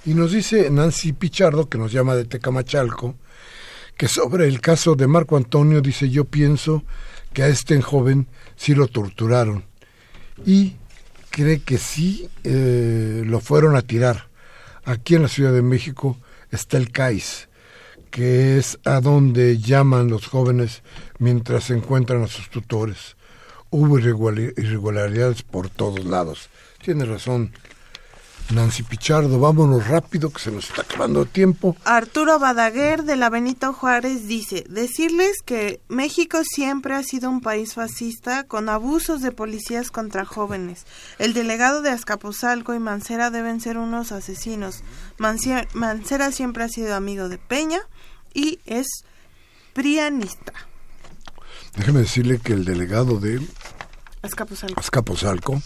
Y 0.06 0.14
nos 0.14 0.32
dice 0.32 0.70
Nancy 0.70 1.14
Pichardo, 1.14 1.68
que 1.68 1.80
nos 1.80 1.92
llama 1.92 2.14
de 2.14 2.26
Tecamachalco, 2.26 3.16
que 3.98 4.08
sobre 4.08 4.48
el 4.48 4.62
caso 4.62 4.94
de 4.94 5.08
Marco 5.08 5.36
Antonio 5.36 5.82
dice 5.82 6.12
yo 6.12 6.26
pienso 6.26 6.84
que 7.34 7.42
a 7.42 7.48
este 7.48 7.82
joven 7.82 8.28
sí 8.56 8.76
lo 8.76 8.86
torturaron 8.86 9.66
y 10.46 10.76
cree 11.32 11.64
que 11.64 11.80
sí 11.80 12.30
eh, 12.44 13.24
lo 13.26 13.40
fueron 13.40 13.76
a 13.76 13.82
tirar. 13.82 14.30
Aquí 14.86 15.16
en 15.16 15.24
la 15.24 15.28
Ciudad 15.28 15.54
de 15.54 15.64
México 15.64 16.20
está 16.52 16.78
el 16.78 16.92
CAIS, 16.92 17.50
que 18.12 18.60
es 18.60 18.78
a 18.86 19.02
donde 19.02 19.58
llaman 19.58 20.10
los 20.10 20.28
jóvenes 20.28 20.84
mientras 21.20 21.66
se 21.66 21.76
encuentran 21.76 22.24
a 22.24 22.28
sus 22.28 22.50
tutores. 22.50 23.16
Hubo 23.70 24.00
irregularidades 24.00 25.44
por 25.44 25.70
todos 25.70 26.04
lados. 26.04 26.50
Tiene 26.82 27.06
razón 27.06 27.54
Nancy 28.52 28.82
Pichardo, 28.82 29.40
vámonos 29.40 29.88
rápido 29.88 30.32
que 30.32 30.42
se 30.42 30.52
nos 30.52 30.70
está 30.70 30.82
acabando 30.82 31.22
el 31.22 31.28
tiempo. 31.28 31.76
Arturo 31.86 32.40
Badaguer 32.40 33.04
de 33.04 33.16
la 33.16 33.30
Benito 33.30 33.74
Juárez 33.74 34.28
dice, 34.28 34.66
decirles 34.68 35.44
que 35.46 35.82
México 35.88 36.40
siempre 36.44 36.96
ha 36.96 37.04
sido 37.04 37.30
un 37.30 37.42
país 37.42 37.76
fascista 37.76 38.46
con 38.46 38.68
abusos 38.68 39.22
de 39.22 39.32
policías 39.32 39.92
contra 39.92 40.26
jóvenes. 40.26 40.88
El 41.20 41.34
delegado 41.34 41.84
de 41.84 41.92
Azcapotzalco 41.92 42.74
y 42.74 42.80
Mancera 42.80 43.30
deben 43.30 43.62
ser 43.62 43.78
unos 43.78 44.12
asesinos. 44.12 44.84
Mancera 45.20 46.32
siempre 46.32 46.64
ha 46.64 46.70
sido 46.70 46.96
amigo 46.96 47.30
de 47.30 47.38
Peña 47.38 47.82
y 48.34 48.60
es 48.66 48.88
prianista. 49.74 50.54
Déjeme 51.78 52.00
decirle 52.00 52.40
que 52.40 52.54
el 52.54 52.66
delegado 52.66 53.20
de 53.20 53.40
Azcapotzalco, 54.22 54.80
Azcapotzalco 54.80 55.62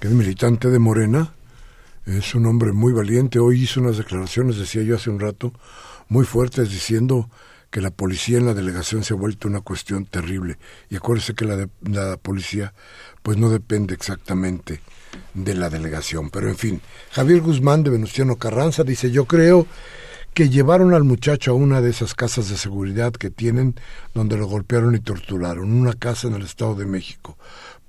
que 0.00 0.08
es 0.08 0.14
militante 0.14 0.68
de 0.68 0.78
Morena, 0.78 1.32
es 2.06 2.34
un 2.34 2.46
hombre 2.46 2.72
muy 2.72 2.92
valiente. 2.92 3.38
Hoy 3.38 3.62
hizo 3.62 3.80
unas 3.80 3.98
declaraciones, 3.98 4.56
decía 4.56 4.82
yo 4.82 4.96
hace 4.96 5.10
un 5.10 5.20
rato, 5.20 5.52
muy 6.08 6.24
fuertes 6.24 6.70
diciendo 6.70 7.28
que 7.70 7.80
la 7.80 7.90
policía 7.90 8.38
en 8.38 8.46
la 8.46 8.54
delegación 8.54 9.04
se 9.04 9.12
ha 9.12 9.16
vuelto 9.16 9.46
una 9.46 9.60
cuestión 9.60 10.06
terrible. 10.06 10.58
Y 10.88 10.96
acuérdese 10.96 11.34
que 11.34 11.44
la, 11.44 11.68
la 11.82 12.16
policía 12.16 12.72
pues 13.22 13.36
no 13.36 13.50
depende 13.50 13.94
exactamente 13.94 14.80
de 15.34 15.54
la 15.54 15.68
delegación. 15.68 16.30
Pero 16.30 16.48
en 16.48 16.56
fin, 16.56 16.80
Javier 17.12 17.40
Guzmán 17.40 17.82
de 17.82 17.90
Venustiano 17.90 18.36
Carranza 18.36 18.84
dice, 18.84 19.10
yo 19.10 19.26
creo 19.26 19.66
que 20.38 20.50
llevaron 20.50 20.94
al 20.94 21.02
muchacho 21.02 21.50
a 21.50 21.54
una 21.54 21.80
de 21.80 21.90
esas 21.90 22.14
casas 22.14 22.48
de 22.48 22.56
seguridad 22.56 23.10
que 23.10 23.28
tienen 23.28 23.74
donde 24.14 24.36
lo 24.36 24.46
golpearon 24.46 24.94
y 24.94 25.00
torturaron, 25.00 25.72
una 25.72 25.94
casa 25.94 26.28
en 26.28 26.34
el 26.34 26.42
Estado 26.42 26.76
de 26.76 26.86
México. 26.86 27.36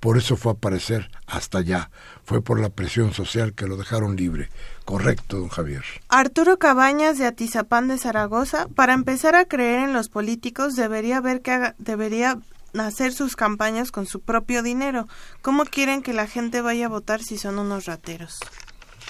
Por 0.00 0.18
eso 0.18 0.36
fue 0.36 0.50
a 0.50 0.54
aparecer 0.54 1.12
hasta 1.28 1.58
allá. 1.58 1.92
Fue 2.24 2.42
por 2.42 2.58
la 2.58 2.68
presión 2.68 3.12
social 3.12 3.52
que 3.52 3.68
lo 3.68 3.76
dejaron 3.76 4.16
libre. 4.16 4.48
Correcto, 4.84 5.38
don 5.38 5.48
Javier. 5.48 5.84
Arturo 6.08 6.58
Cabañas 6.58 7.18
de 7.18 7.26
Atizapán 7.26 7.86
de 7.86 7.98
Zaragoza, 7.98 8.66
para 8.74 8.94
empezar 8.94 9.36
a 9.36 9.44
creer 9.44 9.78
en 9.84 9.92
los 9.92 10.08
políticos 10.08 10.74
debería 10.74 11.20
ver 11.20 11.42
que 11.42 11.74
debería 11.78 12.36
hacer 12.76 13.12
sus 13.12 13.36
campañas 13.36 13.92
con 13.92 14.06
su 14.06 14.18
propio 14.18 14.64
dinero. 14.64 15.06
¿Cómo 15.40 15.64
quieren 15.66 16.02
que 16.02 16.14
la 16.14 16.26
gente 16.26 16.62
vaya 16.62 16.86
a 16.86 16.88
votar 16.88 17.22
si 17.22 17.38
son 17.38 17.60
unos 17.60 17.86
rateros? 17.86 18.40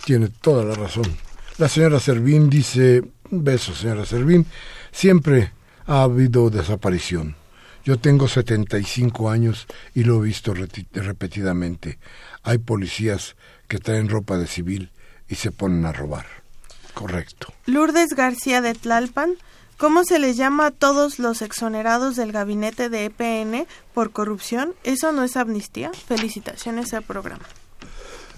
Tiene 0.04 0.28
toda 0.28 0.62
la 0.62 0.74
razón. 0.74 1.06
La 1.56 1.68
señora 1.70 2.00
Servín 2.00 2.48
dice, 2.48 3.02
beso 3.30 3.74
señora 3.74 4.04
Servín, 4.04 4.46
siempre 4.92 5.52
ha 5.86 6.02
habido 6.02 6.50
desaparición. 6.50 7.36
Yo 7.84 7.98
tengo 7.98 8.28
75 8.28 9.30
años 9.30 9.66
y 9.94 10.04
lo 10.04 10.18
he 10.18 10.26
visto 10.26 10.54
repetidamente. 10.54 11.98
Hay 12.42 12.58
policías 12.58 13.36
que 13.68 13.78
traen 13.78 14.08
ropa 14.08 14.36
de 14.36 14.46
civil 14.46 14.90
y 15.28 15.36
se 15.36 15.50
ponen 15.50 15.86
a 15.86 15.92
robar. 15.92 16.26
Correcto. 16.92 17.52
Lourdes 17.66 18.10
García 18.14 18.60
de 18.60 18.74
Tlalpan. 18.74 19.36
¿Cómo 19.78 20.04
se 20.04 20.18
les 20.18 20.36
llama 20.36 20.66
a 20.66 20.70
todos 20.72 21.18
los 21.18 21.40
exonerados 21.40 22.14
del 22.14 22.32
gabinete 22.32 22.90
de 22.90 23.06
EPN 23.06 23.66
por 23.94 24.10
corrupción? 24.10 24.74
¿Eso 24.84 25.10
no 25.12 25.24
es 25.24 25.38
amnistía? 25.38 25.90
Felicitaciones 26.06 26.92
al 26.92 27.02
programa. 27.02 27.44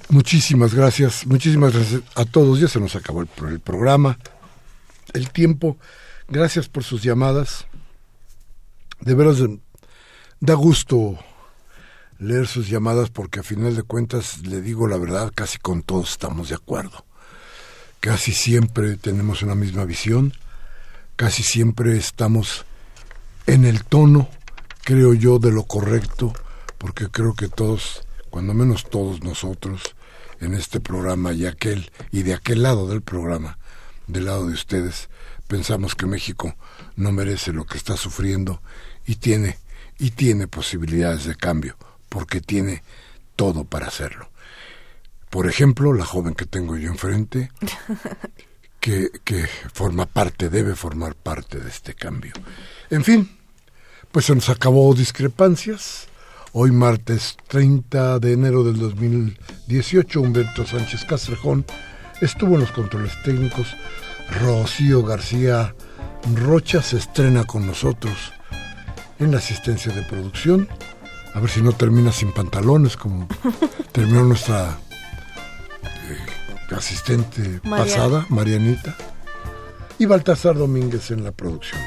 Muchísimas 0.09 0.73
gracias, 0.75 1.27
muchísimas 1.27 1.73
gracias 1.73 2.03
a 2.15 2.25
todos. 2.25 2.61
Ya 2.61 2.69
se 2.69 2.79
nos 2.79 2.95
acabó 2.95 3.23
el, 3.23 3.29
el 3.49 3.59
programa, 3.59 4.19
el 5.13 5.31
tiempo. 5.31 5.77
Gracias 6.29 6.69
por 6.69 6.85
sus 6.85 7.03
llamadas. 7.03 7.67
De 9.01 9.15
veras, 9.15 9.39
da 10.41 10.55
gusto 10.55 11.19
leer 12.19 12.47
sus 12.47 12.69
llamadas 12.69 13.11
porque 13.11 13.41
a 13.41 13.43
final 13.43 13.75
de 13.75 13.83
cuentas, 13.83 14.47
le 14.47 14.61
digo 14.61 14.87
la 14.87 14.97
verdad, 14.97 15.33
casi 15.35 15.59
con 15.59 15.83
todos 15.83 16.11
estamos 16.11 16.49
de 16.49 16.55
acuerdo. 16.55 17.05
Casi 18.01 18.33
siempre 18.33 18.97
tenemos 18.97 19.43
una 19.43 19.55
misma 19.55 19.85
visión 19.85 20.33
casi 21.17 21.43
siempre 21.45 21.97
estamos 21.97 22.65
en 23.47 23.65
el 23.65 23.85
tono, 23.85 24.29
creo 24.83 25.15
yo, 25.15 25.39
de 25.39 25.53
lo 25.53 25.65
correcto, 25.65 26.33
porque 26.79 27.09
creo 27.09 27.35
que 27.35 27.49
todos, 27.49 28.03
cuando 28.31 28.55
menos 28.55 28.91
todos 28.91 29.23
nosotros, 29.23 29.95
en 30.41 30.55
este 30.55 30.81
programa 30.81 31.33
y 31.33 31.47
aquel, 31.47 31.93
y 32.11 32.25
de 32.25 32.35
aquel 32.35 32.63
lado 32.65 32.89
del 32.89 33.03
programa, 33.03 33.59
del 34.07 34.27
lado 34.27 34.47
de 34.47 34.55
ustedes, 34.55 35.09
pensamos 35.47 35.95
que 35.95 36.07
México 36.07 36.55
no 36.97 37.13
merece 37.13 37.53
lo 37.53 37.67
que 37.67 37.77
está 37.77 37.97
sufriendo 37.97 38.61
y 39.07 39.17
tiene, 39.17 39.59
y 39.99 40.11
tiene 40.11 40.49
posibilidades 40.49 41.25
de 41.25 41.35
cambio, 41.35 41.77
porque 42.09 42.41
tiene 42.41 42.83
todo 43.37 43.65
para 43.65 43.87
hacerlo. 43.87 44.31
Por 45.31 45.49
ejemplo, 45.49 45.93
la 45.93 46.05
joven 46.05 46.35
que 46.35 46.47
tengo 46.47 46.77
yo 46.77 46.91
enfrente, 46.91 47.51
que, 48.81 49.11
que 49.25 49.47
forma 49.73 50.07
parte, 50.07 50.51
debe 50.51 50.75
formar 50.75 51.15
parte 51.15 51.59
de 51.59 51.69
este 51.71 51.95
cambio. 51.95 52.33
En 52.91 53.05
fin, 53.05 53.39
pues 54.11 54.27
se 54.27 54.35
nos 54.35 54.49
acabó 54.49 54.95
discrepancias. 54.95 56.09
Hoy 56.53 56.71
martes 56.71 57.39
30 57.49 58.19
de 58.19 58.33
enero 58.33 58.63
del 58.63 58.79
2018, 58.79 60.21
Humberto 60.21 60.67
Sánchez 60.67 61.07
Castrejón 61.07 61.65
estuvo 62.23 62.55
en 62.55 62.61
los 62.61 62.73
controles 62.73 63.13
técnicos. 63.23 63.77
Rocío 64.41 65.03
García 65.03 65.75
Rocha 66.35 66.81
se 66.81 66.97
estrena 66.97 67.45
con 67.45 67.67
nosotros 67.67 68.33
en 69.19 69.33
la 69.33 69.39
asistencia 69.39 69.93
de 69.93 70.03
producción. 70.03 70.69
A 71.35 71.41
ver 71.41 71.51
si 71.51 71.63
no 71.63 71.73
termina 71.73 72.13
sin 72.13 72.33
pantalones 72.33 72.97
como 72.97 73.29
terminó 73.93 74.25
nuestra 74.25 74.79
asistente 76.77 77.61
pasada, 77.69 78.25
Marianita, 78.31 78.97
y 79.99 80.07
Baltasar 80.07 80.57
Domínguez 80.57 81.11
en 81.11 81.23
la 81.23 81.33
producción. 81.33 81.81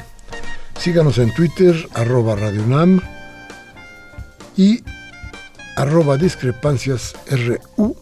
Síganos 0.78 1.18
en 1.18 1.34
Twitter, 1.34 1.90
arroba 1.94 2.36
radionam 2.36 3.02
y 4.56 4.84
arroba 5.76 6.18
discrepancias 6.18 7.16
RU 7.30 7.96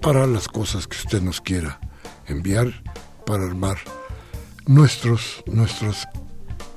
para 0.00 0.26
las 0.26 0.48
cosas 0.48 0.86
que 0.86 0.96
usted 0.96 1.22
nos 1.22 1.40
quiera 1.40 1.80
enviar 2.26 2.68
para 3.26 3.44
armar 3.44 3.78
nuestros, 4.66 5.42
nuestros 5.46 6.06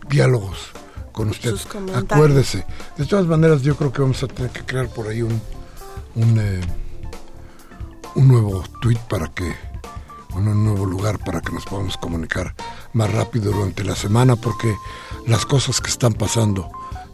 diálogos 0.09 0.71
con 1.11 1.29
usted. 1.29 1.55
Acuérdese. 1.95 2.65
De 2.97 3.05
todas 3.05 3.25
maneras, 3.25 3.61
yo 3.61 3.75
creo 3.75 3.91
que 3.91 4.01
vamos 4.01 4.23
a 4.23 4.27
tener 4.27 4.51
que 4.51 4.61
crear 4.61 4.87
por 4.89 5.07
ahí 5.07 5.21
un, 5.21 5.41
un 6.15 6.39
eh, 6.39 6.61
un 8.15 8.27
nuevo 8.27 8.63
tweet 8.81 8.99
para 9.09 9.27
que, 9.27 9.55
un 10.35 10.63
nuevo 10.63 10.85
lugar 10.85 11.19
para 11.19 11.41
que 11.41 11.51
nos 11.51 11.65
podamos 11.65 11.97
comunicar 11.97 12.55
más 12.93 13.11
rápido 13.11 13.51
durante 13.51 13.83
la 13.83 13.95
semana, 13.95 14.35
porque 14.35 14.75
las 15.25 15.45
cosas 15.45 15.81
que 15.81 15.89
están 15.89 16.13
pasando 16.13 16.69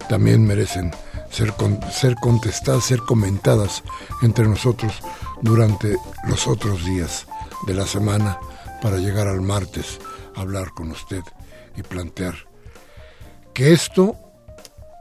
también 0.10 0.45
merecen 0.45 0.91
ser, 1.30 1.53
ser 1.91 2.15
contestadas, 2.15 2.86
ser 2.86 2.99
comentadas 2.99 3.84
entre 4.21 4.47
nosotros 4.47 4.93
durante 5.41 5.95
los 6.27 6.47
otros 6.47 6.84
días 6.86 7.27
de 7.67 7.73
la 7.73 7.86
semana 7.86 8.39
para 8.82 8.97
llegar 8.97 9.27
al 9.27 9.41
martes 9.41 9.99
a 10.36 10.41
hablar 10.41 10.71
con 10.73 10.91
usted 10.91 11.23
y 11.75 11.84
plantear 11.84 12.49
que 13.53 13.73
esto, 13.73 14.15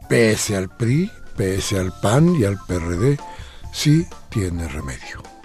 pese 0.08 0.56
al 0.56 0.68
PRI, 0.68 1.10
pese 1.36 1.78
al 1.78 1.92
PAN 2.00 2.34
y 2.34 2.44
al 2.44 2.58
PRD, 2.66 3.18
sí 3.72 4.04
tiene 4.30 4.66
remedio. 4.66 5.37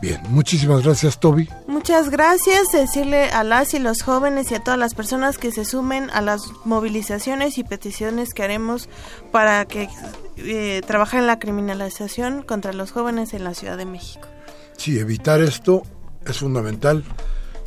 Bien, 0.00 0.20
muchísimas 0.28 0.82
gracias 0.82 1.18
Toby. 1.18 1.48
Muchas 1.66 2.10
gracias, 2.10 2.68
decirle 2.72 3.30
a 3.30 3.44
las 3.44 3.72
y 3.72 3.78
los 3.78 4.02
jóvenes 4.02 4.50
y 4.50 4.54
a 4.54 4.60
todas 4.62 4.78
las 4.78 4.94
personas 4.94 5.38
que 5.38 5.52
se 5.52 5.64
sumen 5.64 6.10
a 6.10 6.20
las 6.20 6.42
movilizaciones 6.64 7.56
y 7.56 7.64
peticiones 7.64 8.34
que 8.34 8.42
haremos 8.42 8.88
para 9.32 9.64
que 9.64 9.88
eh, 10.36 10.82
trabajen 10.86 11.20
en 11.20 11.26
la 11.26 11.38
criminalización 11.38 12.42
contra 12.42 12.74
los 12.74 12.92
jóvenes 12.92 13.32
en 13.32 13.44
la 13.44 13.54
Ciudad 13.54 13.78
de 13.78 13.86
México. 13.86 14.28
Sí, 14.76 14.98
evitar 14.98 15.40
esto 15.40 15.82
es 16.26 16.38
fundamental 16.38 17.02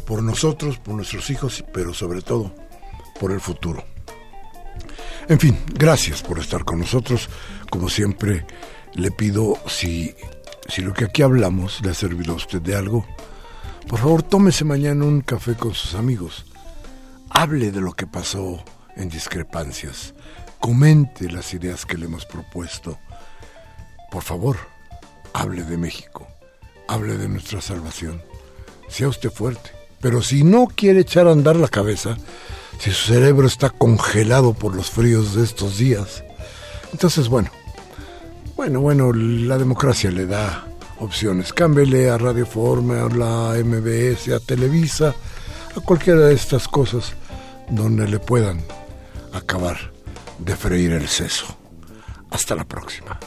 por 0.05 0.21
nosotros, 0.21 0.77
por 0.77 0.95
nuestros 0.95 1.29
hijos, 1.31 1.63
pero 1.73 1.93
sobre 1.93 2.21
todo 2.21 2.53
por 3.19 3.31
el 3.31 3.41
futuro. 3.41 3.83
En 5.27 5.39
fin, 5.39 5.57
gracias 5.73 6.21
por 6.23 6.39
estar 6.39 6.63
con 6.63 6.79
nosotros. 6.79 7.29
Como 7.69 7.89
siempre, 7.89 8.45
le 8.93 9.11
pido 9.11 9.57
si 9.67 10.15
si 10.69 10.81
lo 10.81 10.93
que 10.93 11.05
aquí 11.05 11.21
hablamos 11.21 11.81
le 11.81 11.91
ha 11.91 11.93
servido 11.93 12.33
a 12.33 12.35
usted 12.35 12.61
de 12.61 12.75
algo, 12.75 13.05
por 13.87 13.99
favor 13.99 14.23
tómese 14.23 14.65
mañana 14.65 15.05
un 15.05 15.21
café 15.21 15.55
con 15.55 15.73
sus 15.73 15.95
amigos. 15.95 16.45
Hable 17.29 17.71
de 17.71 17.81
lo 17.81 17.93
que 17.93 18.07
pasó 18.07 18.63
en 18.95 19.09
discrepancias. 19.09 20.13
Comente 20.59 21.31
las 21.31 21.53
ideas 21.53 21.85
que 21.85 21.97
le 21.97 22.05
hemos 22.05 22.25
propuesto. 22.25 22.99
Por 24.11 24.23
favor, 24.23 24.57
hable 25.33 25.63
de 25.63 25.77
México. 25.77 26.27
Hable 26.87 27.17
de 27.17 27.29
nuestra 27.29 27.61
salvación. 27.61 28.21
Sea 28.89 29.07
usted 29.07 29.31
fuerte. 29.31 29.71
Pero 30.01 30.21
si 30.21 30.43
no 30.43 30.67
quiere 30.67 31.01
echar 31.01 31.27
a 31.27 31.31
andar 31.31 31.55
la 31.55 31.67
cabeza, 31.67 32.17
si 32.79 32.91
su 32.91 33.13
cerebro 33.13 33.47
está 33.47 33.69
congelado 33.69 34.53
por 34.53 34.75
los 34.75 34.89
fríos 34.89 35.35
de 35.35 35.43
estos 35.43 35.77
días, 35.77 36.23
entonces 36.91 37.27
bueno, 37.27 37.51
bueno, 38.59 38.81
bueno, 38.81 39.13
la 39.13 39.57
democracia 39.57 40.11
le 40.11 40.25
da 40.25 40.67
opciones. 40.99 41.53
Cámbele 41.53 42.09
a 42.09 42.17
Radio 42.17 42.45
Forma, 42.45 43.03
a 43.03 43.07
la 43.07 43.53
MBS, 43.63 44.33
a 44.33 44.41
Televisa, 44.41 45.15
a 45.77 45.79
cualquiera 45.79 46.19
de 46.25 46.33
estas 46.33 46.67
cosas 46.67 47.13
donde 47.69 48.05
le 48.05 48.19
puedan 48.19 48.59
acabar 49.31 49.77
de 50.39 50.57
freír 50.57 50.91
el 50.91 51.07
seso. 51.07 51.45
Hasta 52.31 52.53
la 52.53 52.65
próxima. 52.65 53.17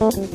Thank 0.00 0.34